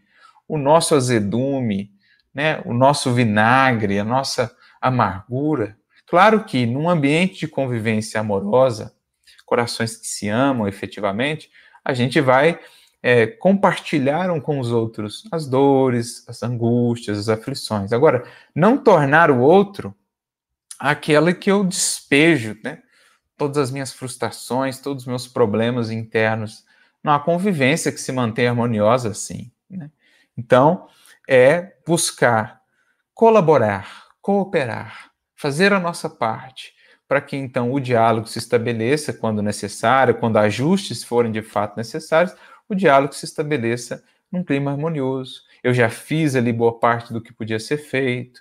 o 0.48 0.58
nosso 0.58 0.94
azedume, 0.94 1.93
né? 2.34 2.60
o 2.64 2.74
nosso 2.74 3.12
vinagre, 3.12 3.98
a 3.98 4.04
nossa 4.04 4.54
amargura. 4.80 5.76
Claro 6.06 6.44
que 6.44 6.66
num 6.66 6.88
ambiente 6.90 7.40
de 7.40 7.48
convivência 7.48 8.20
amorosa, 8.20 8.94
corações 9.46 9.96
que 9.96 10.06
se 10.06 10.28
amam 10.28 10.66
efetivamente, 10.66 11.50
a 11.84 11.94
gente 11.94 12.20
vai 12.20 12.58
é, 13.02 13.26
compartilharam 13.26 14.40
com 14.40 14.58
os 14.58 14.72
outros 14.72 15.28
as 15.30 15.46
dores, 15.46 16.26
as 16.26 16.42
angústias, 16.42 17.18
as 17.18 17.28
aflições. 17.28 17.92
Agora, 17.92 18.24
não 18.54 18.78
tornar 18.78 19.30
o 19.30 19.40
outro 19.40 19.94
aquele 20.78 21.34
que 21.34 21.50
eu 21.50 21.62
despejo, 21.64 22.58
né? 22.64 22.82
Todas 23.36 23.58
as 23.58 23.70
minhas 23.70 23.92
frustrações, 23.92 24.78
todos 24.78 25.02
os 25.02 25.06
meus 25.06 25.26
problemas 25.26 25.90
internos. 25.90 26.64
Não 27.02 27.12
há 27.12 27.20
convivência 27.20 27.92
que 27.92 28.00
se 28.00 28.12
mantém 28.12 28.46
harmoniosa 28.46 29.10
assim. 29.10 29.50
Né? 29.68 29.90
Então, 30.36 30.88
é 31.28 31.74
buscar 31.86 32.60
colaborar, 33.14 34.06
cooperar, 34.20 35.10
fazer 35.36 35.72
a 35.72 35.80
nossa 35.80 36.10
parte, 36.10 36.72
para 37.06 37.20
que 37.20 37.36
então 37.36 37.72
o 37.72 37.78
diálogo 37.78 38.26
se 38.26 38.38
estabeleça 38.38 39.12
quando 39.12 39.42
necessário, 39.42 40.16
quando 40.16 40.38
ajustes 40.38 41.04
forem 41.04 41.30
de 41.30 41.42
fato 41.42 41.76
necessários, 41.76 42.34
o 42.68 42.74
diálogo 42.74 43.14
se 43.14 43.24
estabeleça 43.24 44.02
num 44.30 44.42
clima 44.42 44.72
harmonioso. 44.72 45.42
Eu 45.62 45.72
já 45.72 45.88
fiz 45.88 46.34
ali 46.34 46.52
boa 46.52 46.78
parte 46.78 47.12
do 47.12 47.20
que 47.20 47.32
podia 47.32 47.60
ser 47.60 47.78
feito. 47.78 48.40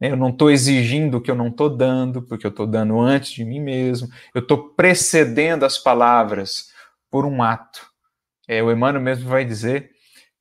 Né? 0.00 0.10
Eu 0.10 0.16
não 0.16 0.28
estou 0.28 0.50
exigindo 0.50 1.16
o 1.16 1.20
que 1.20 1.30
eu 1.30 1.34
não 1.34 1.48
estou 1.48 1.68
dando, 1.68 2.22
porque 2.22 2.46
eu 2.46 2.50
estou 2.50 2.66
dando 2.66 3.00
antes 3.00 3.32
de 3.32 3.44
mim 3.44 3.60
mesmo. 3.60 4.08
Eu 4.34 4.42
estou 4.42 4.70
precedendo 4.70 5.64
as 5.64 5.78
palavras 5.78 6.72
por 7.10 7.26
um 7.26 7.42
ato. 7.42 7.86
É, 8.46 8.62
o 8.62 8.70
Emmanuel 8.70 9.02
mesmo 9.02 9.28
vai 9.28 9.44
dizer 9.44 9.93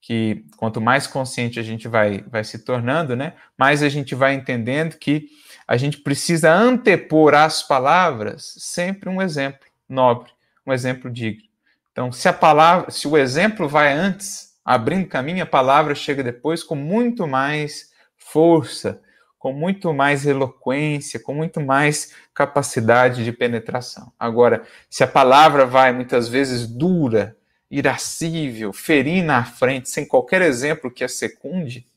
que 0.03 0.45
quanto 0.57 0.81
mais 0.81 1.07
consciente 1.07 1.57
a 1.57 1.63
gente 1.63 1.87
vai, 1.87 2.25
vai 2.27 2.43
se 2.43 2.59
tornando, 2.59 3.15
né, 3.15 3.35
mais 3.57 3.81
a 3.81 3.87
gente 3.87 4.13
vai 4.13 4.33
entendendo 4.33 4.97
que 4.97 5.29
a 5.65 5.77
gente 5.77 5.97
precisa 5.99 6.53
antepor 6.53 7.33
às 7.33 7.63
palavras 7.63 8.53
sempre 8.57 9.07
um 9.07 9.21
exemplo 9.21 9.65
nobre, 9.87 10.29
um 10.67 10.73
exemplo 10.73 11.09
digno. 11.09 11.47
Então, 11.93 12.11
se 12.11 12.27
a 12.27 12.33
palavra, 12.33 12.91
se 12.91 13.07
o 13.07 13.17
exemplo 13.17 13.69
vai 13.69 13.93
antes, 13.93 14.57
abrindo 14.65 15.07
caminho, 15.07 15.41
a 15.41 15.45
palavra 15.45 15.95
chega 15.95 16.21
depois 16.21 16.63
com 16.63 16.75
muito 16.75 17.25
mais 17.25 17.91
força, 18.17 19.01
com 19.39 19.53
muito 19.53 19.93
mais 19.93 20.25
eloquência, 20.25 21.17
com 21.17 21.33
muito 21.33 21.61
mais 21.61 22.13
capacidade 22.33 23.23
de 23.23 23.31
penetração. 23.31 24.11
Agora, 24.19 24.63
se 24.89 25.01
a 25.01 25.07
palavra 25.07 25.65
vai 25.65 25.93
muitas 25.93 26.27
vezes 26.27 26.67
dura, 26.67 27.37
irascível, 27.73 28.71
ferir 28.71 29.23
na 29.23 29.43
frente, 29.43 29.89
sem 29.89 30.07
qualquer 30.07 30.43
exemplo 30.43 30.91
que 30.91 31.03
a 31.03 31.09
secunde, 31.09 31.87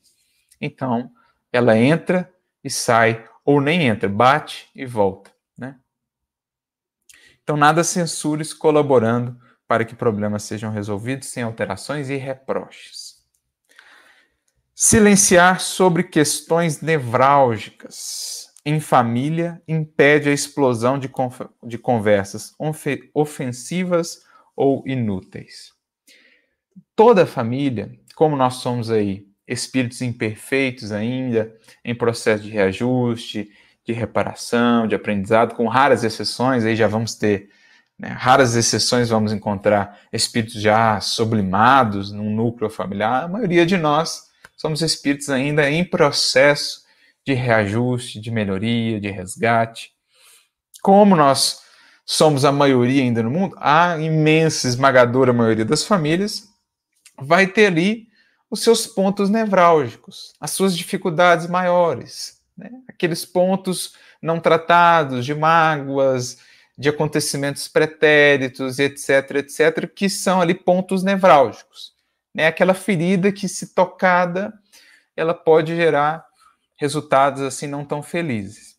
então 0.59 1.11
ela 1.53 1.77
entra 1.77 2.33
e 2.63 2.69
sai, 2.69 3.29
ou 3.45 3.61
nem 3.61 3.83
entra, 3.83 4.09
bate 4.09 4.67
e 4.73 4.87
volta. 4.87 5.31
Né? 5.55 5.75
Então, 7.43 7.55
nada 7.55 7.83
censures 7.83 8.53
colaborando 8.53 9.39
para 9.67 9.85
que 9.85 9.93
problemas 9.93 10.41
sejam 10.43 10.71
resolvidos 10.71 11.27
sem 11.27 11.43
alterações 11.43 12.09
e 12.09 12.15
reproches. 12.15 13.23
Silenciar 14.73 15.59
sobre 15.59 16.01
questões 16.03 16.81
nevrálgicas 16.81 18.51
em 18.65 18.79
família 18.79 19.61
impede 19.67 20.27
a 20.27 20.33
explosão 20.33 20.97
de, 20.97 21.09
de 21.63 21.77
conversas 21.77 22.55
ofensivas 23.13 24.25
ou 24.57 24.83
inúteis. 24.85 25.71
Toda 26.95 27.25
família, 27.25 27.91
como 28.15 28.35
nós 28.35 28.55
somos 28.55 28.91
aí 28.91 29.25
espíritos 29.47 30.01
imperfeitos 30.01 30.91
ainda, 30.91 31.55
em 31.85 31.95
processo 31.95 32.43
de 32.43 32.49
reajuste, 32.49 33.49
de 33.85 33.93
reparação, 33.93 34.85
de 34.87 34.95
aprendizado, 34.95 35.55
com 35.55 35.67
raras 35.67 36.03
exceções, 36.03 36.65
aí 36.65 36.75
já 36.75 36.87
vamos 36.87 37.15
ter 37.15 37.49
né? 37.97 38.09
Raras 38.09 38.55
exceções 38.55 39.09
vamos 39.09 39.33
encontrar 39.33 39.99
espíritos 40.13 40.61
já 40.61 41.01
sublimados 41.01 42.11
num 42.11 42.29
núcleo 42.29 42.69
familiar. 42.69 43.23
A 43.23 43.27
maioria 43.27 43.65
de 43.65 43.75
nós 43.75 44.27
somos 44.55 44.81
espíritos 44.81 45.29
ainda 45.29 45.69
em 45.69 45.83
processo 45.83 46.85
de 47.25 47.33
reajuste, 47.33 48.19
de 48.19 48.29
melhoria, 48.29 49.01
de 49.01 49.09
resgate. 49.09 49.91
Como 50.81 51.15
nós 51.15 51.61
somos 52.09 52.45
a 52.45 52.53
maioria 52.53 53.03
ainda 53.03 53.21
no 53.21 53.29
mundo, 53.29 53.57
a 53.59 53.97
imensa, 53.99 54.65
esmagadora 54.65 55.33
maioria 55.33 55.65
das 55.65 55.83
famílias 55.83 56.47
vai 57.19 57.45
ter 57.45 57.65
ali 57.65 58.07
os 58.49 58.61
seus 58.61 58.87
pontos 58.87 59.29
nevrálgicos, 59.29 60.33
as 60.39 60.51
suas 60.51 60.75
dificuldades 60.75 61.47
maiores, 61.47 62.39
né? 62.57 62.71
aqueles 62.87 63.25
pontos 63.25 63.93
não 64.21 64.39
tratados 64.39 65.25
de 65.25 65.35
mágoas, 65.35 66.37
de 66.77 66.87
acontecimentos 66.87 67.67
pretéritos, 67.67 68.79
etc, 68.79 69.31
etc, 69.35 69.93
que 69.93 70.09
são 70.09 70.39
ali 70.39 70.53
pontos 70.53 71.03
nevrálgicos. 71.03 71.91
Né? 72.33 72.47
Aquela 72.47 72.73
ferida 72.73 73.33
que, 73.33 73.49
se 73.49 73.73
tocada, 73.75 74.53
ela 75.13 75.33
pode 75.33 75.75
gerar 75.75 76.25
resultados 76.77 77.41
assim 77.41 77.67
não 77.67 77.83
tão 77.83 78.01
felizes. 78.01 78.77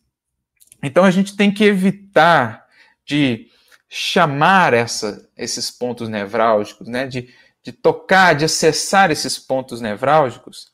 Então 0.81 1.03
a 1.03 1.11
gente 1.11 1.35
tem 1.35 1.53
que 1.53 1.63
evitar 1.63 2.68
de 3.09 3.47
chamar 3.89 4.71
essa, 4.71 5.27
esses 5.35 5.71
pontos 5.71 6.07
nevrálgicos, 6.07 6.87
né? 6.87 7.07
de, 7.07 7.27
de 7.63 7.71
tocar, 7.71 8.35
de 8.35 8.45
acessar 8.45 9.09
esses 9.09 9.39
pontos 9.39 9.81
nevrálgicos 9.81 10.67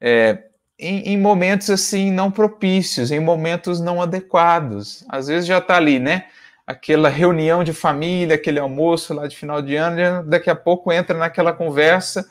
é, 0.00 0.44
em, 0.78 1.12
em, 1.12 1.18
momentos 1.18 1.68
assim 1.68 2.10
não 2.10 2.30
propícios, 2.30 3.10
em 3.10 3.20
momentos 3.20 3.80
não 3.80 4.00
adequados. 4.00 5.04
Às 5.10 5.26
vezes 5.26 5.46
já 5.46 5.58
está 5.58 5.76
ali, 5.76 5.98
né? 5.98 6.24
aquela 6.66 7.10
reunião 7.10 7.62
de 7.62 7.74
família, 7.74 8.36
aquele 8.36 8.58
almoço 8.58 9.12
lá 9.12 9.26
de 9.26 9.36
final 9.36 9.60
de 9.60 9.76
ano, 9.76 10.26
daqui 10.26 10.48
a 10.48 10.56
pouco 10.56 10.90
entra 10.90 11.18
naquela 11.18 11.52
conversa 11.52 12.28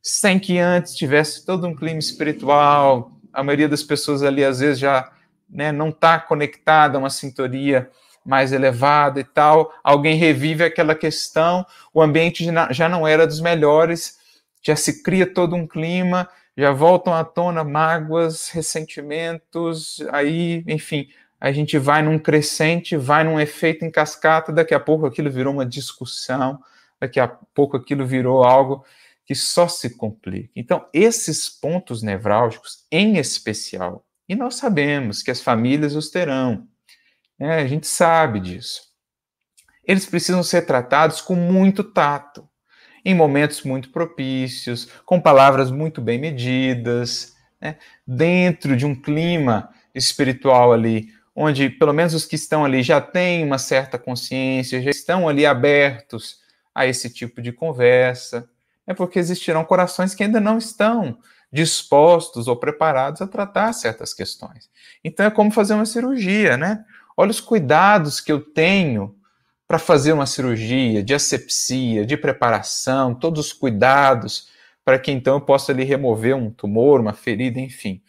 sem 0.00 0.38
que 0.38 0.58
antes 0.58 0.94
tivesse 0.94 1.44
todo 1.44 1.66
um 1.66 1.74
clima 1.74 1.98
espiritual. 1.98 3.10
A 3.32 3.42
maioria 3.42 3.68
das 3.68 3.82
pessoas 3.82 4.22
ali 4.22 4.44
às 4.44 4.60
vezes 4.60 4.78
já 4.78 5.10
né, 5.50 5.72
não 5.72 5.88
está 5.88 6.18
conectada 6.20 6.96
a 6.96 7.00
uma 7.00 7.10
sintonia 7.10 7.90
mais 8.24 8.52
elevada 8.52 9.20
e 9.20 9.24
tal. 9.24 9.72
Alguém 9.82 10.16
revive 10.16 10.64
aquela 10.64 10.94
questão, 10.94 11.64
o 11.92 12.02
ambiente 12.02 12.44
já 12.70 12.88
não 12.88 13.06
era 13.06 13.26
dos 13.26 13.40
melhores, 13.40 14.18
já 14.62 14.76
se 14.76 15.02
cria 15.02 15.26
todo 15.26 15.56
um 15.56 15.66
clima, 15.66 16.28
já 16.56 16.72
voltam 16.72 17.14
à 17.14 17.24
tona 17.24 17.62
mágoas, 17.62 18.48
ressentimentos, 18.48 20.00
aí, 20.10 20.64
enfim, 20.66 21.08
a 21.40 21.52
gente 21.52 21.78
vai 21.78 22.02
num 22.02 22.18
crescente, 22.18 22.96
vai 22.96 23.22
num 23.22 23.38
efeito 23.38 23.84
em 23.84 23.90
cascata, 23.90 24.52
daqui 24.52 24.74
a 24.74 24.80
pouco 24.80 25.06
aquilo 25.06 25.30
virou 25.30 25.54
uma 25.54 25.64
discussão, 25.64 26.58
daqui 27.00 27.20
a 27.20 27.28
pouco 27.28 27.76
aquilo 27.76 28.04
virou 28.04 28.42
algo 28.42 28.84
que 29.24 29.36
só 29.36 29.68
se 29.68 29.96
complica. 29.96 30.50
Então, 30.56 30.86
esses 30.92 31.48
pontos 31.48 32.02
nevrálgicos, 32.02 32.84
em 32.90 33.18
especial, 33.18 34.04
e 34.28 34.34
nós 34.34 34.56
sabemos 34.56 35.22
que 35.22 35.30
as 35.30 35.40
famílias 35.40 35.94
os 35.94 36.10
terão, 36.10 36.66
né? 37.38 37.56
a 37.56 37.66
gente 37.66 37.86
sabe 37.86 38.40
disso, 38.40 38.82
eles 39.84 40.06
precisam 40.06 40.42
ser 40.42 40.62
tratados 40.62 41.20
com 41.20 41.34
muito 41.34 41.82
tato, 41.82 42.48
em 43.04 43.14
momentos 43.14 43.62
muito 43.62 43.90
propícios, 43.90 44.88
com 45.04 45.20
palavras 45.20 45.70
muito 45.70 46.00
bem 46.00 46.18
medidas, 46.18 47.34
né? 47.60 47.76
dentro 48.06 48.76
de 48.76 48.84
um 48.84 48.94
clima 48.94 49.70
espiritual 49.94 50.72
ali 50.72 51.16
onde 51.40 51.70
pelo 51.70 51.92
menos 51.92 52.14
os 52.14 52.26
que 52.26 52.34
estão 52.34 52.64
ali 52.64 52.82
já 52.82 53.00
têm 53.00 53.44
uma 53.44 53.58
certa 53.58 53.96
consciência, 53.96 54.82
já 54.82 54.90
estão 54.90 55.28
ali 55.28 55.46
abertos 55.46 56.40
a 56.74 56.84
esse 56.84 57.08
tipo 57.08 57.40
de 57.40 57.52
conversa, 57.52 58.50
é 58.84 58.92
porque 58.92 59.20
existirão 59.20 59.64
corações 59.64 60.16
que 60.16 60.24
ainda 60.24 60.40
não 60.40 60.58
estão 60.58 61.16
dispostos 61.52 62.48
ou 62.48 62.56
preparados 62.56 63.22
a 63.22 63.26
tratar 63.28 63.72
certas 63.72 64.12
questões. 64.12 64.68
Então 65.04 65.26
é 65.26 65.30
como 65.30 65.52
fazer 65.52 65.74
uma 65.74 65.86
cirurgia, 65.86 66.56
né? 66.56 66.84
Olha 67.20 67.32
os 67.32 67.40
cuidados 67.40 68.20
que 68.20 68.30
eu 68.30 68.40
tenho 68.40 69.12
para 69.66 69.76
fazer 69.76 70.12
uma 70.12 70.24
cirurgia 70.24 71.02
de 71.02 71.12
asepsia, 71.12 72.06
de 72.06 72.16
preparação, 72.16 73.12
todos 73.12 73.46
os 73.46 73.52
cuidados 73.52 74.46
para 74.84 75.00
que 75.00 75.10
então 75.10 75.34
eu 75.34 75.40
possa 75.40 75.72
ali 75.72 75.82
remover 75.82 76.36
um 76.36 76.48
tumor, 76.48 77.00
uma 77.00 77.12
ferida, 77.12 77.58
enfim. 77.58 78.00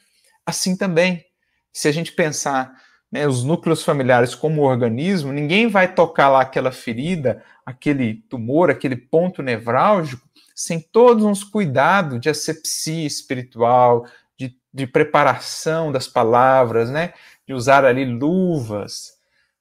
Assim 0.46 0.78
também, 0.78 1.26
se 1.74 1.88
a 1.88 1.92
gente 1.92 2.12
pensar 2.12 2.72
né, 3.12 3.28
os 3.28 3.44
núcleos 3.44 3.84
familiares 3.84 4.36
como 4.36 4.62
organismo, 4.62 5.34
ninguém 5.34 5.68
vai 5.68 5.92
tocar 5.92 6.30
lá 6.30 6.42
aquela 6.42 6.72
ferida, 6.72 7.44
aquele 7.66 8.22
tumor, 8.30 8.70
aquele 8.70 8.96
ponto 8.96 9.42
nevrálgico, 9.42 10.30
sem 10.54 10.80
todos 10.80 11.26
uns 11.26 11.44
cuidados 11.44 12.22
de 12.22 12.30
asepsia 12.30 13.08
espiritual, 13.08 14.06
de, 14.38 14.56
de 14.72 14.86
preparação 14.86 15.92
das 15.92 16.08
palavras, 16.08 16.92
né, 16.92 17.12
de 17.50 17.54
usar 17.56 17.84
ali 17.84 18.06
luvas, 18.06 19.14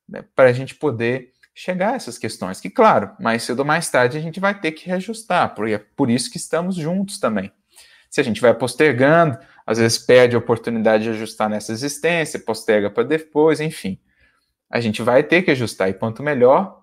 né, 0.06 0.22
para 0.36 0.50
a 0.50 0.52
gente 0.52 0.74
poder 0.74 1.32
chegar 1.54 1.94
a 1.94 1.96
essas 1.96 2.18
questões. 2.18 2.60
Que, 2.60 2.68
claro, 2.68 3.12
mais 3.18 3.44
cedo 3.44 3.60
ou 3.60 3.64
mais 3.64 3.88
tarde 3.88 4.18
a 4.18 4.20
gente 4.20 4.38
vai 4.38 4.60
ter 4.60 4.72
que 4.72 4.86
reajustar, 4.86 5.54
porque 5.54 5.72
é 5.72 5.78
por 5.78 6.10
isso 6.10 6.30
que 6.30 6.36
estamos 6.36 6.76
juntos 6.76 7.18
também. 7.18 7.50
Se 8.10 8.20
a 8.20 8.22
gente 8.22 8.42
vai 8.42 8.52
postergando, 8.52 9.38
às 9.66 9.78
vezes 9.78 9.96
perde 9.96 10.36
a 10.36 10.38
oportunidade 10.38 11.04
de 11.04 11.10
ajustar 11.10 11.48
nessa 11.48 11.72
existência, 11.72 12.38
posterga 12.38 12.90
para 12.90 13.04
depois, 13.04 13.58
enfim. 13.58 13.98
A 14.68 14.80
gente 14.80 15.00
vai 15.00 15.22
ter 15.22 15.40
que 15.40 15.50
ajustar, 15.50 15.88
e 15.88 15.94
quanto 15.94 16.22
melhor, 16.22 16.82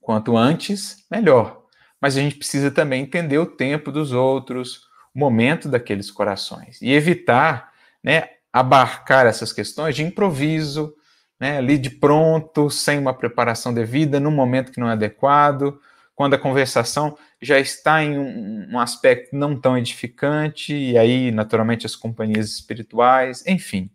quanto 0.00 0.36
antes, 0.36 1.06
melhor. 1.08 1.62
Mas 2.00 2.16
a 2.16 2.20
gente 2.20 2.34
precisa 2.34 2.72
também 2.72 3.02
entender 3.02 3.38
o 3.38 3.46
tempo 3.46 3.92
dos 3.92 4.10
outros, 4.10 4.80
o 5.14 5.18
momento 5.20 5.68
daqueles 5.68 6.10
corações, 6.10 6.82
e 6.82 6.90
evitar 6.90 7.72
né, 8.02 8.30
abarcar 8.54 9.26
essas 9.26 9.52
questões 9.52 9.96
de 9.96 10.04
improviso, 10.04 10.94
né, 11.40 11.58
ali 11.58 11.76
de 11.76 11.90
pronto, 11.90 12.70
sem 12.70 13.00
uma 13.00 13.12
preparação 13.12 13.74
devida, 13.74 14.20
num 14.20 14.30
momento 14.30 14.70
que 14.70 14.78
não 14.78 14.88
é 14.88 14.92
adequado, 14.92 15.76
quando 16.14 16.34
a 16.34 16.38
conversação 16.38 17.18
já 17.42 17.58
está 17.58 18.04
em 18.04 18.16
um, 18.16 18.68
um, 18.70 18.78
aspecto 18.78 19.34
não 19.34 19.60
tão 19.60 19.76
edificante, 19.76 20.72
e 20.72 20.96
aí, 20.96 21.32
naturalmente, 21.32 21.84
as 21.84 21.96
companhias 21.96 22.48
espirituais, 22.48 23.44
enfim, 23.44 23.90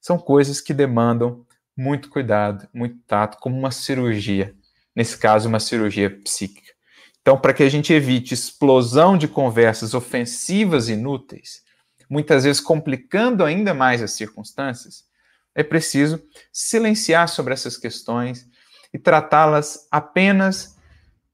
são 0.00 0.16
coisas 0.16 0.62
que 0.62 0.72
demandam 0.72 1.44
muito 1.76 2.08
cuidado, 2.08 2.66
muito 2.72 2.96
tato, 3.06 3.36
como 3.36 3.58
uma 3.58 3.70
cirurgia, 3.70 4.54
nesse 4.96 5.18
caso, 5.18 5.46
uma 5.46 5.60
cirurgia 5.60 6.08
psíquica. 6.08 6.72
Então, 7.20 7.36
para 7.36 7.52
que 7.52 7.62
a 7.62 7.68
gente 7.68 7.92
evite 7.92 8.32
explosão 8.32 9.18
de 9.18 9.28
conversas 9.28 9.92
ofensivas 9.92 10.88
e 10.88 10.94
inúteis, 10.94 11.68
muitas 12.10 12.42
vezes 12.42 12.60
complicando 12.60 13.44
ainda 13.44 13.72
mais 13.72 14.02
as 14.02 14.10
circunstâncias, 14.10 15.04
é 15.54 15.62
preciso 15.62 16.20
silenciar 16.52 17.28
sobre 17.28 17.54
essas 17.54 17.76
questões 17.76 18.48
e 18.92 18.98
tratá-las 18.98 19.86
apenas 19.90 20.76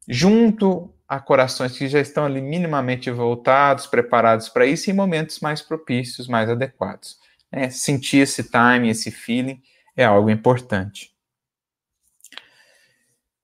junto 0.07 0.93
a 1.09 1.18
corações 1.18 1.77
que 1.79 1.89
já 1.89 2.01
estão 2.01 2.24
ali 2.27 2.43
minimamente 2.43 3.11
voltados, 3.11 3.87
preparados 3.87 4.49
para 4.49 4.66
isso, 4.66 4.91
em 4.91 4.95
momentos 4.95 5.41
mais 5.41 5.62
propícios, 5.62 6.29
mais 6.29 6.51
adequados. 6.51 7.16
É, 7.51 7.70
sentir 7.70 8.18
esse 8.18 8.43
time, 8.43 8.91
esse 8.91 9.11
feeling 9.11 9.62
é 9.97 10.05
algo 10.05 10.29
importante. 10.29 11.16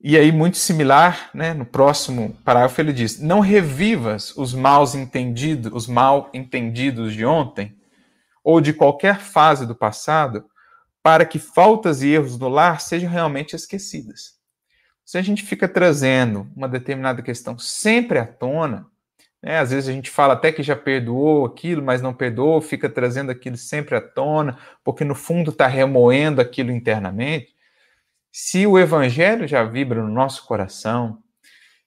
E 0.05 0.17
aí, 0.19 0.33
muito 0.33 0.57
similar, 0.57 1.31
né, 1.33 1.55
no 1.55 1.65
próximo 1.65 2.37
parágrafo 2.45 2.81
ele 2.81 2.93
diz: 2.93 3.21
Não 3.21 3.39
revivas 3.39 4.37
os 4.37 4.53
maus 4.53 4.97
entendidos, 4.97 5.71
os 5.73 5.87
mal 5.87 6.29
entendidos 6.35 7.15
de 7.15 7.25
ontem, 7.25 7.77
ou 8.43 8.61
de 8.61 8.73
qualquer 8.73 9.21
fase 9.21 9.65
do 9.65 9.77
passado, 9.77 10.45
para 11.05 11.25
que 11.25 11.39
faltas 11.39 12.03
e 12.03 12.09
erros 12.09 12.37
do 12.37 12.49
lar 12.49 12.81
sejam 12.81 13.09
realmente 13.09 13.55
esquecidas. 13.55 14.33
Se 15.05 15.19
a 15.19 15.23
gente 15.23 15.45
fica 15.45 15.69
trazendo 15.69 16.49
uma 16.57 16.69
determinada 16.69 17.23
questão 17.23 17.57
sempre 17.57 18.19
à 18.19 18.27
tona, 18.27 18.87
né, 19.41 19.61
às 19.61 19.71
vezes 19.71 19.89
a 19.89 19.93
gente 19.93 20.11
fala 20.11 20.35
até 20.35 20.51
que 20.51 20.65
já 20.65 20.75
perdoou 20.75 21.47
aquilo, 21.47 21.81
mas 21.81 22.03
não 22.03 22.13
perdoou, 22.13 22.61
fica 22.61 22.89
trazendo 22.89 23.31
aquilo 23.31 23.57
sempre 23.57 23.95
à 23.95 24.01
tona, 24.01 24.59
porque 24.83 25.05
no 25.05 25.15
fundo 25.15 25.53
está 25.53 25.69
remoendo 25.69 26.41
aquilo 26.41 26.73
internamente. 26.73 27.55
Se 28.35 28.67
o 28.67 28.79
evangelho 28.79 29.47
já 29.47 29.63
vibra 29.63 30.03
no 30.03 30.11
nosso 30.11 30.47
coração, 30.47 31.23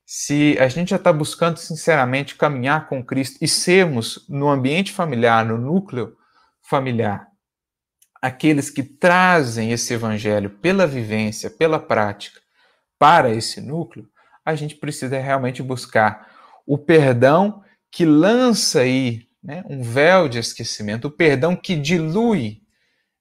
se 0.06 0.56
a 0.60 0.68
gente 0.68 0.92
já 0.92 0.98
está 0.98 1.12
buscando 1.12 1.58
sinceramente 1.58 2.36
caminhar 2.36 2.88
com 2.88 3.04
Cristo 3.04 3.40
e 3.42 3.48
sermos 3.48 4.24
no 4.30 4.48
ambiente 4.48 4.92
familiar, 4.92 5.44
no 5.44 5.58
núcleo 5.58 6.16
familiar, 6.62 7.28
aqueles 8.22 8.70
que 8.70 8.84
trazem 8.84 9.72
esse 9.72 9.96
evangelho 9.96 10.52
pela 10.52 10.86
vivência, 10.86 11.50
pela 11.50 11.80
prática, 11.80 12.40
para 13.00 13.32
esse 13.32 13.60
núcleo, 13.60 14.08
a 14.46 14.54
gente 14.54 14.76
precisa 14.76 15.18
realmente 15.18 15.64
buscar 15.64 16.32
o 16.64 16.78
perdão 16.78 17.64
que 17.90 18.06
lança 18.06 18.82
aí 18.82 19.28
né, 19.44 19.64
um 19.68 19.82
véu 19.82 20.30
de 20.30 20.38
esquecimento, 20.38 21.08
o 21.08 21.12
perdão 21.12 21.56
que 21.56 21.76
dilui 21.76 22.62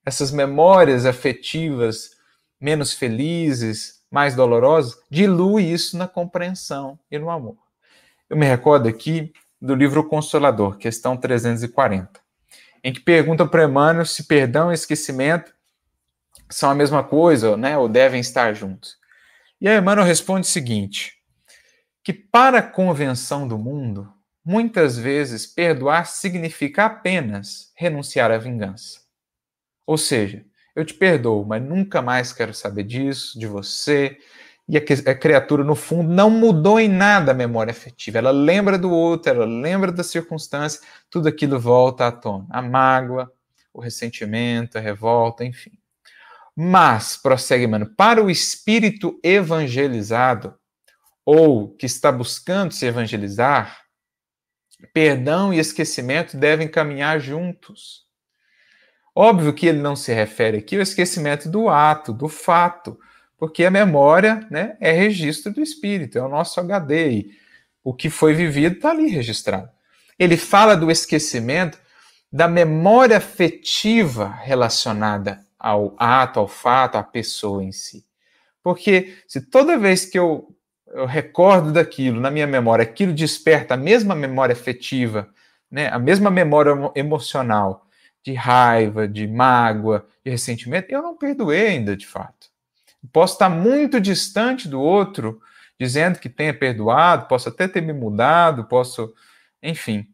essas 0.04 0.30
memórias 0.30 1.06
afetivas 1.06 2.13
menos 2.60 2.92
felizes, 2.92 4.02
mais 4.10 4.34
dolorosas, 4.34 4.96
dilui 5.10 5.64
isso 5.64 5.96
na 5.96 6.06
compreensão 6.06 6.98
e 7.10 7.18
no 7.18 7.30
amor. 7.30 7.56
Eu 8.28 8.36
me 8.36 8.46
recordo 8.46 8.88
aqui 8.88 9.32
do 9.60 9.74
livro 9.74 10.08
Consolador, 10.08 10.76
questão 10.76 11.16
340, 11.16 12.20
em 12.82 12.92
que 12.92 13.00
pergunta 13.00 13.46
para 13.46 13.64
Emmanuel 13.64 14.06
se 14.06 14.24
perdão 14.24 14.70
e 14.70 14.74
esquecimento 14.74 15.52
são 16.50 16.70
a 16.70 16.74
mesma 16.74 17.02
coisa, 17.02 17.56
né, 17.56 17.76
ou 17.76 17.88
devem 17.88 18.20
estar 18.20 18.54
juntos. 18.54 18.96
E 19.60 19.68
aí 19.68 19.78
Emmanuel 19.78 20.06
responde 20.06 20.46
o 20.46 20.50
seguinte: 20.50 21.14
que 22.02 22.12
para 22.12 22.58
a 22.58 22.62
convenção 22.62 23.48
do 23.48 23.58
mundo, 23.58 24.12
muitas 24.44 24.98
vezes 24.98 25.46
perdoar 25.46 26.06
significa 26.06 26.84
apenas 26.84 27.72
renunciar 27.74 28.30
à 28.30 28.36
vingança. 28.36 29.00
Ou 29.86 29.96
seja, 29.96 30.44
eu 30.74 30.84
te 30.84 30.94
perdoo, 30.94 31.44
mas 31.44 31.62
nunca 31.62 32.02
mais 32.02 32.32
quero 32.32 32.52
saber 32.52 32.84
disso, 32.84 33.38
de 33.38 33.46
você. 33.46 34.18
E 34.66 34.78
a 34.78 35.14
criatura, 35.14 35.62
no 35.62 35.74
fundo, 35.74 36.10
não 36.10 36.30
mudou 36.30 36.80
em 36.80 36.88
nada 36.88 37.32
a 37.32 37.34
memória 37.34 37.70
afetiva. 37.70 38.18
Ela 38.18 38.30
lembra 38.30 38.78
do 38.78 38.90
outro, 38.90 39.30
ela 39.30 39.44
lembra 39.44 39.92
da 39.92 40.02
circunstância, 40.02 40.80
tudo 41.10 41.28
aquilo 41.28 41.60
volta 41.60 42.06
à 42.06 42.12
tona. 42.12 42.46
A 42.48 42.62
mágoa, 42.62 43.30
o 43.72 43.80
ressentimento, 43.80 44.78
a 44.78 44.80
revolta, 44.80 45.44
enfim. 45.44 45.72
Mas, 46.56 47.16
prossegue, 47.16 47.66
mano, 47.66 47.86
para 47.94 48.22
o 48.22 48.30
espírito 48.30 49.18
evangelizado, 49.22 50.54
ou 51.26 51.74
que 51.74 51.86
está 51.86 52.12
buscando 52.12 52.72
se 52.72 52.86
evangelizar, 52.86 53.82
perdão 54.92 55.52
e 55.52 55.58
esquecimento 55.58 56.36
devem 56.36 56.68
caminhar 56.68 57.18
juntos. 57.20 58.03
Óbvio 59.14 59.52
que 59.52 59.66
ele 59.66 59.78
não 59.78 59.94
se 59.94 60.12
refere 60.12 60.58
aqui 60.58 60.74
ao 60.74 60.82
esquecimento 60.82 61.48
do 61.48 61.68
ato, 61.68 62.12
do 62.12 62.28
fato, 62.28 62.98
porque 63.38 63.64
a 63.64 63.70
memória 63.70 64.44
né, 64.50 64.76
é 64.80 64.90
registro 64.90 65.52
do 65.52 65.62
espírito, 65.62 66.18
é 66.18 66.22
o 66.22 66.28
nosso 66.28 66.58
HD. 66.58 67.10
E 67.10 67.30
o 67.84 67.94
que 67.94 68.10
foi 68.10 68.34
vivido 68.34 68.76
está 68.76 68.90
ali 68.90 69.06
registrado. 69.08 69.68
Ele 70.18 70.36
fala 70.36 70.76
do 70.76 70.90
esquecimento 70.90 71.78
da 72.32 72.48
memória 72.48 73.16
afetiva 73.16 74.28
relacionada 74.42 75.44
ao 75.58 75.94
ato, 75.96 76.40
ao 76.40 76.48
fato, 76.48 76.96
à 76.96 77.02
pessoa 77.02 77.62
em 77.62 77.70
si. 77.70 78.04
Porque 78.62 79.18
se 79.28 79.40
toda 79.40 79.78
vez 79.78 80.04
que 80.04 80.18
eu, 80.18 80.48
eu 80.88 81.06
recordo 81.06 81.72
daquilo 81.72 82.20
na 82.20 82.30
minha 82.30 82.46
memória, 82.46 82.82
aquilo 82.82 83.12
desperta 83.12 83.74
a 83.74 83.76
mesma 83.76 84.14
memória 84.14 84.52
afetiva, 84.52 85.28
né, 85.70 85.88
a 85.88 85.98
mesma 85.98 86.30
memória 86.30 86.72
emocional 86.96 87.86
de 88.24 88.32
raiva, 88.32 89.06
de 89.06 89.28
mágoa, 89.28 90.06
de 90.24 90.30
ressentimento, 90.30 90.90
eu 90.90 91.02
não 91.02 91.14
perdoei 91.14 91.66
ainda 91.68 91.94
de 91.94 92.06
fato. 92.06 92.48
Posso 93.12 93.34
estar 93.34 93.50
muito 93.50 94.00
distante 94.00 94.66
do 94.66 94.80
outro, 94.80 95.42
dizendo 95.78 96.18
que 96.18 96.30
tenha 96.30 96.54
perdoado, 96.54 97.26
posso 97.26 97.50
até 97.50 97.68
ter 97.68 97.82
me 97.82 97.92
mudado, 97.92 98.64
posso, 98.64 99.12
enfim, 99.62 100.08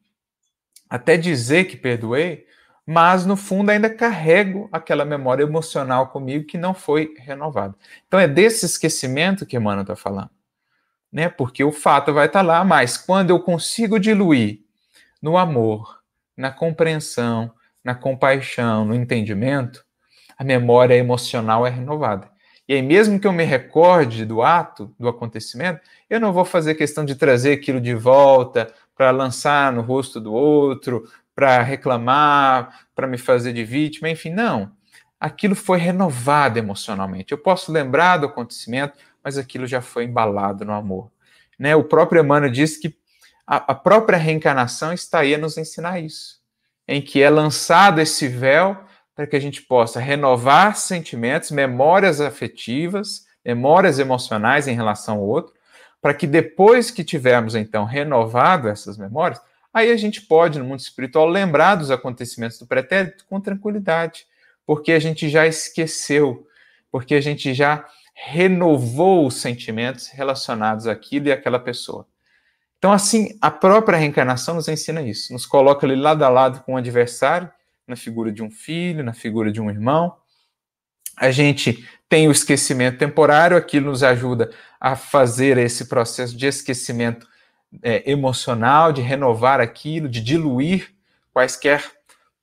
até 0.88 1.16
dizer 1.16 1.66
que 1.66 1.76
perdoei, 1.76 2.46
mas 2.84 3.24
no 3.24 3.36
fundo 3.36 3.70
ainda 3.70 3.88
carrego 3.88 4.68
aquela 4.72 5.04
memória 5.04 5.44
emocional 5.44 6.08
comigo 6.08 6.46
que 6.46 6.58
não 6.58 6.74
foi 6.74 7.14
renovada. 7.16 7.76
Então 8.08 8.18
é 8.18 8.26
desse 8.26 8.66
esquecimento 8.66 9.46
que 9.46 9.56
Emmanuel 9.56 9.82
está 9.82 9.94
falando, 9.94 10.30
né? 11.12 11.28
Porque 11.28 11.62
o 11.62 11.70
fato 11.70 12.12
vai 12.12 12.26
estar 12.26 12.40
tá 12.40 12.46
lá, 12.46 12.64
mas 12.64 12.96
quando 12.96 13.30
eu 13.30 13.38
consigo 13.38 14.00
diluir 14.00 14.64
no 15.22 15.38
amor, 15.38 16.00
na 16.36 16.50
compreensão, 16.50 17.52
na 17.85 17.95
compaixão, 17.95 18.85
no 18.85 18.95
entendimento, 18.95 19.85
a 20.37 20.45
memória 20.45 20.95
emocional 20.95 21.66
é 21.66 21.70
renovada. 21.70 22.31
E 22.68 22.74
aí, 22.74 22.83
mesmo 22.83 23.18
que 23.18 23.26
eu 23.26 23.33
me 23.33 23.45
recorde 23.45 24.24
do 24.24 24.43
ato, 24.43 24.95
do 24.99 25.09
acontecimento, 25.09 25.81
eu 26.09 26.20
não 26.20 26.33
vou 26.33 26.45
fazer 26.45 26.76
questão 26.76 27.05
de 27.05 27.14
trazer 27.14 27.53
aquilo 27.53 27.81
de 27.81 27.95
volta 27.95 28.72
para 28.95 29.11
lançar 29.11 29.72
no 29.72 29.83
rosto 29.83 30.20
do 30.20 30.33
outro, 30.33 31.09
para 31.35 31.62
reclamar, 31.62 32.87
para 32.95 33.07
me 33.07 33.18
fazer 33.18 33.53
de 33.53 33.64
vítima, 33.64 34.09
enfim, 34.09 34.31
não. 34.31 34.70
Aquilo 35.18 35.55
foi 35.55 35.78
renovado 35.78 36.59
emocionalmente. 36.59 37.33
Eu 37.33 37.39
posso 37.39 37.72
lembrar 37.72 38.18
do 38.18 38.26
acontecimento, 38.26 38.97
mas 39.22 39.37
aquilo 39.37 39.66
já 39.66 39.81
foi 39.81 40.05
embalado 40.05 40.64
no 40.64 40.72
amor. 40.72 41.11
Né? 41.59 41.76
O 41.76 41.85
próprio 41.85 42.22
Emmanuel 42.22 42.51
diz 42.51 42.76
que 42.76 42.97
a, 43.47 43.72
a 43.72 43.74
própria 43.74 44.16
reencarnação 44.16 44.93
está 44.93 45.20
aí 45.20 45.35
a 45.35 45.39
nos 45.39 45.59
ensinar 45.59 46.01
isso, 46.01 46.39
em 46.91 47.01
que 47.01 47.22
é 47.22 47.30
lançado 47.30 48.01
esse 48.01 48.26
véu 48.26 48.76
para 49.14 49.24
que 49.24 49.36
a 49.36 49.41
gente 49.41 49.62
possa 49.62 50.01
renovar 50.01 50.76
sentimentos, 50.76 51.53
memórias 51.53 52.20
afetivas, 52.20 53.26
memórias 53.45 54.01
emocionais 54.01 54.66
em 54.66 54.74
relação 54.74 55.18
ao 55.18 55.22
outro, 55.22 55.55
para 56.03 56.12
que 56.12 56.26
depois 56.26 56.91
que 56.91 57.05
tivermos 57.05 57.55
então 57.55 57.84
renovado 57.84 58.66
essas 58.66 58.99
memórias, 58.99 59.41
aí 59.72 59.93
a 59.93 59.97
gente 59.97 60.22
pode, 60.22 60.59
no 60.59 60.64
mundo 60.64 60.80
espiritual, 60.80 61.28
lembrar 61.28 61.76
dos 61.76 61.93
acontecimentos 61.93 62.59
do 62.59 62.66
pretérito 62.66 63.24
com 63.30 63.41
tranquilidade, 63.41 64.26
porque 64.66 64.91
a 64.91 64.99
gente 64.99 65.28
já 65.28 65.47
esqueceu, 65.47 66.45
porque 66.91 67.14
a 67.14 67.20
gente 67.20 67.55
já 67.55 67.86
renovou 68.14 69.28
os 69.28 69.36
sentimentos 69.36 70.09
relacionados 70.09 70.88
àquilo 70.88 71.28
e 71.28 71.32
àquela 71.32 71.61
pessoa. 71.61 72.05
Então, 72.81 72.95
assim, 72.95 73.37
a 73.43 73.51
própria 73.51 73.99
reencarnação 73.99 74.55
nos 74.55 74.66
ensina 74.66 75.03
isso, 75.03 75.35
nos 75.35 75.45
coloca 75.45 75.87
ali 75.87 75.95
lado 75.95 76.24
a 76.24 76.31
lado 76.31 76.62
com 76.62 76.72
o 76.72 76.76
adversário, 76.78 77.51
na 77.87 77.95
figura 77.95 78.33
de 78.33 78.43
um 78.43 78.51
filho, 78.51 79.05
na 79.05 79.12
figura 79.12 79.53
de 79.53 79.61
um 79.61 79.68
irmão. 79.68 80.16
A 81.14 81.31
gente 81.31 81.87
tem 82.09 82.26
o 82.26 82.33
esquecimento 82.33 82.97
temporário, 82.97 83.55
aquilo 83.55 83.91
nos 83.91 84.03
ajuda 84.03 84.51
a 84.81 84.97
fazer 84.97 85.59
esse 85.59 85.89
processo 85.89 86.35
de 86.35 86.47
esquecimento 86.47 87.28
é, 87.83 88.11
emocional, 88.11 88.95
de 88.95 89.03
renovar 89.03 89.61
aquilo, 89.61 90.09
de 90.09 90.22
diluir 90.22 90.89
quaisquer 91.35 91.85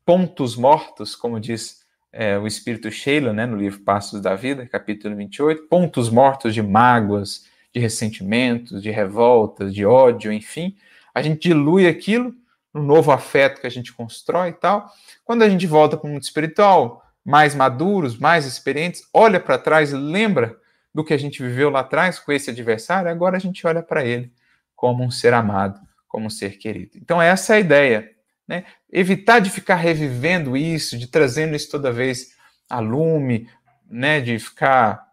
pontos 0.06 0.56
mortos, 0.56 1.16
como 1.16 1.40
diz 1.40 1.82
é, 2.14 2.38
o 2.38 2.46
espírito 2.46 2.92
Sheila, 2.92 3.34
né, 3.34 3.48
no 3.48 3.58
livro 3.58 3.80
Passos 3.80 4.22
da 4.22 4.36
Vida, 4.36 4.68
capítulo 4.68 5.16
28, 5.16 5.64
pontos 5.64 6.12
mortos 6.12 6.54
de 6.54 6.62
mágoas, 6.62 7.48
de 7.74 7.80
ressentimentos, 7.80 8.82
de 8.82 8.92
revoltas, 8.92 9.74
de 9.74 9.86
ódio, 9.86 10.32
enfim. 10.32 10.76
A 11.14 11.22
gente 11.22 11.50
dilui 11.50 11.88
aquilo 11.88 12.34
no 12.74 12.84
novo 12.84 13.12
afeto 13.12 13.62
que 13.62 13.68
a 13.68 13.72
gente 13.72 13.94
constrói 13.94 14.50
e 14.50 14.54
tal. 14.54 14.92
Quando 15.26 15.44
a 15.44 15.50
gente 15.50 15.66
volta 15.66 15.98
para 15.98 16.08
o 16.08 16.12
mundo 16.12 16.24
espiritual, 16.24 17.04
mais 17.26 17.54
maduros, 17.54 18.18
mais 18.18 18.46
experientes, 18.46 19.04
olha 19.14 19.40
para 19.40 19.58
trás 19.58 19.92
e 19.92 19.96
lembra 19.96 20.58
do 20.94 21.04
que 21.04 21.14
a 21.14 21.18
gente 21.18 21.44
viveu 21.44 21.70
lá 21.70 21.82
atrás 21.82 22.20
com 22.20 22.32
esse 22.32 22.50
adversário, 22.50 23.12
agora 23.12 23.38
a 23.38 23.40
gente 23.40 23.66
olha 23.68 23.84
para 23.84 24.06
ele 24.06 24.32
como 24.76 25.04
um 25.04 25.12
ser 25.12 25.34
amado, 25.34 25.80
como 26.08 26.28
um 26.28 26.30
ser 26.30 26.58
querido. 26.58 26.92
Então, 26.96 27.22
essa 27.22 27.54
é 27.54 27.58
a 27.58 27.60
ideia. 27.60 28.12
Né? 28.48 28.64
Evitar 28.92 29.40
de 29.40 29.50
ficar 29.50 29.76
revivendo 29.76 30.56
isso, 30.56 30.98
de 30.98 31.08
trazendo 31.08 31.56
isso 31.56 31.70
toda 31.70 31.92
vez 31.92 32.36
a 32.70 32.80
lume, 32.80 33.50
né? 33.90 34.22
de 34.22 34.40
ficar 34.40 35.08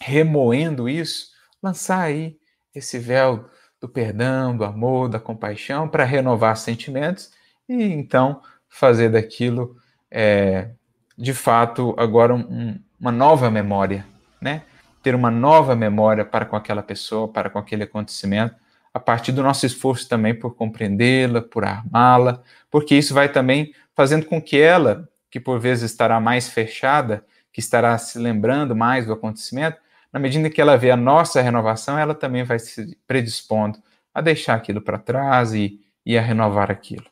remoendo 0.00 0.88
isso, 0.88 1.28
lançar 1.66 2.02
aí 2.02 2.36
esse 2.74 2.98
véu 2.98 3.46
do 3.80 3.88
perdão, 3.88 4.56
do 4.56 4.64
amor, 4.64 5.08
da 5.08 5.18
compaixão, 5.18 5.88
para 5.88 6.04
renovar 6.04 6.56
sentimentos 6.56 7.32
e 7.68 7.82
então 7.84 8.40
fazer 8.68 9.10
daquilo, 9.10 9.76
é, 10.10 10.70
de 11.18 11.34
fato, 11.34 11.94
agora 11.98 12.34
um, 12.34 12.78
uma 13.00 13.10
nova 13.10 13.50
memória, 13.50 14.06
né? 14.40 14.62
Ter 15.02 15.14
uma 15.14 15.30
nova 15.30 15.74
memória 15.74 16.24
para 16.24 16.44
com 16.44 16.56
aquela 16.56 16.82
pessoa, 16.82 17.28
para 17.28 17.50
com 17.50 17.58
aquele 17.58 17.84
acontecimento, 17.84 18.54
a 18.92 19.00
partir 19.00 19.32
do 19.32 19.42
nosso 19.42 19.66
esforço 19.66 20.08
também 20.08 20.34
por 20.34 20.54
compreendê-la, 20.54 21.42
por 21.42 21.64
armá-la, 21.64 22.42
porque 22.70 22.94
isso 22.94 23.12
vai 23.12 23.28
também 23.30 23.72
fazendo 23.94 24.26
com 24.26 24.40
que 24.40 24.58
ela, 24.58 25.08
que 25.30 25.38
por 25.38 25.58
vezes 25.60 25.90
estará 25.90 26.18
mais 26.20 26.48
fechada, 26.48 27.24
que 27.52 27.60
estará 27.60 27.96
se 27.98 28.18
lembrando 28.18 28.74
mais 28.74 29.06
do 29.06 29.12
acontecimento, 29.12 29.78
na 30.12 30.20
medida 30.20 30.50
que 30.50 30.60
ela 30.60 30.76
vê 30.76 30.90
a 30.90 30.96
nossa 30.96 31.40
renovação, 31.40 31.98
ela 31.98 32.14
também 32.14 32.44
vai 32.44 32.58
se 32.58 32.96
predispondo 33.06 33.82
a 34.14 34.20
deixar 34.20 34.54
aquilo 34.54 34.80
para 34.80 34.98
trás 34.98 35.52
e, 35.52 35.80
e 36.04 36.16
a 36.16 36.22
renovar 36.22 36.70
aquilo. 36.70 37.06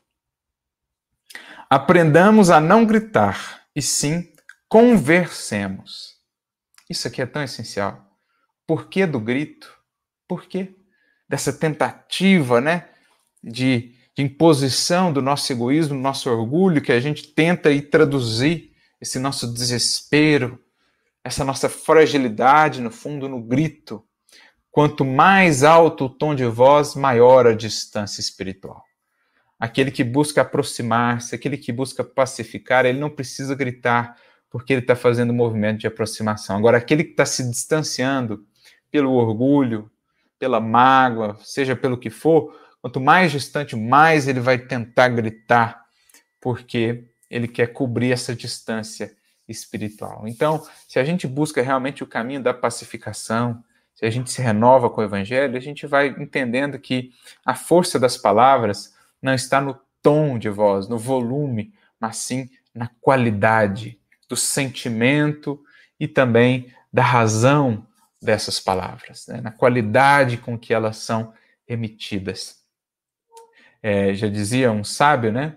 Aprendamos 1.69 2.49
a 2.49 2.59
não 2.59 2.85
gritar, 2.85 3.63
e 3.75 3.81
sim 3.81 4.31
conversemos. 4.67 6.15
Isso 6.89 7.07
aqui 7.07 7.21
é 7.21 7.25
tão 7.25 7.43
essencial. 7.43 8.05
Por 8.67 8.87
que 8.87 9.05
do 9.05 9.19
grito? 9.19 9.71
Por 10.27 10.45
quê? 10.45 10.75
Dessa 11.27 11.53
tentativa, 11.53 12.61
né, 12.61 12.89
de, 13.43 13.93
de 14.15 14.23
imposição 14.23 15.11
do 15.11 15.21
nosso 15.21 15.51
egoísmo, 15.51 15.95
do 15.95 16.01
nosso 16.01 16.29
orgulho, 16.29 16.81
que 16.81 16.91
a 16.91 16.99
gente 16.99 17.27
tenta 17.27 17.71
ir 17.71 17.83
traduzir 17.83 18.73
esse 18.99 19.19
nosso 19.19 19.51
desespero, 19.51 20.59
essa 21.25 21.43
nossa 21.43 21.67
fragilidade, 21.67 22.79
no 22.79 22.91
fundo, 22.91 23.27
no 23.27 23.41
grito. 23.41 24.05
Quanto 24.69 25.03
mais 25.03 25.63
alto 25.63 26.05
o 26.05 26.09
tom 26.09 26.35
de 26.35 26.45
voz, 26.45 26.93
maior 26.93 27.47
a 27.47 27.55
distância 27.55 28.21
espiritual. 28.21 28.83
Aquele 29.59 29.89
que 29.89 30.03
busca 30.03 30.41
aproximar-se, 30.41 31.33
aquele 31.33 31.57
que 31.57 31.71
busca 31.71 32.03
pacificar, 32.03 32.85
ele 32.85 32.99
não 32.99 33.09
precisa 33.09 33.55
gritar, 33.55 34.15
porque 34.51 34.71
ele 34.71 34.81
está 34.81 34.95
fazendo 34.95 35.31
um 35.31 35.35
movimento 35.35 35.79
de 35.79 35.87
aproximação. 35.87 36.57
Agora, 36.57 36.77
aquele 36.77 37.03
que 37.03 37.11
está 37.11 37.25
se 37.25 37.49
distanciando 37.49 38.45
pelo 38.91 39.13
orgulho, 39.13 39.89
pela 40.37 40.59
mágoa, 40.59 41.39
seja 41.41 41.75
pelo 41.75 41.97
que 41.97 42.11
for, 42.11 42.55
quanto 42.79 43.01
mais 43.01 43.31
distante, 43.31 43.75
mais 43.75 44.27
ele 44.27 44.39
vai 44.39 44.59
tentar 44.59 45.09
gritar, 45.09 45.85
porque 46.39 47.05
ele 47.31 47.47
quer 47.47 47.73
cobrir 47.73 48.11
essa 48.11 48.35
distância 48.35 49.11
espiritual. 49.47 50.27
Então, 50.27 50.65
se 50.87 50.99
a 50.99 51.03
gente 51.03 51.27
busca 51.27 51.61
realmente 51.61 52.03
o 52.03 52.07
caminho 52.07 52.41
da 52.41 52.53
pacificação, 52.53 53.63
se 53.93 54.05
a 54.05 54.09
gente 54.09 54.31
se 54.31 54.41
renova 54.41 54.89
com 54.89 55.01
o 55.01 55.03
evangelho, 55.03 55.57
a 55.57 55.61
gente 55.61 55.87
vai 55.87 56.07
entendendo 56.07 56.77
que 56.79 57.11
a 57.45 57.55
força 57.55 57.99
das 57.99 58.17
palavras 58.17 58.93
não 59.21 59.33
está 59.33 59.61
no 59.61 59.79
tom 60.01 60.37
de 60.37 60.49
voz, 60.49 60.87
no 60.87 60.97
volume, 60.97 61.73
mas 61.99 62.17
sim 62.17 62.49
na 62.73 62.89
qualidade 62.99 63.99
do 64.27 64.35
sentimento 64.35 65.63
e 65.99 66.07
também 66.07 66.73
da 66.91 67.03
razão 67.03 67.87
dessas 68.21 68.59
palavras, 68.59 69.27
né? 69.27 69.39
na 69.39 69.51
qualidade 69.51 70.37
com 70.37 70.57
que 70.57 70.73
elas 70.73 70.97
são 70.97 71.33
emitidas. 71.67 72.63
É, 73.81 74.13
já 74.13 74.27
dizia 74.27 74.71
um 74.71 74.83
sábio, 74.83 75.31
né, 75.31 75.55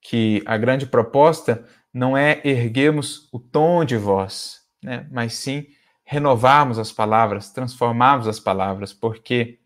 que 0.00 0.42
a 0.46 0.56
grande 0.56 0.86
proposta 0.86 1.66
não 1.96 2.14
é 2.14 2.42
erguermos 2.44 3.26
o 3.32 3.38
tom 3.38 3.82
de 3.82 3.96
voz, 3.96 4.60
né? 4.82 5.08
mas 5.10 5.32
sim 5.32 5.66
renovarmos 6.04 6.78
as 6.78 6.92
palavras, 6.92 7.50
transformarmos 7.50 8.28
as 8.28 8.38
palavras, 8.38 8.92
porque 8.92 9.58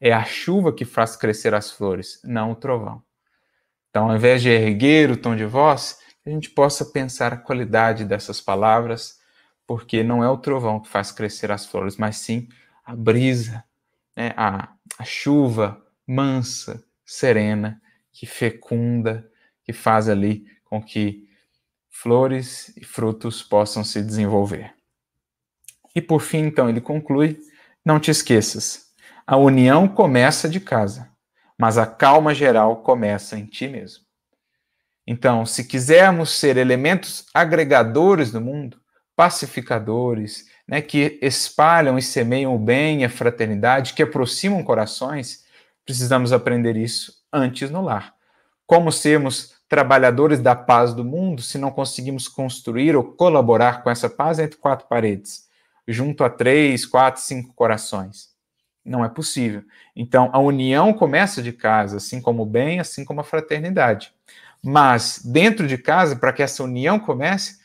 é 0.00 0.14
a 0.14 0.24
chuva 0.24 0.72
que 0.72 0.86
faz 0.86 1.16
crescer 1.16 1.52
as 1.52 1.70
flores, 1.70 2.22
não 2.24 2.52
o 2.52 2.56
trovão. 2.56 3.02
Então, 3.90 4.08
ao 4.08 4.16
invés 4.16 4.40
de 4.40 4.48
erguer 4.48 5.10
o 5.10 5.16
tom 5.16 5.36
de 5.36 5.44
voz, 5.44 5.98
a 6.24 6.30
gente 6.30 6.48
possa 6.48 6.86
pensar 6.86 7.34
a 7.34 7.36
qualidade 7.36 8.06
dessas 8.06 8.40
palavras, 8.40 9.20
porque 9.66 10.02
não 10.02 10.24
é 10.24 10.28
o 10.30 10.38
trovão 10.38 10.80
que 10.80 10.88
faz 10.88 11.12
crescer 11.12 11.52
as 11.52 11.66
flores, 11.66 11.98
mas 11.98 12.16
sim 12.16 12.48
a 12.82 12.96
brisa, 12.96 13.62
né? 14.16 14.32
a, 14.38 14.72
a 14.98 15.04
chuva 15.04 15.84
mansa, 16.06 16.82
serena, 17.04 17.78
que 18.10 18.24
fecunda, 18.24 19.30
que 19.62 19.74
faz 19.74 20.08
ali 20.08 20.46
com 20.70 20.80
que 20.80 21.28
flores 21.90 22.72
e 22.76 22.84
frutos 22.84 23.42
possam 23.42 23.82
se 23.82 24.00
desenvolver. 24.00 24.72
E 25.94 26.00
por 26.00 26.20
fim, 26.20 26.38
então, 26.38 26.68
ele 26.68 26.80
conclui: 26.80 27.38
não 27.84 27.98
te 27.98 28.10
esqueças, 28.10 28.86
a 29.26 29.36
união 29.36 29.88
começa 29.88 30.48
de 30.48 30.60
casa, 30.60 31.10
mas 31.58 31.76
a 31.76 31.86
calma 31.86 32.32
geral 32.32 32.82
começa 32.82 33.36
em 33.36 33.44
ti 33.44 33.66
mesmo. 33.68 34.04
Então, 35.06 35.44
se 35.44 35.64
quisermos 35.64 36.30
ser 36.30 36.56
elementos 36.56 37.26
agregadores 37.34 38.30
do 38.30 38.40
mundo, 38.40 38.80
pacificadores, 39.16 40.46
né, 40.66 40.80
que 40.80 41.18
espalham 41.20 41.98
e 41.98 42.02
semeiam 42.02 42.54
o 42.54 42.58
bem 42.58 43.02
e 43.02 43.04
a 43.04 43.10
fraternidade, 43.10 43.92
que 43.92 44.02
aproximam 44.02 44.62
corações, 44.62 45.44
precisamos 45.84 46.32
aprender 46.32 46.76
isso 46.76 47.12
antes 47.32 47.70
no 47.70 47.82
lar. 47.82 48.14
Como 48.66 48.92
sermos 48.92 49.59
trabalhadores 49.70 50.40
da 50.40 50.56
paz 50.56 50.92
do 50.92 51.04
mundo 51.04 51.40
se 51.40 51.56
não 51.56 51.70
conseguimos 51.70 52.26
construir 52.26 52.96
ou 52.96 53.04
colaborar 53.04 53.84
com 53.84 53.88
essa 53.88 54.10
paz 54.10 54.40
entre 54.40 54.58
quatro 54.58 54.88
paredes, 54.88 55.48
junto 55.86 56.24
a 56.24 56.28
três, 56.28 56.84
quatro, 56.84 57.22
cinco 57.22 57.54
corações? 57.54 58.30
Não 58.84 59.04
é 59.04 59.08
possível. 59.08 59.62
Então, 59.94 60.28
a 60.32 60.40
união 60.40 60.92
começa 60.92 61.40
de 61.40 61.52
casa, 61.52 61.98
assim 61.98 62.20
como 62.20 62.42
o 62.42 62.46
bem, 62.46 62.80
assim 62.80 63.04
como 63.04 63.20
a 63.20 63.24
fraternidade. 63.24 64.12
Mas, 64.60 65.22
dentro 65.24 65.68
de 65.68 65.78
casa, 65.78 66.16
para 66.16 66.32
que 66.32 66.42
essa 66.42 66.64
união 66.64 66.98
comece, 66.98 67.60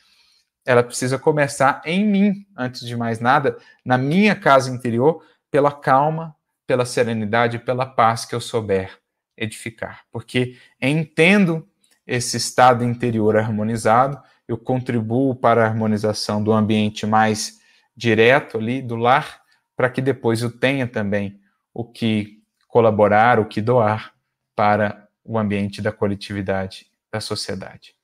ela 0.63 0.83
precisa 0.83 1.17
começar 1.17 1.81
em 1.85 2.05
mim, 2.05 2.45
antes 2.55 2.85
de 2.85 2.95
mais 2.95 3.19
nada, 3.19 3.57
na 3.83 3.97
minha 3.97 4.35
casa 4.35 4.69
interior, 4.69 5.25
pela 5.49 5.71
calma, 5.71 6.35
pela 6.67 6.85
serenidade, 6.85 7.57
pela 7.57 7.85
paz 7.85 8.25
que 8.25 8.35
eu 8.35 8.39
souber 8.39 8.95
edificar, 9.35 10.05
porque 10.11 10.55
entendo 10.79 11.67
esse 12.05 12.37
estado 12.37 12.83
interior 12.83 13.37
harmonizado, 13.37 14.21
eu 14.47 14.57
contribuo 14.57 15.35
para 15.35 15.63
a 15.63 15.67
harmonização 15.67 16.43
do 16.43 16.51
ambiente 16.51 17.05
mais 17.05 17.59
direto 17.95 18.57
ali 18.57 18.81
do 18.81 18.95
lar, 18.95 19.41
para 19.75 19.89
que 19.89 20.01
depois 20.01 20.41
eu 20.41 20.51
tenha 20.51 20.87
também 20.87 21.39
o 21.73 21.83
que 21.83 22.41
colaborar, 22.67 23.39
o 23.39 23.45
que 23.45 23.61
doar 23.61 24.13
para 24.55 25.07
o 25.23 25.37
ambiente 25.37 25.81
da 25.81 25.91
coletividade, 25.91 26.87
da 27.11 27.19
sociedade. 27.19 27.95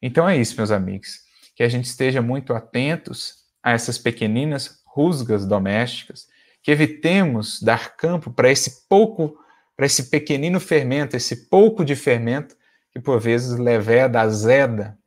Então 0.00 0.28
é 0.28 0.36
isso, 0.36 0.56
meus 0.56 0.70
amigos, 0.70 1.20
que 1.54 1.62
a 1.62 1.68
gente 1.68 1.86
esteja 1.86 2.22
muito 2.22 2.54
atentos 2.54 3.40
a 3.62 3.72
essas 3.72 3.98
pequeninas 3.98 4.80
rusgas 4.86 5.44
domésticas, 5.44 6.28
que 6.62 6.70
evitemos 6.70 7.60
dar 7.60 7.96
campo 7.96 8.30
para 8.30 8.50
esse 8.50 8.86
pouco, 8.88 9.36
para 9.76 9.86
esse 9.86 10.04
pequenino 10.04 10.60
fermento, 10.60 11.16
esse 11.16 11.48
pouco 11.48 11.84
de 11.84 11.96
fermento 11.96 12.54
que 12.92 13.00
por 13.00 13.20
vezes 13.20 13.58
leveda, 13.58 14.20
azeda 14.20 14.98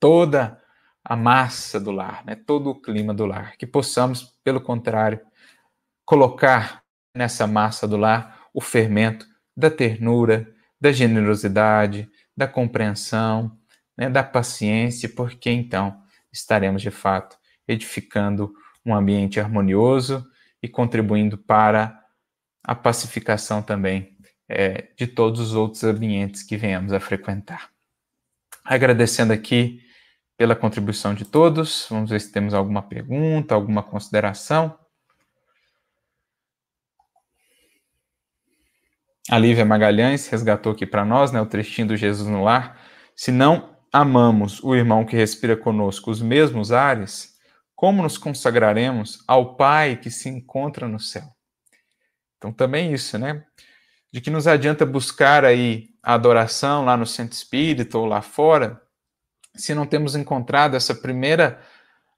toda 0.00 0.60
a 1.04 1.16
massa 1.16 1.80
do 1.80 1.90
lar, 1.90 2.24
né? 2.24 2.34
todo 2.34 2.70
o 2.70 2.80
clima 2.80 3.14
do 3.14 3.26
lar. 3.26 3.56
Que 3.56 3.66
possamos, 3.66 4.38
pelo 4.44 4.60
contrário, 4.60 5.20
colocar 6.04 6.82
nessa 7.14 7.46
massa 7.46 7.86
do 7.86 7.96
lar 7.96 8.48
o 8.52 8.60
fermento 8.60 9.26
da 9.56 9.70
ternura, 9.70 10.52
da 10.80 10.92
generosidade, 10.92 12.08
da 12.36 12.46
compreensão, 12.46 13.58
né? 13.96 14.08
da 14.08 14.22
paciência, 14.22 15.08
porque 15.08 15.50
então 15.50 16.02
estaremos 16.32 16.82
de 16.82 16.90
fato 16.90 17.36
edificando 17.66 18.52
um 18.84 18.94
ambiente 18.94 19.40
harmonioso 19.40 20.26
e 20.62 20.68
contribuindo 20.68 21.36
para 21.36 21.98
a 22.62 22.74
pacificação 22.74 23.62
também 23.62 24.17
é, 24.48 24.88
de 24.96 25.06
todos 25.06 25.40
os 25.40 25.54
outros 25.54 25.84
ambientes 25.84 26.42
que 26.42 26.56
venhamos 26.56 26.92
a 26.92 27.00
frequentar. 27.00 27.70
Agradecendo 28.64 29.32
aqui 29.32 29.80
pela 30.36 30.56
contribuição 30.56 31.14
de 31.14 31.24
todos, 31.24 31.86
vamos 31.90 32.10
ver 32.10 32.20
se 32.20 32.32
temos 32.32 32.54
alguma 32.54 32.82
pergunta, 32.82 33.54
alguma 33.54 33.82
consideração. 33.82 34.78
A 39.30 39.38
Lívia 39.38 39.64
Magalhães 39.64 40.26
resgatou 40.28 40.72
aqui 40.72 40.86
para 40.86 41.04
nós 41.04 41.32
né, 41.32 41.40
o 41.40 41.46
trechinho 41.46 41.88
do 41.88 41.96
Jesus 41.96 42.28
no 42.28 42.44
lar. 42.44 42.80
Se 43.14 43.30
não 43.30 43.76
amamos 43.92 44.62
o 44.62 44.74
irmão 44.74 45.04
que 45.04 45.16
respira 45.16 45.56
conosco 45.56 46.10
os 46.10 46.22
mesmos 46.22 46.72
ares, 46.72 47.36
como 47.74 48.02
nos 48.02 48.16
consagraremos 48.16 49.22
ao 49.26 49.56
Pai 49.56 49.96
que 49.96 50.10
se 50.10 50.28
encontra 50.28 50.88
no 50.88 50.98
céu? 50.98 51.24
Então, 52.36 52.52
também 52.52 52.92
isso, 52.92 53.18
né? 53.18 53.44
De 54.12 54.20
que 54.20 54.30
nos 54.30 54.46
adianta 54.46 54.86
buscar 54.86 55.44
aí 55.44 55.90
a 56.02 56.14
adoração 56.14 56.84
lá 56.84 56.96
no 56.96 57.06
centro 57.06 57.34
espírita 57.34 57.98
ou 57.98 58.06
lá 58.06 58.22
fora, 58.22 58.82
se 59.54 59.74
não 59.74 59.86
temos 59.86 60.14
encontrado 60.14 60.76
essa 60.76 60.94
primeira, 60.94 61.60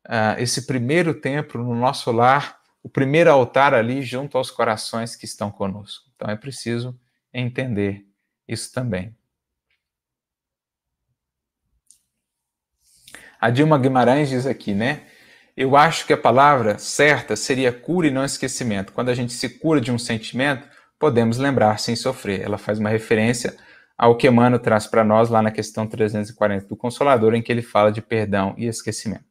uh, 0.07 0.41
esse 0.41 0.67
primeiro 0.67 1.15
templo 1.15 1.65
no 1.65 1.75
nosso 1.75 2.13
lar, 2.13 2.61
o 2.83 2.89
primeiro 2.89 3.31
altar 3.31 3.75
ali 3.75 4.03
junto 4.03 4.39
aos 4.39 4.51
corações 4.51 5.17
que 5.17 5.25
estão 5.25 5.51
conosco. 5.51 6.09
Então 6.15 6.31
é 6.31 6.37
preciso 6.37 6.99
entender 7.33 8.07
isso 8.47 8.73
também. 8.73 9.15
A 13.41 13.49
Dilma 13.49 13.79
Guimarães 13.79 14.29
diz 14.29 14.47
aqui, 14.47 14.75
né? 14.75 15.07
Eu 15.57 15.77
acho 15.77 16.07
que 16.07 16.13
a 16.13 16.17
palavra 16.17 16.79
certa 16.79 17.35
seria 17.37 17.73
cura 17.73 18.07
e 18.07 18.11
não 18.11 18.25
esquecimento. 18.25 18.93
Quando 18.93 19.09
a 19.09 19.15
gente 19.15 19.33
se 19.33 19.49
cura 19.49 19.81
de 19.81 19.91
um 19.91 19.99
sentimento, 19.99 20.69
podemos 21.01 21.39
lembrar 21.39 21.81
sem 21.81 21.97
sofrer. 21.97 22.43
Ela 22.43 22.59
faz 22.59 22.79
uma 22.79 22.91
referência 22.91 23.57
ao 23.97 24.17
que 24.17 24.29
Emmanuel 24.29 24.61
traz 24.61 24.87
para 24.87 25.03
nós 25.03 25.31
lá 25.31 25.43
na 25.43 25.51
questão 25.51 25.87
340 25.87 26.67
do 26.67 26.77
Consolador, 26.77 27.35
em 27.35 27.43
que 27.43 27.51
ele 27.51 27.63
fala 27.63 27.91
de 27.91 28.03
perdão 28.03 28.55
e 28.57 28.67
esquecimento. 28.67 29.25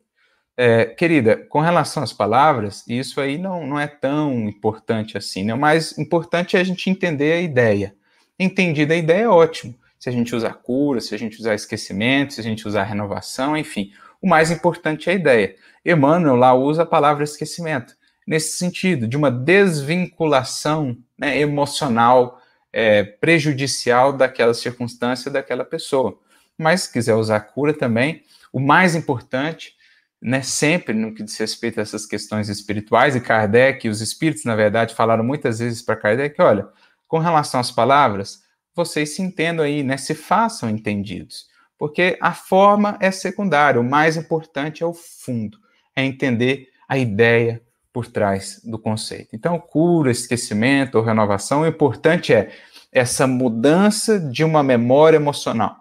É, 0.57 0.85
querida, 0.85 1.37
com 1.37 1.61
relação 1.61 2.03
às 2.03 2.11
palavras, 2.11 2.83
isso 2.87 3.21
aí 3.21 3.37
não, 3.37 3.65
não 3.65 3.79
é 3.79 3.87
tão 3.87 4.49
importante 4.49 5.17
assim. 5.17 5.45
Né? 5.45 5.53
O 5.53 5.57
mais 5.57 5.97
importante 5.97 6.57
é 6.57 6.59
a 6.59 6.63
gente 6.63 6.89
entender 6.89 7.31
a 7.33 7.41
ideia. 7.41 7.95
Entendida 8.37 8.93
a 8.93 8.97
ideia 8.97 9.23
é 9.23 9.29
ótimo. 9.29 9.75
Se 9.97 10.09
a 10.09 10.11
gente 10.11 10.35
usar 10.35 10.53
cura, 10.55 10.99
se 10.99 11.13
a 11.13 11.19
gente 11.19 11.39
usar 11.39 11.53
esquecimento, 11.53 12.33
se 12.33 12.41
a 12.41 12.43
gente 12.43 12.67
usar 12.67 12.83
renovação, 12.83 13.55
enfim. 13.55 13.91
O 14.21 14.27
mais 14.27 14.49
importante 14.49 15.09
é 15.09 15.13
a 15.13 15.15
ideia. 15.15 15.55
Emmanuel 15.85 16.35
lá 16.35 16.53
usa 16.53 16.83
a 16.83 16.85
palavra 16.85 17.23
esquecimento 17.23 17.95
nesse 18.27 18.57
sentido, 18.57 19.07
de 19.07 19.17
uma 19.17 19.31
desvinculação 19.31 20.97
né, 21.19 21.39
emocional 21.39 22.41
é, 22.71 23.03
prejudicial 23.03 24.13
daquela 24.13 24.53
circunstância, 24.53 25.29
daquela 25.29 25.65
pessoa. 25.65 26.17
Mas 26.57 26.83
se 26.83 26.93
quiser 26.93 27.15
usar 27.15 27.39
cura 27.41 27.73
também, 27.73 28.23
o 28.51 28.59
mais 28.59 28.95
importante, 28.95 29.75
né, 30.21 30.41
sempre 30.41 30.93
no 30.93 31.13
que 31.13 31.23
diz 31.23 31.37
respeito 31.37 31.79
a 31.79 31.81
essas 31.81 32.05
questões 32.05 32.49
espirituais, 32.49 33.15
e 33.15 33.21
Kardec 33.21 33.87
os 33.87 34.01
espíritos, 34.01 34.45
na 34.45 34.55
verdade, 34.55 34.95
falaram 34.95 35.23
muitas 35.23 35.59
vezes 35.59 35.81
para 35.81 35.95
Kardec: 35.95 36.41
olha, 36.41 36.67
com 37.07 37.19
relação 37.19 37.59
às 37.59 37.71
palavras, 37.71 38.43
vocês 38.75 39.15
se 39.15 39.21
entendam 39.21 39.65
aí, 39.65 39.83
né, 39.83 39.97
se 39.97 40.13
façam 40.13 40.69
entendidos, 40.69 41.47
porque 41.77 42.17
a 42.21 42.33
forma 42.33 42.97
é 42.99 43.11
secundária, 43.11 43.79
o 43.79 43.83
mais 43.83 44.17
importante 44.17 44.83
é 44.83 44.85
o 44.85 44.93
fundo, 44.93 45.57
é 45.95 46.03
entender 46.03 46.67
a 46.87 46.97
ideia, 46.97 47.61
por 47.91 48.07
trás 48.07 48.61
do 48.63 48.77
conceito. 48.77 49.35
Então, 49.35 49.59
cura, 49.59 50.11
esquecimento 50.11 50.97
ou 50.97 51.03
renovação, 51.03 51.61
o 51.61 51.67
importante 51.67 52.33
é 52.33 52.51
essa 52.91 53.27
mudança 53.27 54.19
de 54.19 54.43
uma 54.43 54.63
memória 54.63 55.17
emocional. 55.17 55.75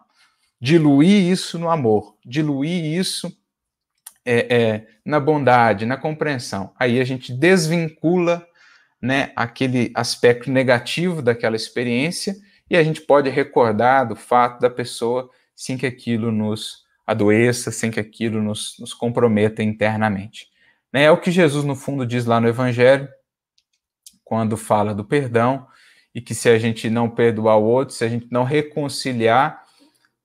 Diluir 0.61 1.31
isso 1.31 1.59
no 1.59 1.71
amor, 1.71 2.17
diluir 2.25 2.85
isso 2.85 3.33
é, 4.25 4.55
é, 4.55 4.87
na 5.05 5.21
bondade, 5.21 5.87
na 5.87 5.97
compreensão. 5.97 6.73
Aí 6.79 7.01
a 7.01 7.05
gente 7.05 7.33
desvincula 7.33 8.47
né, 9.01 9.33
aquele 9.37 9.91
aspecto 9.95 10.51
negativo 10.51 11.23
daquela 11.23 11.57
experiência 11.57 12.37
e 12.69 12.77
a 12.77 12.83
gente 12.83 13.01
pode 13.01 13.31
recordar 13.31 14.09
do 14.09 14.17
fato 14.17 14.61
da 14.61 14.69
pessoa 14.69 15.31
sem 15.55 15.79
que 15.79 15.87
aquilo 15.87 16.31
nos 16.31 16.85
adoeça, 17.07 17.71
sem 17.71 17.91
que 17.91 18.01
aquilo 18.01 18.43
nos, 18.43 18.77
nos 18.79 18.93
comprometa 18.93 19.63
internamente. 19.63 20.49
Né? 20.93 21.05
É 21.05 21.11
o 21.11 21.21
que 21.21 21.31
Jesus, 21.31 21.65
no 21.65 21.75
fundo, 21.75 22.07
diz 22.07 22.25
lá 22.25 22.41
no 22.41 22.49
Evangelho, 22.49 23.09
quando 24.25 24.57
fala 24.57 24.95
do 24.95 25.05
perdão, 25.05 25.67
e 26.15 26.21
que 26.21 26.35
se 26.35 26.49
a 26.49 26.59
gente 26.59 26.91
não 26.91 27.09
perdoar 27.09 27.57
o 27.57 27.65
outro, 27.65 27.95
se 27.95 28.05
a 28.05 28.09
gente 28.09 28.27
não 28.31 28.45
reconciliar 28.45 29.63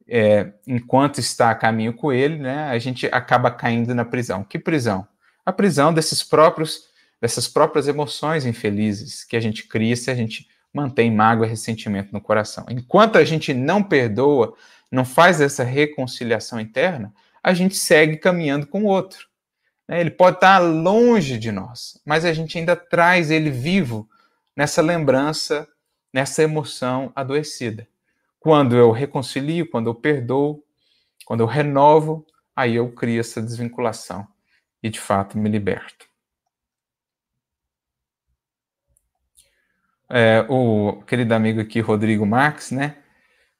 é, 0.07 0.53
enquanto 0.67 1.19
está 1.19 1.49
a 1.49 1.55
caminho 1.55 1.93
com 1.93 2.11
ele, 2.11 2.37
né, 2.37 2.65
a 2.65 2.77
gente 2.77 3.07
acaba 3.07 3.49
caindo 3.51 3.93
na 3.95 4.03
prisão. 4.03 4.43
Que 4.43 4.59
prisão? 4.59 5.07
A 5.45 5.51
prisão 5.51 5.93
desses 5.93 6.23
próprios, 6.23 6.85
dessas 7.21 7.47
próprias 7.47 7.87
emoções 7.87 8.45
infelizes 8.45 9.23
que 9.23 9.35
a 9.35 9.39
gente 9.39 9.67
cria 9.67 9.95
se 9.95 10.11
a 10.11 10.15
gente 10.15 10.47
mantém 10.73 11.11
mágoa 11.11 11.45
e 11.45 11.49
ressentimento 11.49 12.11
no 12.11 12.19
coração. 12.19 12.65
Enquanto 12.69 13.17
a 13.17 13.23
gente 13.23 13.53
não 13.53 13.83
perdoa, 13.83 14.55
não 14.91 15.05
faz 15.05 15.39
essa 15.39 15.63
reconciliação 15.63 16.59
interna, 16.59 17.13
a 17.41 17.53
gente 17.53 17.75
segue 17.75 18.17
caminhando 18.17 18.65
com 18.65 18.83
o 18.83 18.87
outro. 18.87 19.27
Né? 19.87 19.99
Ele 20.01 20.11
pode 20.11 20.37
estar 20.37 20.59
longe 20.59 21.37
de 21.37 21.51
nós, 21.51 21.99
mas 22.05 22.25
a 22.25 22.33
gente 22.33 22.57
ainda 22.57 22.75
traz 22.75 23.31
ele 23.31 23.49
vivo 23.49 24.09
nessa 24.55 24.81
lembrança, 24.81 25.67
nessa 26.11 26.43
emoção 26.43 27.11
adoecida. 27.15 27.87
Quando 28.39 28.75
eu 28.75 28.91
reconcilio, 28.91 29.69
quando 29.69 29.89
eu 29.89 29.95
perdoo, 29.95 30.63
quando 31.25 31.41
eu 31.41 31.47
renovo, 31.47 32.25
aí 32.55 32.75
eu 32.75 32.91
crio 32.91 33.19
essa 33.19 33.41
desvinculação 33.41 34.27
e 34.81 34.89
de 34.89 34.99
fato 34.99 35.37
me 35.37 35.49
liberto. 35.49 36.05
É, 40.09 40.45
o 40.47 41.01
querido 41.07 41.33
amigo 41.33 41.59
aqui, 41.59 41.79
Rodrigo 41.79 42.25
Marques, 42.25 42.69
né? 42.69 42.97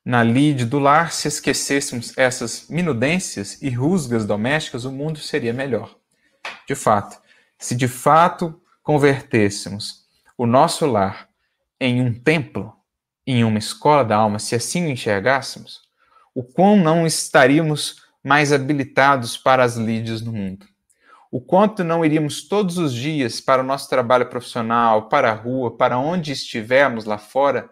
Na 0.06 0.22
lide 0.22 0.66
do 0.66 0.78
lar, 0.78 1.14
se 1.14 1.30
esquecêssemos 1.30 2.16
essas 2.18 2.68
minudências 2.70 3.60
e 3.62 3.70
rusgas 3.70 4.26
domésticas, 4.26 4.84
o 4.84 4.92
mundo 4.92 5.18
seria 5.18 5.54
melhor 5.54 5.96
de 6.68 6.76
fato, 6.76 7.22
se 7.58 7.76
de 7.76 7.88
fato 7.88 8.60
convertêssemos 8.82 10.04
o 10.38 10.46
nosso 10.46 10.86
lar 10.86 11.30
em 11.80 12.02
um 12.02 12.14
templo, 12.14 12.74
em 13.26 13.44
uma 13.44 13.60
escola 13.60 14.04
da 14.04 14.18
alma, 14.18 14.40
se 14.40 14.56
assim 14.56 14.86
o 14.86 14.90
enxergássemos, 14.90 15.82
o 16.34 16.44
quão 16.44 16.76
não 16.78 17.06
estaríamos 17.06 18.02
mais 18.24 18.52
habilitados 18.52 19.38
para 19.38 19.64
as 19.64 19.76
lides 19.76 20.22
no 20.22 20.32
mundo. 20.32 20.66
O 21.30 21.42
quanto 21.42 21.84
não 21.84 22.06
iríamos 22.06 22.48
todos 22.48 22.78
os 22.78 22.94
dias 22.94 23.42
para 23.42 23.62
o 23.62 23.66
nosso 23.66 23.90
trabalho 23.90 24.28
profissional, 24.28 25.10
para 25.10 25.32
a 25.32 25.34
rua, 25.34 25.76
para 25.76 25.98
onde 25.98 26.32
estivermos 26.32 27.06
lá 27.06 27.18
fora, 27.18 27.70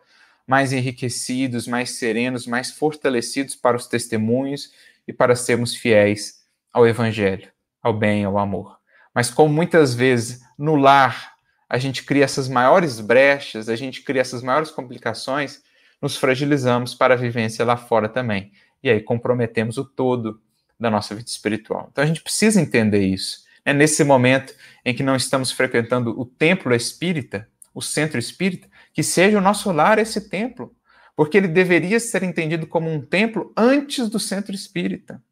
mais 0.47 0.73
enriquecidos, 0.73 1.67
mais 1.67 1.91
serenos, 1.91 2.47
mais 2.47 2.71
fortalecidos 2.71 3.55
para 3.55 3.77
os 3.77 3.87
testemunhos 3.87 4.73
e 5.07 5.13
para 5.13 5.35
sermos 5.35 5.75
fiéis 5.75 6.41
ao 6.73 6.87
Evangelho, 6.87 7.49
ao 7.81 7.93
bem, 7.93 8.25
ao 8.25 8.37
amor. 8.37 8.80
Mas 9.13 9.29
como 9.29 9.53
muitas 9.53 9.93
vezes 9.93 10.41
no 10.57 10.75
lar 10.75 11.31
a 11.71 11.77
gente 11.77 12.03
cria 12.03 12.25
essas 12.25 12.49
maiores 12.49 12.99
brechas, 12.99 13.69
a 13.69 13.77
gente 13.77 14.03
cria 14.03 14.21
essas 14.21 14.43
maiores 14.43 14.69
complicações, 14.69 15.61
nos 16.01 16.17
fragilizamos 16.17 16.93
para 16.93 17.13
a 17.13 17.17
vivência 17.17 17.63
lá 17.63 17.77
fora 17.77 18.09
também. 18.09 18.51
E 18.83 18.89
aí 18.89 19.01
comprometemos 19.01 19.77
o 19.77 19.85
todo 19.85 20.41
da 20.77 20.89
nossa 20.89 21.15
vida 21.15 21.29
espiritual. 21.29 21.87
Então 21.89 22.03
a 22.03 22.07
gente 22.07 22.21
precisa 22.21 22.59
entender 22.59 23.05
isso. 23.05 23.45
É 23.63 23.73
nesse 23.73 24.03
momento 24.03 24.53
em 24.83 24.93
que 24.93 25.01
não 25.01 25.15
estamos 25.15 25.51
frequentando 25.51 26.19
o 26.19 26.25
templo 26.25 26.75
espírita, 26.75 27.47
o 27.73 27.81
centro 27.81 28.19
espírita, 28.19 28.67
que 28.91 29.03
seja 29.03 29.37
o 29.37 29.41
nosso 29.41 29.71
lar 29.71 29.97
esse 29.97 30.29
templo, 30.29 30.75
porque 31.15 31.37
ele 31.37 31.47
deveria 31.47 31.99
ser 31.99 32.23
entendido 32.23 32.67
como 32.67 32.91
um 32.91 32.99
templo 32.99 33.53
antes 33.55 34.09
do 34.09 34.19
centro 34.19 34.53
espírita. 34.53 35.23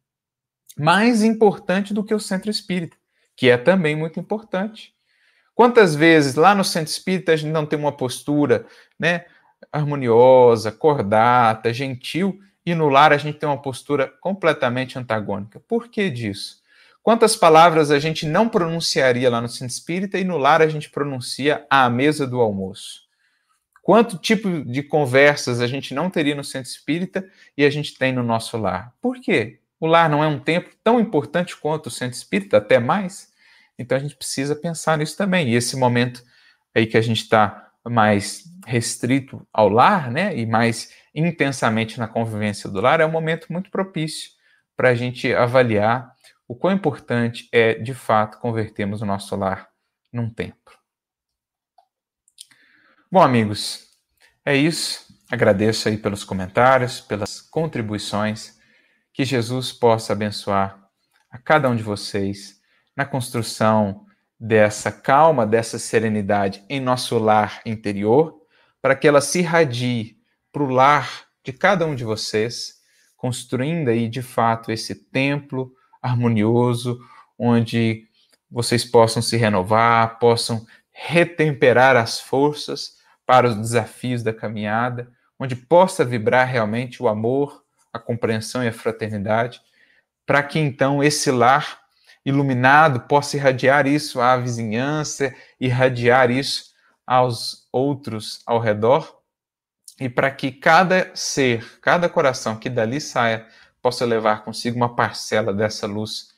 Mais 0.77 1.23
importante 1.23 1.93
do 1.93 2.03
que 2.03 2.13
o 2.13 2.19
centro 2.19 2.49
espírita, 2.49 2.95
que 3.39 3.49
é 3.49 3.55
também 3.55 3.95
muito 3.95 4.19
importante. 4.19 4.93
Quantas 5.55 5.95
vezes 5.95 6.35
lá 6.35 6.53
no 6.53 6.61
centro 6.61 6.91
espírita 6.91 7.31
a 7.31 7.37
gente 7.37 7.53
não 7.53 7.65
tem 7.65 7.79
uma 7.79 7.93
postura, 7.93 8.65
né, 8.99 9.23
harmoniosa, 9.71 10.73
cordata, 10.73 11.73
gentil, 11.73 12.37
e 12.65 12.75
no 12.75 12.89
lar 12.89 13.13
a 13.13 13.17
gente 13.17 13.39
tem 13.39 13.47
uma 13.47 13.61
postura 13.61 14.11
completamente 14.19 14.99
antagônica. 14.99 15.57
Por 15.69 15.87
que 15.87 16.09
disso? 16.09 16.61
Quantas 17.01 17.37
palavras 17.37 17.91
a 17.91 17.97
gente 17.97 18.25
não 18.25 18.49
pronunciaria 18.49 19.29
lá 19.29 19.39
no 19.39 19.47
centro 19.47 19.67
espírita 19.67 20.19
e 20.19 20.25
no 20.25 20.37
lar 20.37 20.61
a 20.61 20.67
gente 20.67 20.89
pronuncia 20.89 21.65
à 21.69 21.89
mesa 21.89 22.27
do 22.27 22.41
almoço? 22.41 23.07
Quanto 23.81 24.17
tipo 24.17 24.65
de 24.65 24.83
conversas 24.83 25.61
a 25.61 25.67
gente 25.67 25.93
não 25.93 26.09
teria 26.09 26.35
no 26.35 26.43
centro 26.43 26.69
espírita 26.69 27.25
e 27.57 27.63
a 27.63 27.69
gente 27.69 27.97
tem 27.97 28.11
no 28.11 28.21
nosso 28.21 28.57
lar? 28.57 28.93
Por 29.01 29.17
quê? 29.21 29.59
O 29.80 29.88
lar 29.88 30.09
não 30.09 30.23
é 30.23 30.27
um 30.27 30.39
templo 30.39 30.71
tão 30.84 30.99
importante 30.99 31.55
quanto 31.55 31.88
o 31.88 31.91
centro 31.91 32.17
espírita, 32.17 32.57
até 32.57 32.80
mais? 32.80 33.32
Então 33.77 33.97
a 33.97 34.01
gente 34.01 34.15
precisa 34.15 34.55
pensar 34.55 34.97
nisso 34.97 35.15
também. 35.15 35.49
E 35.49 35.55
esse 35.55 35.75
momento 35.77 36.21
aí 36.75 36.86
que 36.86 36.97
a 36.97 37.01
gente 37.01 37.21
está 37.21 37.71
mais 37.88 38.43
restrito 38.65 39.47
ao 39.53 39.69
lar, 39.69 40.11
né, 40.11 40.38
e 40.38 40.45
mais 40.45 40.93
intensamente 41.15 41.97
na 41.97 42.07
convivência 42.07 42.69
do 42.69 42.82
lar, 42.82 42.99
é 42.99 43.05
um 43.05 43.11
momento 43.11 43.51
muito 43.51 43.71
propício 43.71 44.32
para 44.75 44.89
a 44.89 44.95
gente 44.95 45.34
avaliar 45.34 46.13
o 46.47 46.55
quão 46.55 46.73
importante 46.73 47.47
é, 47.51 47.75
de 47.75 47.93
fato, 47.93 48.39
convertermos 48.39 49.01
o 49.01 49.05
nosso 49.05 49.36
lar 49.36 49.69
num 50.11 50.30
templo. 50.30 50.77
Bom, 53.11 53.21
amigos, 53.21 53.88
é 54.45 54.55
isso. 54.55 55.07
Agradeço 55.32 55.88
aí 55.88 55.97
pelos 55.97 56.23
comentários, 56.23 57.01
pelas 57.01 57.41
contribuições. 57.41 58.59
Que 59.20 59.26
Jesus 59.26 59.74
possa 59.74 60.13
abençoar 60.13 60.80
a 61.30 61.38
cada 61.38 61.70
um 61.70 61.76
de 61.76 61.84
vocês 61.84 62.61
na 62.95 63.03
construção 63.03 64.05
dessa 64.39 64.93
calma, 64.93 65.45
dessa 65.45 65.78
serenidade 65.78 66.63
em 66.70 66.80
nosso 66.80 67.20
lar 67.20 67.59
interior, 67.65 68.41
para 68.82 68.95
que 68.95 69.05
ela 69.05 69.20
se 69.20 69.39
irradie 69.39 70.15
para 70.53 70.63
o 70.63 70.70
lar 70.70 71.26
de 71.43 71.51
cada 71.51 71.86
um 71.86 71.95
de 71.95 72.05
vocês, 72.05 72.76
construindo 73.17 73.89
aí 73.89 74.07
de 74.07 74.22
fato 74.22 74.72
esse 74.72 74.95
templo 74.95 75.74
harmonioso, 76.01 76.97
onde 77.38 78.07
vocês 78.49 78.86
possam 78.86 79.22
se 79.22 79.36
renovar, 79.36 80.17
possam 80.17 80.65
retemperar 80.93 81.97
as 81.97 82.22
forças 82.22 82.93
para 83.26 83.49
os 83.49 83.57
desafios 83.57 84.24
da 84.24 84.34
caminhada, 84.34 85.11
onde 85.38 85.57
possa 85.57 86.05
vibrar 86.05 86.47
realmente 86.47 87.03
o 87.03 87.09
amor, 87.09 87.67
a 87.93 87.99
compreensão 87.99 88.63
e 88.63 88.67
a 88.67 88.73
fraternidade, 88.73 89.61
para 90.25 90.43
que 90.43 90.59
então 90.59 91.03
esse 91.03 91.31
lar 91.31 91.79
iluminado 92.25 93.01
possa 93.01 93.37
irradiar 93.37 93.87
isso 93.87 94.21
à 94.21 94.37
vizinhança, 94.37 95.33
irradiar 95.59 96.29
isso 96.29 96.73
aos 97.05 97.67
outros 97.71 98.41
ao 98.45 98.59
redor, 98.59 99.19
e 99.99 100.07
para 100.07 100.31
que 100.31 100.51
cada 100.51 101.11
ser, 101.15 101.79
cada 101.81 102.07
coração 102.07 102.55
que 102.55 102.69
dali 102.69 103.01
saia, 103.01 103.47
possa 103.81 104.05
levar 104.05 104.43
consigo 104.43 104.77
uma 104.77 104.95
parcela 104.95 105.53
dessa 105.53 105.87
luz, 105.87 106.29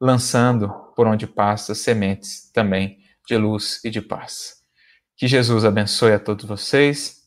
lançando 0.00 0.68
por 0.96 1.06
onde 1.06 1.26
passa 1.26 1.74
sementes 1.74 2.50
também 2.52 2.98
de 3.26 3.36
luz 3.36 3.80
e 3.84 3.90
de 3.90 4.00
paz. 4.00 4.62
Que 5.16 5.26
Jesus 5.26 5.64
abençoe 5.64 6.12
a 6.12 6.18
todos 6.18 6.44
vocês, 6.44 7.24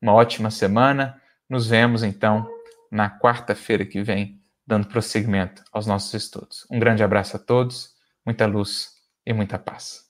uma 0.00 0.12
ótima 0.12 0.50
semana. 0.50 1.20
Nos 1.48 1.66
vemos 1.66 2.02
então 2.02 2.48
na 2.90 3.10
quarta-feira 3.18 3.84
que 3.84 4.02
vem 4.02 4.40
dando 4.66 4.88
prosseguimento 4.88 5.62
aos 5.72 5.86
nossos 5.86 6.14
estudos. 6.14 6.66
Um 6.70 6.78
grande 6.78 7.02
abraço 7.02 7.36
a 7.36 7.40
todos, 7.40 7.94
muita 8.24 8.46
luz 8.46 8.92
e 9.26 9.32
muita 9.32 9.58
paz. 9.58 10.03